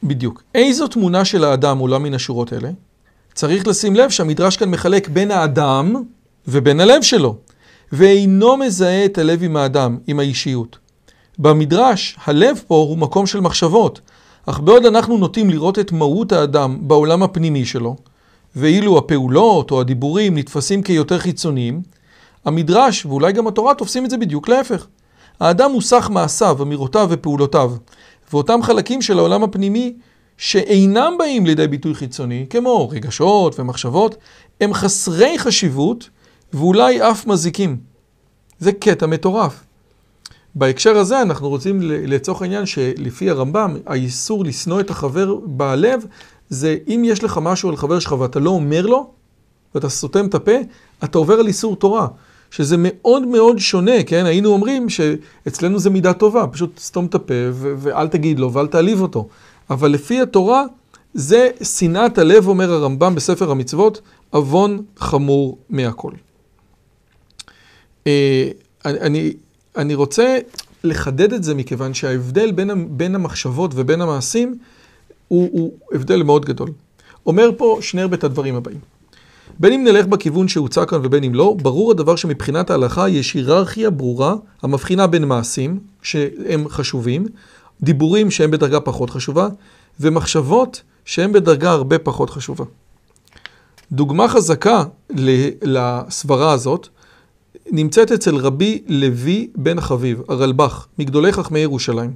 בדיוק. 0.04 0.44
איזו 0.56 0.88
תמונה 0.88 1.26
של 1.26 1.44
האדם 1.44 1.78
עולה 1.78 1.98
מן 1.98 2.14
השורות 2.14 2.54
האלה? 2.54 2.70
צריך 3.34 3.68
לשים 3.68 3.96
לב 3.96 4.10
שהמדרש 4.10 4.58
כאן 4.58 4.70
מחלק 4.70 5.08
בין 5.08 5.32
האדם 5.32 6.04
ובין 6.48 6.80
הלב 6.80 7.02
שלו, 7.02 7.38
ואינו 7.92 8.58
מזהה 8.58 9.06
את 9.06 9.18
הלב 9.18 9.44
עם 9.44 9.58
האדם, 9.58 9.98
עם 10.08 10.20
האישיות. 10.20 10.78
במדרש, 11.40 12.18
הלב 12.26 12.62
פה 12.68 12.76
הוא 12.76 12.98
מקום 12.98 13.26
של 13.26 13.40
מחשבות, 13.40 14.02
אך 14.46 14.60
בעוד 14.60 14.86
אנחנו 14.86 15.18
נוטים 15.18 15.50
לראות 15.50 15.80
את 15.80 15.92
מהות 15.92 16.32
האדם 16.32 16.78
בעולם 16.82 17.24
הפנימי 17.24 17.66
שלו, 17.66 17.96
ואילו 18.56 18.98
הפעולות 18.98 19.72
או 19.72 19.82
הדיבורים 19.82 20.38
נתפסים 20.38 20.82
כיותר 20.82 21.18
חיצוניים, 21.20 21.82
המדרש, 22.48 23.06
ואולי 23.06 23.32
גם 23.34 23.48
התורה, 23.48 23.76
תופסים 23.76 24.06
את 24.06 24.10
זה 24.10 24.18
בדיוק 24.18 24.50
להפך. 24.50 24.88
האדם 25.40 25.72
הוא 25.72 25.82
סך 25.82 26.10
מעשיו, 26.14 26.64
אמירותיו 26.64 27.08
ופעולותיו, 27.10 27.72
ואותם 28.34 28.60
חלקים 28.64 29.02
של 29.02 29.20
העולם 29.20 29.44
הפנימי 29.44 29.94
שאינם 30.38 31.14
באים 31.20 31.46
לידי 31.46 31.68
ביטוי 31.68 31.96
חיצוני, 31.96 32.46
כמו 32.50 32.90
רגשות 32.90 33.60
ומחשבות, 33.60 34.16
הם 34.62 34.74
חסרי 34.74 35.40
חשיבות 35.40 36.10
ואולי 36.54 37.12
אף 37.12 37.28
מזיקים. 37.28 37.78
זה 38.60 38.72
קטע 38.72 39.06
מטורף. 39.06 39.64
בהקשר 40.56 40.98
הזה 40.98 41.22
אנחנו 41.22 41.50
רוצים 41.50 41.80
לצורך 41.82 42.42
העניין 42.42 42.66
שלפי 42.66 43.30
הרמב"ם, 43.30 43.78
האיסור 43.86 44.46
לשנוא 44.46 44.80
את 44.80 44.90
החבר 44.90 45.36
בלב, 45.46 46.06
זה 46.50 46.78
אם 46.88 47.02
יש 47.06 47.24
לך 47.24 47.40
משהו 47.42 47.70
על 47.70 47.78
חבר 47.78 48.00
שלך 48.00 48.12
ואתה 48.12 48.40
לא 48.40 48.50
אומר 48.50 48.86
לו, 48.86 49.10
ואתה 49.76 49.90
סותם 49.90 50.26
את 50.26 50.36
הפה, 50.36 50.56
אתה 51.04 51.18
עובר 51.18 51.34
על 51.34 51.48
איסור 51.48 51.76
תורה. 51.76 52.08
שזה 52.52 52.76
מאוד 52.80 53.28
מאוד 53.28 53.60
שונה, 53.60 54.04
כן? 54.04 54.26
היינו 54.26 54.50
אומרים 54.50 54.90
שאצלנו 54.90 55.80
זה 55.80 55.90
מידה 55.90 56.14
טובה, 56.14 56.48
פשוט 56.48 56.80
סתום 56.80 57.06
את 57.06 57.16
הפה 57.16 57.34
ואל 57.52 58.08
תגיד 58.08 58.40
לו 58.40 58.54
ואל 58.54 58.68
תעליב 58.68 59.02
אותו. 59.02 59.28
אבל 59.70 59.92
לפי 59.92 60.22
התורה, 60.22 60.66
זה 61.14 61.50
שנאת 61.64 62.18
הלב, 62.18 62.48
אומר 62.48 62.72
הרמב"ם 62.72 63.16
בספר 63.16 63.52
המצוות, 63.52 64.02
עוון 64.30 64.82
חמור 64.98 65.58
מהכל. 65.70 66.12
אה, 68.08 68.50
אני, 68.86 69.34
אני, 69.78 69.96
רוצה 69.96 70.38
לחדד 70.84 71.34
את 71.34 71.44
זה 71.44 71.56
מכיוון 71.56 71.94
שההבדל 71.94 72.52
בין, 72.52 72.98
בין 72.98 73.16
המחשבות 73.16 73.72
ובין 73.76 74.02
המעשים 74.02 74.58
הוא, 75.28 75.50
הוא 75.52 75.74
הבדל 75.94 76.24
מאוד 76.24 76.46
גדול. 76.46 76.70
אומר 77.26 77.50
פה 77.58 77.78
שנרב 77.82 78.14
את 78.14 78.24
הדברים 78.24 78.56
הבאים. 78.56 78.80
בין 79.60 79.74
אם 79.74 79.84
נלך 79.84 80.06
בכיוון 80.06 80.48
שהוצע 80.48 80.86
כאן 80.86 81.00
ובין 81.04 81.24
אם 81.24 81.36
לא, 81.36 81.56
ברור 81.62 81.92
הדבר 81.92 82.16
שמבחינת 82.16 82.70
ההלכה 82.70 83.10
יש 83.10 83.34
היררכיה 83.34 83.90
ברורה 83.90 84.36
המבחינה 84.62 85.08
בין 85.08 85.26
מעשים, 85.26 85.80
שהם 86.02 86.70
חשובים, 86.70 87.26
דיבורים 87.82 88.32
שהם 88.32 88.52
בדרגה 88.52 88.80
פחות 88.80 89.10
חשובה, 89.10 89.48
ומחשבות 90.00 90.82
שהם 91.06 91.34
בדרגה 91.34 91.72
הרבה 91.72 92.00
פחות 92.00 92.30
חשובה. 92.30 92.66
דוגמה 93.92 94.28
חזקה 94.28 94.84
לסברה 95.62 96.52
הזאת 96.52 96.88
נמצאת 97.72 98.12
אצל 98.12 98.36
רבי 98.36 98.84
לוי 98.88 99.48
בן 99.56 99.82
חביב, 99.82 100.22
הרלב"ח, 100.28 100.88
מגדולי 101.00 101.32
חכמי 101.32 101.60
ירושלים. 101.60 102.14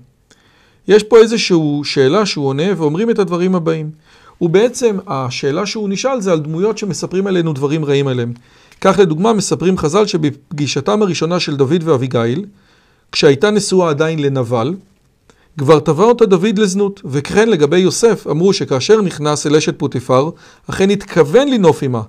יש 0.88 1.04
פה 1.04 1.18
איזושהי 1.18 1.58
שאלה 1.84 2.26
שהוא 2.26 2.46
עונה 2.46 2.64
ואומרים 2.78 3.10
את 3.10 3.20
הדברים 3.20 3.56
הבאים. 3.56 3.92
ובעצם 4.42 4.98
השאלה 5.08 5.66
שהוא 5.66 5.89
נשאל 5.89 6.22
זה 6.22 6.32
על 6.32 6.39
דמויות 6.39 6.78
שמספרים 6.78 7.28
עלינו 7.28 7.54
דברים 7.54 7.86
רעים 7.86 8.08
עליהם. 8.08 8.34
כך 8.82 9.00
לדוגמה 9.00 9.34
מספרים 9.34 9.78
חז"ל 9.78 10.06
שבפגישתם 10.06 11.02
הראשונה 11.02 11.39
של 11.39 11.56
דוד 11.56 11.84
ואביגיל, 11.84 12.46
כשהייתה 13.12 13.52
נשואה 13.52 13.89
עדיין 13.89 14.20
לנבל, 14.20 14.74
כבר 15.58 15.80
תבע 15.80 16.04
אותה 16.04 16.26
דוד 16.26 16.60
לזנות, 16.60 17.02
וכן 17.06 17.50
לגבי 17.50 17.78
יוסף 17.78 18.28
אמרו 18.28 18.54
שכאשר 18.54 19.02
נכנס 19.02 19.48
אל 19.48 19.56
אשת 19.56 19.80
פוטיפר, 19.80 20.30
אכן 20.70 20.89
התכוון 20.89 21.48
לנוף 21.48 21.84
עמה. 21.84 22.02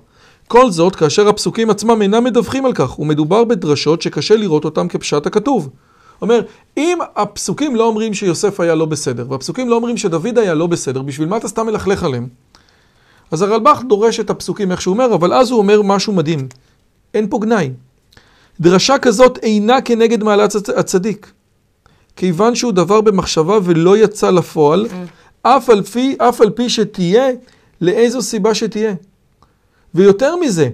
כל 0.47 0.71
זאת 0.71 0.95
כאשר 0.95 1.27
הפסוקים 1.27 1.69
עצמם 1.69 2.01
אינם 2.01 2.23
מדווחים 2.23 2.65
על 2.65 2.73
כך, 2.73 2.99
ומדובר 2.99 3.43
בדרשות 3.43 4.01
שקשה 4.01 4.35
לראות 4.35 4.65
אותם 4.65 4.87
כפשט 4.87 5.25
הכתוב. 5.25 5.69
אומר, 6.23 6.41
אם 6.77 6.97
הפסוקים 7.15 7.75
לא 7.75 7.87
אומרים 7.87 8.13
שיוסף 8.13 8.59
היה 8.59 8.75
לא 8.75 8.85
בסדר, 8.85 9.25
והפסוקים 9.29 9.69
לא 9.69 9.75
אומרים 9.75 9.97
שדוד 9.97 10.37
היה 10.37 10.53
לא 10.53 10.67
בסדר, 10.67 11.01
בשביל 11.01 11.27
מה 11.27 11.37
אתה 11.37 11.47
סתם 11.47 11.65
מלכלך 11.65 12.03
עליהם? 12.03 12.27
אז 13.31 13.41
הרלב"ח 13.41 13.81
דורש 13.81 14.19
את 14.19 14.29
הפסוקים 14.29 14.71
איך 14.71 14.81
שהוא 14.81 14.93
אומר, 14.93 15.13
אבל 15.13 15.33
אז 15.33 15.51
הוא 15.51 15.57
אומר 15.59 15.81
משהו 15.81 16.13
מדהים. 16.13 16.47
אין 17.13 17.27
פה 17.29 17.39
גנאי. 17.39 17.69
דרשה 18.59 18.97
כזאת 18.97 19.37
אינה 19.37 19.81
כנגד 19.81 20.23
מעלת 20.23 20.51
הצ- 20.55 20.79
הצדיק. 20.79 21.31
כיוון 22.15 22.55
שהוא 22.55 22.71
דבר 22.71 23.01
במחשבה 23.01 23.57
ולא 23.63 23.97
יצא 23.97 24.29
לפועל, 24.29 24.87
אף 25.41 25.69
על 25.69 25.83
פי, 25.83 26.15
אף 26.17 26.41
על 26.41 26.49
פי 26.49 26.69
שתהיה, 26.69 27.27
לאיזו 27.81 28.21
סיבה 28.21 28.55
שתהיה. 28.55 28.93
ויותר 29.95 30.35
מזה, 30.35 30.69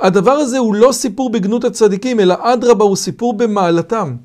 הדבר 0.00 0.32
הזה 0.32 0.58
הוא 0.58 0.74
לא 0.74 0.92
סיפור 0.92 1.30
בגנות 1.30 1.64
הצדיקים, 1.64 2.20
אלא 2.20 2.34
אדרבה 2.40 2.84
הוא 2.84 2.96
סיפור 2.96 3.34
במעלתם. 3.34 4.16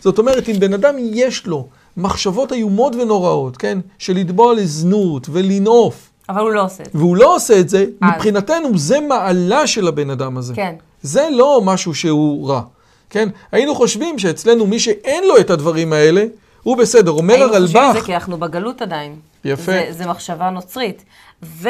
זאת 0.00 0.18
אומרת, 0.18 0.48
אם 0.48 0.60
בן 0.60 0.74
אדם 0.74 0.94
יש 0.98 1.46
לו 1.46 1.66
מחשבות 1.96 2.52
איומות 2.52 2.96
ונוראות, 2.96 3.56
כן? 3.56 3.78
של 3.98 4.16
לתבוע 4.16 4.54
לזנות 4.54 5.26
ולנאוף, 5.32 6.10
אבל 6.28 6.40
הוא 6.40 6.50
לא 6.50 6.64
עושה 6.64 6.82
את 6.82 6.92
זה. 6.92 6.98
והוא 6.98 7.16
לא 7.16 7.36
עושה 7.36 7.60
את 7.60 7.68
זה, 7.68 7.84
אז. 8.00 8.10
מבחינתנו 8.14 8.78
זה 8.78 9.00
מעלה 9.00 9.66
של 9.66 9.88
הבן 9.88 10.10
אדם 10.10 10.36
הזה. 10.36 10.54
כן. 10.54 10.74
זה 11.02 11.28
לא 11.32 11.60
משהו 11.64 11.94
שהוא 11.94 12.48
רע, 12.48 12.62
כן? 13.10 13.28
היינו 13.52 13.74
חושבים 13.74 14.18
שאצלנו 14.18 14.66
מי 14.66 14.78
שאין 14.78 15.24
לו 15.24 15.38
את 15.38 15.50
הדברים 15.50 15.92
האלה, 15.92 16.24
הוא 16.62 16.76
בסדר. 16.76 17.10
אומר 17.10 17.34
היינו 17.34 17.48
חושבים 17.48 17.66
את 17.66 17.76
הרלב"ח, 17.76 18.00
זה 18.00 18.06
כי 18.06 18.14
אנחנו 18.14 18.38
בגלות 18.38 18.82
עדיין. 18.82 19.16
יפה. 19.44 19.72
זה, 19.72 19.86
זה 19.90 20.06
מחשבה 20.06 20.50
נוצרית. 20.50 21.04
ו, 21.42 21.68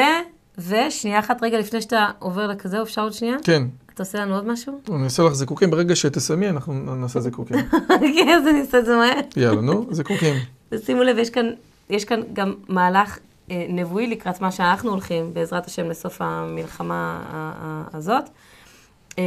ושנייה 0.67 1.19
אחת 1.19 1.43
רגע 1.43 1.59
לפני 1.59 1.81
שאתה 1.81 2.09
עובר 2.19 2.47
לכזה, 2.47 2.81
אפשר 2.81 3.01
עוד 3.01 3.13
שנייה? 3.13 3.35
כן, 3.43 3.63
אתה 3.93 4.03
עושה 4.03 4.19
לנו 4.19 4.35
עוד 4.35 4.47
משהו? 4.47 4.81
אני 4.95 5.03
אעשה 5.03 5.23
לך 5.23 5.33
זיקוקים, 5.33 5.71
ברגע 5.71 5.95
שתסיימי 5.95 6.49
אנחנו 6.49 6.73
נעשה 6.73 7.19
זיקוקים. 7.19 7.57
כן, 7.87 8.29
אז 8.37 8.47
אני 8.47 8.61
אעשה 8.61 8.79
את 8.79 8.85
זה 8.85 8.95
מהר. 8.95 9.19
יאללה, 9.37 9.61
נו, 9.61 9.87
זיקוקים. 9.91 10.35
ושימו 10.71 11.03
לב, 11.03 11.17
יש 11.17 11.29
כאן, 11.29 11.45
יש 11.89 12.05
כאן 12.05 12.21
גם 12.33 12.53
מהלך 12.67 13.19
אה, 13.51 13.65
נבואי 13.69 14.07
לקראת 14.07 14.41
מה 14.41 14.51
שאנחנו 14.51 14.91
הולכים, 14.91 15.33
בעזרת 15.33 15.65
השם, 15.65 15.89
לסוף 15.89 16.21
המלחמה 16.21 17.21
הזאת. 17.93 18.23
אה, 19.19 19.23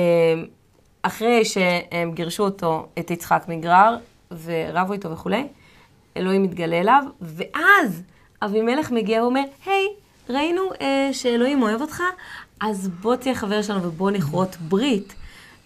אחרי 1.02 1.44
שהם 1.44 2.12
גירשו 2.12 2.44
אותו, 2.44 2.86
את 2.98 3.10
יצחק 3.10 3.44
מגרר, 3.48 3.96
ורבו 4.44 4.92
איתו 4.92 5.10
וכולי, 5.10 5.46
אלוהים 6.16 6.42
מתגלה 6.42 6.80
אליו, 6.80 7.02
ואז 7.20 8.02
אבימלך 8.42 8.90
מגיע 8.90 9.22
ואומר, 9.22 9.42
היי, 9.66 9.88
ראינו 10.28 10.62
אה, 10.80 11.08
שאלוהים 11.12 11.62
אוהב 11.62 11.80
אותך, 11.80 12.02
אז 12.60 12.88
בוא 12.88 13.16
תהיה 13.16 13.34
חבר 13.34 13.62
שלנו 13.62 13.82
ובוא 13.82 14.10
נכרות 14.10 14.56
ברית. 14.56 15.14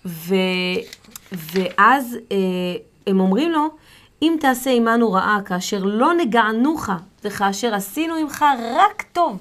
ו, 0.06 0.34
ואז 1.32 2.18
אה, 2.32 2.36
הם 3.06 3.20
אומרים 3.20 3.52
לו, 3.52 3.68
אם 4.22 4.36
תעשה 4.40 4.70
עמנו 4.70 5.12
רעה 5.12 5.38
כאשר 5.44 5.84
לא 5.84 6.14
נגענוך 6.14 6.90
וכאשר 7.24 7.74
עשינו 7.74 8.14
עמך 8.14 8.44
רק 8.76 9.02
טוב 9.12 9.38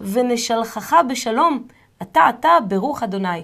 ונשלחך 0.00 0.96
בשלום, 1.08 1.66
אתה 2.02 2.28
אתה 2.28 2.48
ברוך 2.68 3.02
אדוני. 3.02 3.42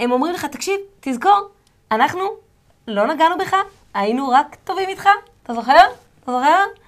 הם 0.00 0.12
אומרים 0.12 0.34
לך, 0.34 0.44
תקשיב, 0.44 0.74
תזכור, 1.00 1.48
אנחנו 1.90 2.22
לא 2.88 3.06
נגענו 3.06 3.38
בך, 3.38 3.56
היינו 3.94 4.28
רק 4.28 4.56
טובים 4.64 4.88
איתך, 4.88 5.08
אתה 5.42 5.54
זוכר? 5.54 5.84
אתה 6.24 6.32
זוכר? 6.32 6.85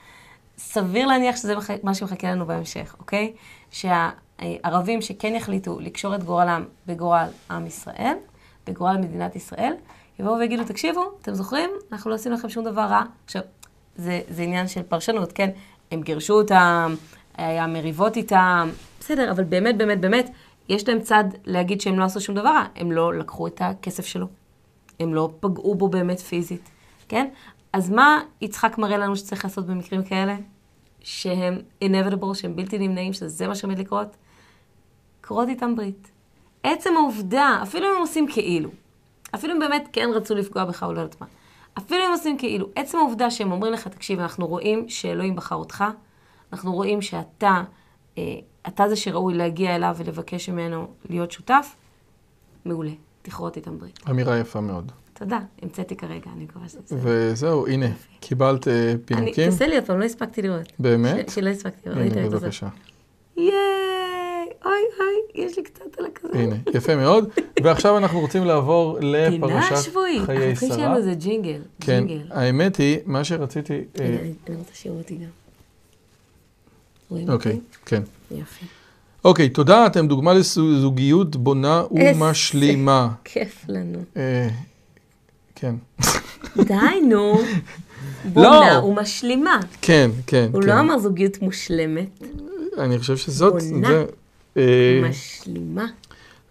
סביר 0.58 1.06
להניח 1.06 1.36
שזה 1.36 1.54
מה 1.82 1.94
שמחכה 1.94 2.30
לנו 2.30 2.46
בהמשך, 2.46 2.96
אוקיי? 2.98 3.32
שהערבים 3.70 5.02
שכן 5.02 5.34
יחליטו 5.34 5.80
לקשור 5.80 6.14
את 6.14 6.24
גורלם 6.24 6.64
בגורל 6.86 7.26
עם 7.50 7.66
ישראל, 7.66 8.14
בגורל 8.66 8.96
מדינת 8.96 9.36
ישראל, 9.36 9.72
יבואו 10.18 10.38
ויגידו, 10.38 10.64
תקשיבו, 10.64 11.02
אתם 11.22 11.34
זוכרים? 11.34 11.70
אנחנו 11.92 12.10
לא 12.10 12.14
עשינו 12.14 12.34
לכם 12.34 12.48
שום 12.48 12.64
דבר 12.64 12.82
רע. 12.82 13.02
עכשיו, 13.24 13.42
זה, 13.96 14.20
זה 14.28 14.42
עניין 14.42 14.68
של 14.68 14.82
פרשנות, 14.82 15.32
כן? 15.32 15.50
הם 15.90 16.02
גירשו 16.02 16.34
אותם, 16.34 16.94
היה 17.36 17.66
מריבות 17.66 18.16
איתם, 18.16 18.70
בסדר, 19.00 19.30
אבל 19.30 19.44
באמת, 19.44 19.78
באמת, 19.78 20.00
באמת, 20.00 20.30
יש 20.68 20.88
להם 20.88 21.00
צד 21.00 21.24
להגיד 21.44 21.80
שהם 21.80 21.98
לא 21.98 22.04
עשו 22.04 22.20
שום 22.20 22.34
דבר 22.34 22.48
רע. 22.48 22.64
הם 22.76 22.92
לא 22.92 23.14
לקחו 23.14 23.46
את 23.46 23.62
הכסף 23.64 24.06
שלו. 24.06 24.26
הם 25.00 25.14
לא 25.14 25.30
פגעו 25.40 25.74
בו 25.74 25.88
באמת 25.88 26.20
פיזית, 26.20 26.70
כן? 27.08 27.28
אז 27.72 27.90
מה 27.90 28.20
יצחק 28.40 28.78
מראה 28.78 28.96
לנו 28.96 29.16
שצריך 29.16 29.44
לעשות 29.44 29.66
במקרים 29.66 30.04
כאלה? 30.04 30.36
שהם 31.00 31.58
inevitable, 31.84 32.34
שהם 32.34 32.56
בלתי 32.56 32.78
נמנעים, 32.78 33.12
שזה 33.12 33.46
מה 33.46 33.54
שעומד 33.54 33.78
לקרות? 33.78 34.16
כרות 35.22 35.48
איתם 35.48 35.76
ברית. 35.76 36.10
עצם 36.62 36.90
העובדה, 36.96 37.58
אפילו 37.62 37.86
אם 37.86 37.94
הם 37.94 38.00
עושים 38.00 38.26
כאילו, 38.28 38.70
אפילו 39.34 39.54
אם 39.54 39.58
באמת 39.58 39.88
כן 39.92 40.08
רצו 40.14 40.34
לפגוע 40.34 40.64
בך 40.64 40.82
או 40.82 40.92
לא 40.92 41.00
יודעת 41.00 41.20
מה, 41.20 41.26
אפילו 41.78 42.06
אם 42.06 42.10
עושים 42.10 42.38
כאילו, 42.38 42.66
עצם 42.74 42.98
העובדה 42.98 43.30
שהם 43.30 43.52
אומרים 43.52 43.72
לך, 43.72 43.88
תקשיב, 43.88 44.20
אנחנו 44.20 44.46
רואים 44.46 44.88
שאלוהים 44.88 45.36
בחר 45.36 45.54
אותך, 45.54 45.84
אנחנו 46.52 46.72
רואים 46.72 47.02
שאתה, 47.02 47.62
אה, 48.18 48.22
אתה 48.68 48.88
זה 48.88 48.96
שראוי 48.96 49.34
להגיע 49.34 49.76
אליו 49.76 49.94
ולבקש 49.98 50.48
ממנו 50.48 50.86
להיות 51.08 51.32
שותף, 51.32 51.76
מעולה, 52.64 52.90
תכרות 53.22 53.56
איתם 53.56 53.78
ברית. 53.78 54.00
אמירה 54.10 54.38
יפה 54.38 54.60
מאוד. 54.60 54.92
תודה, 55.18 55.38
המצאתי 55.62 55.96
כרגע, 55.96 56.30
אני 56.36 56.44
מקווה 56.44 56.68
שזה... 56.68 56.80
וזהו, 56.90 57.66
הנה, 57.66 57.86
קיבלת 58.20 58.68
אה, 58.68 58.90
אני, 58.90 58.98
פינוקים. 58.98 59.50
תעשה 59.50 59.66
לי 59.66 59.76
עוד 59.76 59.84
פעם, 59.84 60.00
לא 60.00 60.04
הספקתי 60.04 60.42
לראות. 60.42 60.72
באמת? 60.78 61.28
שלא 61.28 61.50
הספקתי 61.50 61.88
לראות, 61.90 62.12
הנה. 62.12 62.28
בבקשה. 62.28 62.68
ייי! 63.36 63.48
אוי 64.64 64.72
אוי, 65.00 65.44
יש 65.44 65.56
לי 65.56 65.62
קצת 65.62 65.98
על 65.98 66.06
הכזה. 66.06 66.38
הנה, 66.38 66.56
יפה 66.74 66.96
מאוד. 66.96 67.28
ועכשיו 67.62 67.98
אנחנו 67.98 68.20
רוצים 68.20 68.44
לעבור 68.44 69.00
פינה 69.00 69.28
לפרשת 69.28 69.76
שבועית. 69.84 70.22
חיי 70.26 70.36
אנחנו 70.36 70.50
צריכים 70.50 70.68
שיהיה 70.72 70.88
שרה. 70.88 70.98
לזה 70.98 71.14
ג'ינגל. 71.14 71.60
כן. 71.80 72.04
האמת 72.30 72.76
היא, 72.76 72.98
מה 73.06 73.24
שרציתי... 73.24 73.84
אה, 74.00 74.18
אני 74.48 74.56
רוצה 74.56 74.74
שיראו 74.74 74.98
אותי 74.98 75.14
גם. 75.14 75.28
רואים 77.10 77.30
אוקיי? 77.30 77.60
כן. 77.86 78.02
יופי. 78.30 78.64
אוקיי, 79.24 79.48
תודה, 79.48 79.86
אתם 79.86 80.08
דוגמה 80.08 80.34
לזוגיות 80.34 81.36
בונה 81.36 81.82
איזה 81.96 82.24
ומשלימה. 82.24 83.08
כיף 83.24 83.64
לנו. 83.68 83.98
כן. 85.60 85.74
די, 86.56 86.74
נו. 87.08 87.38
בונה 88.32 88.84
ומשלימה. 88.84 89.60
כן, 89.82 90.10
כן, 90.26 90.48
הוא 90.52 90.62
כן. 90.62 90.68
לא 90.68 90.80
אמר 90.80 90.98
זוגיות 90.98 91.42
מושלמת, 91.42 92.22
אני 92.78 92.98
חושב 92.98 93.16
שזאת... 93.16 93.52
בונה. 93.62 93.88
זה, 93.88 94.04
אה, 94.56 95.00
משלימה. 95.10 95.86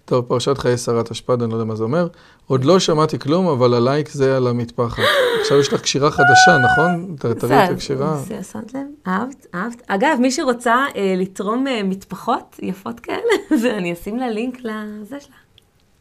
טוב, 0.05 0.25
פרשת 0.25 0.57
חיי 0.57 0.77
שרת 0.77 1.11
אשפד, 1.11 1.41
אני 1.41 1.51
לא 1.51 1.55
יודע 1.55 1.65
מה 1.65 1.75
זה 1.75 1.83
אומר. 1.83 2.07
עוד 2.47 2.65
לא 2.65 2.79
שמעתי 2.79 3.19
כלום, 3.19 3.47
אבל 3.47 3.73
הלייק 3.73 4.09
זה 4.09 4.37
על 4.37 4.47
המטפחת. 4.47 5.03
עכשיו 5.41 5.59
יש 5.59 5.73
לך 5.73 5.81
קשירה 5.81 6.11
חדשה, 6.11 6.57
נכון? 6.65 7.15
תראי 7.19 7.65
את 7.65 7.69
הקשירה. 7.71 8.17
זה- 8.17 8.43
שמת 8.51 8.73
לב? 8.73 8.81
אהבת? 9.07 9.45
אהבת? 9.55 9.81
אגב, 9.87 10.17
מי 10.19 10.31
שרוצה 10.31 10.85
אה, 10.95 11.13
לתרום 11.17 11.67
אה, 11.67 11.83
מטפחות 11.83 12.59
יפות 12.61 12.99
כאלה, 12.99 13.33
ואני 13.63 13.93
אשים 13.93 14.17
לה 14.17 14.29
לינק 14.29 14.57
לזה 14.59 15.19
שלה. 15.19 15.35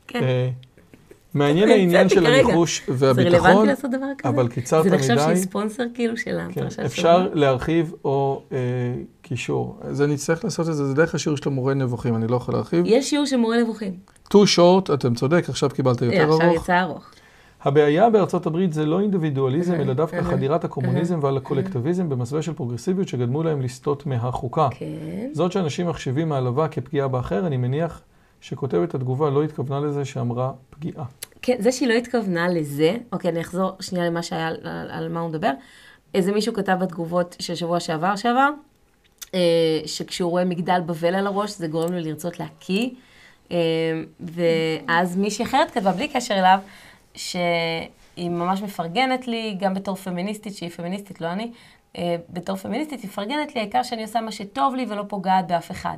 כן. 0.08 0.24
מעניין 1.36 1.68
העניין 1.68 2.08
של. 2.08 2.26
הניחוש 2.26 2.82
זה 2.86 3.06
והביטחון, 3.06 3.34
רלוונטי 3.34 3.68
לעשות 3.68 3.90
דבר 3.90 4.06
כזה? 4.18 4.28
אבל 4.28 4.48
קיצרת 4.48 4.84
זה 4.84 4.90
נחשב 4.90 5.12
מדי. 5.12 5.22
שהיא 5.22 5.36
ספונסר 5.36 5.84
כאילו 5.94 6.16
של 6.16 6.38
כן, 6.54 6.60
הפרשת 6.60 6.78
אפשר 6.78 7.28
להרחיב 7.32 7.94
או 8.04 8.42
אה, 8.52 8.58
קישור. 9.22 9.78
אז 9.80 10.02
אני 10.02 10.16
צריך 10.16 10.44
לעשות 10.44 10.68
את 10.68 10.74
זה, 10.74 10.86
זה 10.86 10.94
דרך 10.94 11.14
השיעור 11.14 11.36
של 11.36 11.48
המורה 11.48 11.74
נבוכים, 11.74 12.16
אני 12.16 12.26
לא 12.26 12.36
יכול 12.36 12.54
להרחיב. 12.54 12.84
יש 12.86 13.10
שיעור 13.10 13.26
של 13.26 13.36
מורה 13.36 13.62
נבוכים. 13.62 13.92
too 14.28 14.46
short, 14.56 14.94
אתם 14.94 15.14
צודק, 15.14 15.44
עכשיו 15.48 15.70
קיבלת 15.70 16.02
יותר 16.02 16.16
אה, 16.16 16.24
עכשיו 16.24 16.40
ארוך. 16.40 16.62
יצא 16.62 16.80
ארוך. 16.80 17.10
הבעיה 17.62 18.10
בארצות 18.10 18.46
הברית 18.46 18.72
זה 18.72 18.86
לא 18.86 19.00
אינדיבידואליזם, 19.00 19.74
אלא 19.74 19.92
דווקא 19.92 20.22
חדירת 20.22 20.64
הקומוניזם 20.64 21.18
ועל 21.22 21.36
הקולקטיביזם 21.36 22.08
במסווה 22.08 22.42
של 22.42 22.52
פרוגרסיביות 22.52 23.08
שגדמו 23.08 23.42
להם 23.42 23.60
לסטות 23.60 24.06
מהחוקה. 24.06 24.68
כן. 24.70 24.86
זאת 25.32 25.52
שאנשים 25.52 25.88
מחשיבים 25.88 26.32
העלבה 26.32 26.68
כפגיעה 26.68 27.08
באחר, 27.08 27.46
אני 27.46 27.56
מניח 27.56 28.02
שכותבת 28.40 28.94
התגובה 28.94 29.30
לא 29.30 29.44
התכוונה 29.44 29.86
לזה 29.86 30.04
שאמרה 30.04 30.52
פגיעה. 30.70 31.04
כן, 31.42 31.56
זה 31.58 31.72
שהיא 31.72 31.88
לא 31.88 31.94
התכוונה 31.94 32.48
לזה, 32.48 32.96
אוקיי, 33.12 33.30
אני 33.30 33.40
אחזור 33.40 33.70
שנייה 33.80 34.06
למה 34.06 34.22
שהיה, 34.22 34.46
על, 34.46 34.56
על, 34.62 34.90
על 34.90 35.08
מה 35.08 35.20
הוא 35.20 35.28
מדבר. 35.28 35.50
איזה 36.14 36.32
מישהו 36.32 36.54
כתב 36.54 36.76
בתגובות 36.80 37.36
של 37.38 37.54
שבוע 37.54 37.80
שעבר 37.80 38.16
שעבר, 38.16 38.48
אה, 39.34 39.40
שכשהוא 39.86 40.30
רואה 40.30 40.44
מגדל 40.44 40.80
בבל 40.86 41.14
על 41.14 41.26
הראש, 41.26 41.50
זה 41.50 41.66
גורם 41.66 41.92
לו 41.92 41.98
לרצות 41.98 42.40
להקיא. 42.40 42.90
אה, 43.52 43.56
ואז 44.20 45.16
מישהי 45.16 45.44
אחרת 45.44 45.70
כתבה, 45.70 45.92
בלי 45.92 46.08
קשר 46.08 46.34
אליו, 46.34 46.58
שהיא 47.14 48.30
ממש 48.30 48.62
מפרגנת 48.62 49.28
לי, 49.28 49.56
גם 49.60 49.74
בתור 49.74 49.96
פמיניסטית, 49.96 50.54
שהיא 50.54 50.70
פמיניסטית, 50.70 51.20
לא 51.20 51.32
אני, 51.32 51.50
אה, 51.98 52.16
בתור 52.30 52.56
פמיניסטית, 52.56 53.00
היא 53.00 53.10
מפרגנת 53.10 53.54
לי, 53.54 53.60
העיקר 53.60 53.82
שאני 53.82 54.02
עושה 54.02 54.20
מה 54.20 54.32
שטוב 54.32 54.74
לי 54.74 54.86
ולא 54.88 55.04
פוגעת 55.08 55.46
באף 55.46 55.70
אחד. 55.70 55.96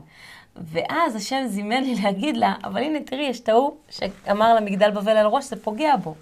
ואז 0.62 1.16
השם 1.16 1.44
זימן 1.46 1.82
לי 1.82 1.94
להגיד 2.02 2.36
לה, 2.36 2.54
אבל 2.64 2.82
הנה, 2.82 2.98
תראי, 3.00 3.22
יש 3.24 3.40
את 3.40 3.48
ההוא 3.48 3.76
שאמר 3.90 4.54
לה 4.54 4.60
מגדל 4.60 4.90
בבל 4.90 5.16
על 5.16 5.26
הראש, 5.26 5.44
זה 5.44 5.62
פוגע 5.62 5.96
בו, 5.96 6.14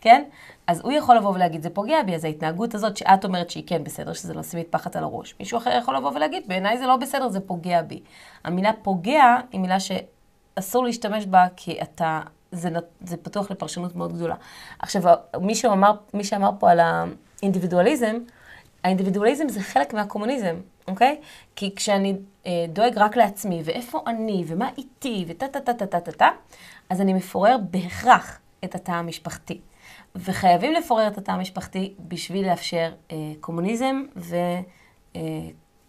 כן? 0.00 0.24
אז 0.66 0.80
הוא 0.80 0.92
יכול 0.92 1.16
לבוא 1.16 1.34
ולהגיד, 1.34 1.62
זה 1.62 1.70
פוגע 1.70 2.02
בי, 2.02 2.14
אז 2.14 2.24
ההתנהגות 2.24 2.74
הזאת 2.74 2.96
שאת 2.96 3.24
אומרת 3.24 3.50
שהיא 3.50 3.64
כן 3.66 3.84
בסדר, 3.84 4.12
שזה 4.12 4.34
לשים 4.34 4.60
מטפחת 4.60 4.96
על 4.96 5.04
הראש. 5.04 5.34
מישהו 5.40 5.58
אחר 5.58 5.78
יכול 5.78 5.96
לבוא 5.96 6.10
ולהגיד, 6.14 6.42
בעיניי 6.48 6.78
זה 6.78 6.86
לא 6.86 6.96
בסדר, 6.96 7.28
זה 7.28 7.40
פוגע 7.40 7.82
בי. 7.82 8.00
המילה 8.44 8.72
פוגע 8.82 9.36
היא 9.52 9.60
מילה 9.60 9.76
שאסור 9.80 10.84
להשתמש 10.84 11.26
בה, 11.26 11.46
כי 11.56 11.82
אתה, 11.82 12.20
זה, 12.52 12.70
זה 13.00 13.16
פתוח 13.16 13.50
לפרשנות 13.50 13.96
מאוד 13.96 14.12
גדולה. 14.12 14.34
עכשיו, 14.78 15.02
מי 15.40 15.54
שאמר, 15.54 15.92
מי 16.14 16.24
שאמר 16.24 16.50
פה 16.58 16.70
על 16.70 16.80
האינדיבידואליזם, 16.80 18.16
האינדיבידואליזם 18.84 19.48
זה 19.48 19.60
חלק 19.60 19.94
מהקומוניזם, 19.94 20.56
אוקיי? 20.88 21.16
כי 21.56 21.74
כשאני 21.76 22.14
אה, 22.46 22.50
דואג 22.68 22.92
רק 22.98 23.16
לעצמי, 23.16 23.62
ואיפה 23.64 24.00
אני, 24.06 24.44
ומה 24.46 24.68
איתי, 24.78 25.24
וטה 25.28 25.48
טה 25.48 25.60
טה 25.60 25.74
טה 25.74 25.86
טה 25.86 26.00
טה 26.00 26.12
טה, 26.12 26.28
אז 26.90 27.00
אני 27.00 27.12
מפורר 27.12 27.56
בהכרח 27.70 28.38
את 28.64 28.74
התא 28.74 28.92
המשפחתי. 28.92 29.60
וחייבים 30.16 30.72
לפורר 30.72 31.06
את 31.08 31.18
התא 31.18 31.30
המשפחתי 31.30 31.94
בשביל 32.08 32.46
לאפשר 32.50 32.92
אה, 33.12 33.16
קומוניזם 33.40 34.02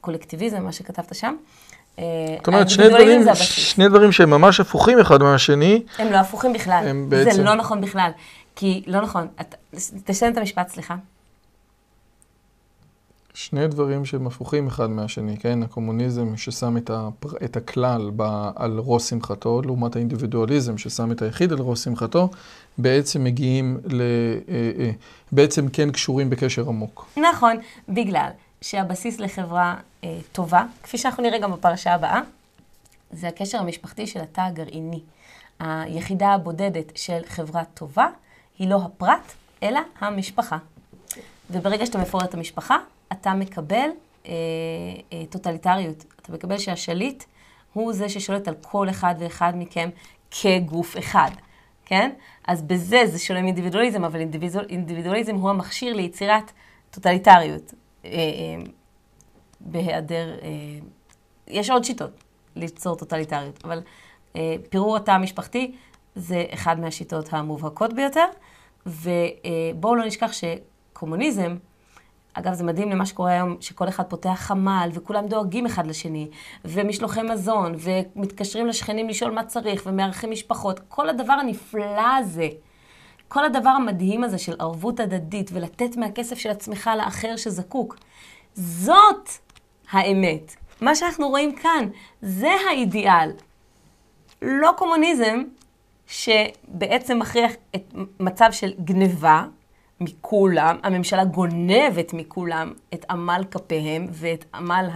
וקולקטיביזם, 0.01 0.63
מה 0.63 0.71
שכתבת 0.71 1.15
שם. 1.15 1.35
אה, 1.99 2.03
זאת 2.37 2.47
אומרת, 2.47 2.69
שני 2.69 2.89
דברים. 2.89 3.21
שני 3.35 3.89
דברים 3.89 4.11
שהם 4.11 4.29
ממש 4.29 4.59
הפוכים 4.59 4.99
אחד 4.99 5.23
מהשני. 5.23 5.83
הם 5.97 6.11
לא 6.11 6.17
הפוכים 6.17 6.53
בכלל. 6.53 6.85
הם 6.89 7.09
בעצם- 7.09 7.31
זה 7.31 7.43
לא 7.43 7.55
נכון 7.55 7.81
בכלל. 7.81 8.11
כי, 8.55 8.83
לא 8.87 9.01
נכון. 9.01 9.27
תסיים 10.03 10.33
את 10.33 10.37
המשפט, 10.37 10.69
סליחה. 10.69 10.95
שני 13.35 13.67
דברים 13.67 14.05
שהם 14.05 14.27
הפוכים 14.27 14.67
אחד 14.67 14.89
מהשני, 14.89 15.37
כן? 15.37 15.63
הקומוניזם 15.63 16.37
ששם 16.37 16.77
את, 16.77 16.89
הפר... 16.89 17.29
את 17.45 17.57
הכלל 17.57 18.11
ב... 18.15 18.21
על 18.55 18.79
ראש 18.85 19.03
שמחתו, 19.03 19.61
לעומת 19.61 19.95
האינדיבידואליזם 19.95 20.77
ששם 20.77 21.11
את 21.11 21.21
היחיד 21.21 21.51
על 21.51 21.59
ראש 21.59 21.79
שמחתו, 21.79 22.29
בעצם 22.77 23.23
מגיעים 23.23 23.79
ל... 23.85 24.01
אה, 24.01 24.71
אה, 24.79 24.91
בעצם 25.31 25.69
כן 25.69 25.91
קשורים 25.91 26.29
בקשר 26.29 26.67
עמוק. 26.67 27.07
נכון, 27.17 27.57
בגלל 27.89 28.29
שהבסיס 28.61 29.19
לחברה 29.19 29.75
אה, 30.03 30.17
טובה, 30.31 30.63
כפי 30.83 30.97
שאנחנו 30.97 31.23
נראה 31.23 31.39
גם 31.39 31.51
בפרשה 31.51 31.93
הבאה, 31.93 32.21
זה 33.11 33.27
הקשר 33.27 33.57
המשפחתי 33.57 34.07
של 34.07 34.19
התא 34.19 34.41
הגרעיני. 34.41 34.99
היחידה 35.59 36.29
הבודדת 36.29 36.91
של 36.95 37.19
חברה 37.27 37.63
טובה 37.73 38.07
היא 38.59 38.69
לא 38.69 38.81
הפרט, 38.85 39.33
אלא 39.63 39.79
המשפחה. 39.99 40.57
וברגע 41.51 41.85
שאתה 41.85 41.97
מפורר 41.97 42.25
את 42.25 42.33
המשפחה, 42.33 42.77
אתה 43.11 43.33
מקבל 43.33 43.89
אה, 44.25 44.31
אה, 45.13 45.25
טוטליטריות. 45.29 46.05
אתה 46.21 46.33
מקבל 46.33 46.57
שהשליט 46.57 47.23
הוא 47.73 47.93
זה 47.93 48.09
ששולט 48.09 48.47
על 48.47 48.55
כל 48.61 48.89
אחד 48.89 49.15
ואחד 49.19 49.53
מכם 49.55 49.89
כגוף 50.31 50.97
אחד, 50.97 51.31
כן? 51.85 52.11
אז 52.47 52.61
בזה 52.61 53.01
זה 53.05 53.19
שונה 53.19 53.41
מאינדיבידואליזם, 53.41 54.05
אבל 54.05 54.19
אינדיבידואל, 54.19 54.65
אינדיבידואליזם 54.69 55.35
הוא 55.35 55.49
המכשיר 55.49 55.93
ליצירת 55.93 56.51
טוטליטריות. 56.91 57.73
אה, 58.05 58.09
אה, 58.09 58.63
בהיעדר, 59.59 60.37
אה, 60.41 60.49
יש 61.47 61.69
עוד 61.69 61.83
שיטות 61.83 62.11
ליצור 62.55 62.95
טוטליטריות, 62.95 63.65
אבל 63.65 63.81
אה, 64.35 64.55
פירור 64.69 64.97
התא 64.97 65.11
המשפחתי 65.11 65.75
זה 66.15 66.45
אחד 66.53 66.79
מהשיטות 66.79 67.33
המובהקות 67.33 67.93
ביותר, 67.93 68.25
ובואו 68.85 69.95
לא 69.95 70.05
נשכח 70.05 70.31
שקומוניזם, 70.31 71.55
אגב, 72.37 72.53
זה 72.53 72.63
מדהים 72.63 72.89
למה 72.89 73.05
שקורה 73.05 73.31
היום, 73.31 73.57
שכל 73.59 73.89
אחד 73.89 74.03
פותח 74.03 74.35
חמ"ל, 74.35 74.89
וכולם 74.93 75.27
דואגים 75.27 75.65
אחד 75.65 75.87
לשני, 75.87 76.27
ומשלוחי 76.65 77.21
מזון, 77.21 77.75
ומתקשרים 77.79 78.67
לשכנים 78.67 79.09
לשאול 79.09 79.31
מה 79.31 79.43
צריך, 79.43 79.83
ומארחים 79.85 80.31
משפחות. 80.31 80.79
כל 80.87 81.09
הדבר 81.09 81.33
הנפלא 81.33 82.15
הזה, 82.17 82.47
כל 83.27 83.45
הדבר 83.45 83.69
המדהים 83.69 84.23
הזה 84.23 84.37
של 84.37 84.55
ערבות 84.59 84.99
הדדית, 84.99 85.49
ולתת 85.53 85.97
מהכסף 85.97 86.37
של 86.37 86.49
עצמך 86.49 86.89
לאחר 86.97 87.35
שזקוק, 87.35 87.97
זאת 88.53 89.29
האמת. 89.91 90.55
מה 90.81 90.95
שאנחנו 90.95 91.29
רואים 91.29 91.55
כאן, 91.55 91.89
זה 92.21 92.51
האידיאל. 92.69 93.31
לא 94.41 94.71
קומוניזם 94.77 95.43
שבעצם 96.07 97.19
מכריח 97.19 97.51
את 97.75 97.93
מצב 98.19 98.47
של 98.51 98.73
גניבה 98.79 99.45
מכולם, 99.99 100.77
הממשלה 100.83 101.25
גונבת 101.25 102.13
מכולם 102.13 102.73
את 102.93 103.05
עמל 103.09 103.43
כפיהם 103.51 104.07
ואת 104.11 104.45
עמל 104.53 104.89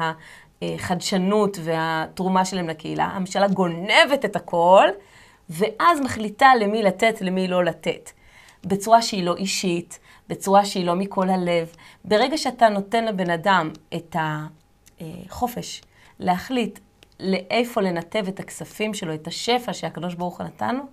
החדשנות 0.62 1.58
והתרומה 1.64 2.46
שלהם 2.46 2.68
לקהילה. 2.68 3.06
הממשלה 3.06 3.48
גונבת 3.48 4.26
את 4.26 4.36
הכל, 4.36 4.88
ואז 5.50 6.02
מחליטה 6.02 6.48
למי 6.60 6.84
לתת, 6.84 7.22
למי 7.22 7.48
לא 7.48 7.64
לתת. 7.64 8.12
בצורה 8.64 9.02
שהיא 9.02 9.24
לא 9.24 9.36
אישית, 9.36 10.00
בצורה 10.30 10.66
שהיא 10.66 10.86
לא 10.86 10.96
מכל 10.96 11.30
הלב. 11.30 11.74
ברגע 12.06 12.38
שאתה 12.38 12.70
נותן 12.70 13.06
לבן 13.06 13.30
אדם 13.30 13.72
את 13.96 14.16
החופש 15.00 15.82
להחליט 16.20 16.80
לאיפה 17.20 17.82
לנתב 17.82 18.26
את 18.28 18.40
הכספים 18.40 18.94
שלו, 18.94 19.14
את 19.14 19.28
השפע 19.28 19.74
שהקדוש 19.74 20.14
ברוך 20.14 20.38
הוא 20.40 20.48
נתנו, 20.48 20.84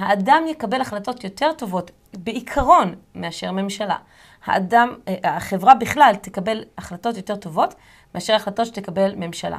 האדם 0.00 0.44
יקבל 0.48 0.80
החלטות 0.80 1.24
יותר 1.24 1.52
טובות, 1.52 1.90
בעיקרון, 2.18 2.94
מאשר 3.14 3.52
ממשלה. 3.52 3.96
האדם, 4.44 4.94
החברה 5.24 5.74
בכלל 5.74 6.14
תקבל 6.22 6.64
החלטות 6.78 7.16
יותר 7.16 7.36
טובות, 7.36 7.74
מאשר 8.14 8.34
החלטות 8.34 8.66
שתקבל 8.66 9.14
ממשלה. 9.16 9.58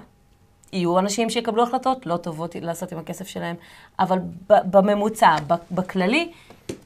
יהיו 0.73 0.99
אנשים 0.99 1.29
שיקבלו 1.29 1.63
החלטות 1.63 2.05
לא 2.05 2.17
טובות 2.17 2.55
לעשות 2.55 2.91
עם 2.91 2.99
הכסף 2.99 3.27
שלהם, 3.27 3.55
אבל 3.99 4.19
בממוצע, 4.49 5.35
בכללי, 5.71 6.31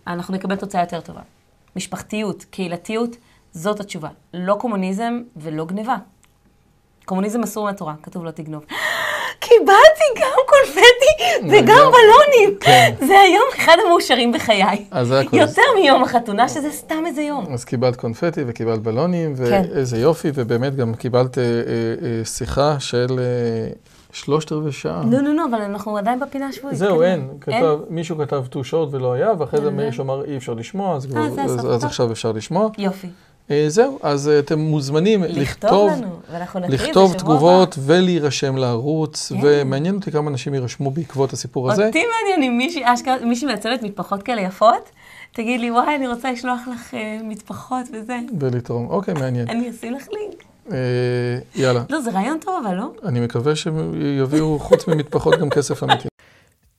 אנחנו 0.08 0.34
נקבל 0.34 0.56
תוצאה 0.56 0.82
יותר 0.82 1.02
טובה. 1.02 1.22
משפחתיות, 1.76 2.44
קהילתיות, 2.44 3.16
זאת 3.52 3.80
התשובה. 3.80 4.10
לא 4.34 4.56
קומוניזם 4.60 5.22
ולא 5.36 5.66
גניבה. 5.66 5.96
קומוניזם 7.06 7.44
אסור 7.44 7.66
מהתורה, 7.66 7.94
כתוב 8.04 8.26
לא 8.26 8.32
תגנוב. 8.32 8.66
קיבלתי 9.40 10.22
גם 10.22 10.38
קונפטי 10.46 11.48
וגם 11.50 11.92
בלונים. 11.92 12.60
זה 13.08 13.20
היום 13.20 13.44
אחד 13.56 13.78
המאושרים 13.86 14.32
בחיי. 14.32 14.86
יותר 15.34 15.62
מיום 15.76 16.04
החתונה, 16.04 16.50
שזה 16.50 16.72
סתם 16.72 17.04
איזה 17.06 17.22
יום. 17.22 17.54
אז 17.54 17.66
קיבלת 17.66 17.96
קונפטי 17.96 18.42
וקיבלת 18.48 18.80
בלונים, 18.80 19.34
ואיזה 19.38 19.98
יופי, 19.98 20.32
ובאמת 20.34 20.76
גם 20.76 20.94
קיבלת 20.94 21.38
שיחה 22.24 22.76
של 22.80 23.08
שלושת 24.12 24.52
רבעי 24.52 24.72
שעה. 24.72 25.02
לא, 25.12 25.20
לא, 25.20 25.34
לא, 25.36 25.46
אבל 25.50 25.62
אנחנו 25.62 25.98
עדיין 25.98 26.20
בפינה 26.20 26.48
השבועית. 26.48 26.78
זהו, 26.78 27.02
אין. 27.02 27.30
מישהו 27.90 28.18
כתב 28.18 28.44
too 28.52 28.72
short 28.72 28.88
ולא 28.92 29.14
היה, 29.14 29.32
ואחרי 29.40 29.62
זה 29.62 29.72
מישהו 29.72 30.04
אמר 30.04 30.26
אי 30.26 30.38
אפשר 30.38 30.54
לשמוע, 30.54 30.96
אז 30.96 31.84
עכשיו 31.84 32.12
אפשר 32.12 32.32
לשמוע. 32.32 32.70
יופי. 32.78 33.08
אה, 33.52 33.66
זהו, 33.68 34.00
אז 34.04 34.30
אה, 34.30 34.40
אתם 34.40 34.60
מוזמנים 34.60 35.24
לכתוב 35.24 35.92
לכתוב, 36.34 36.64
לכתוב 36.68 37.14
תגובות 37.14 37.76
ולהירשם 37.80 38.58
לערוץ, 38.58 39.32
כן. 39.32 39.40
ומעניין 39.44 39.96
אותי 39.96 40.12
כמה 40.12 40.32
אנשים 40.32 40.54
יירשמו 40.54 40.92
בעקבות 40.92 41.34
הסיפור 41.34 41.72
הזה. 41.72 41.88
אותי 41.88 42.04
מעניין 42.22 42.52
אם 42.52 42.58
מישהי, 42.58 42.84
מישהי 43.26 43.48
מעצבת 43.48 43.84
מטפחות 43.84 44.24
כאלה 44.24 44.42
יפות, 44.42 44.90
תגיד 45.32 45.62
לי, 45.62 45.72
וואי, 45.72 45.96
אני 45.96 46.08
רוצה 46.08 46.32
לשלוח 46.32 46.60
לך 46.74 46.94
אה, 46.94 47.18
מטפחות 47.24 47.86
וזה. 47.94 48.20
ולתרום. 48.40 48.90
אוקיי, 48.90 49.14
מעניין. 49.14 49.50
אני 49.50 49.70
אשים 49.70 49.94
לך 49.94 50.08
לינק. 50.12 50.44
יאללה, 51.56 51.84
לא, 51.90 52.02
זה 52.02 52.12
רעיון 52.12 52.38
טוב, 52.46 52.66
אבל 52.66 52.76
לא? 52.76 52.92
אני 53.06 53.20
מקווה 53.20 53.56
שיביאו 53.56 54.60
חוץ 54.60 54.88
ממטפחות 54.88 55.40
גם 55.40 55.50
כסף 55.50 55.84
אמיתי. 55.84 56.08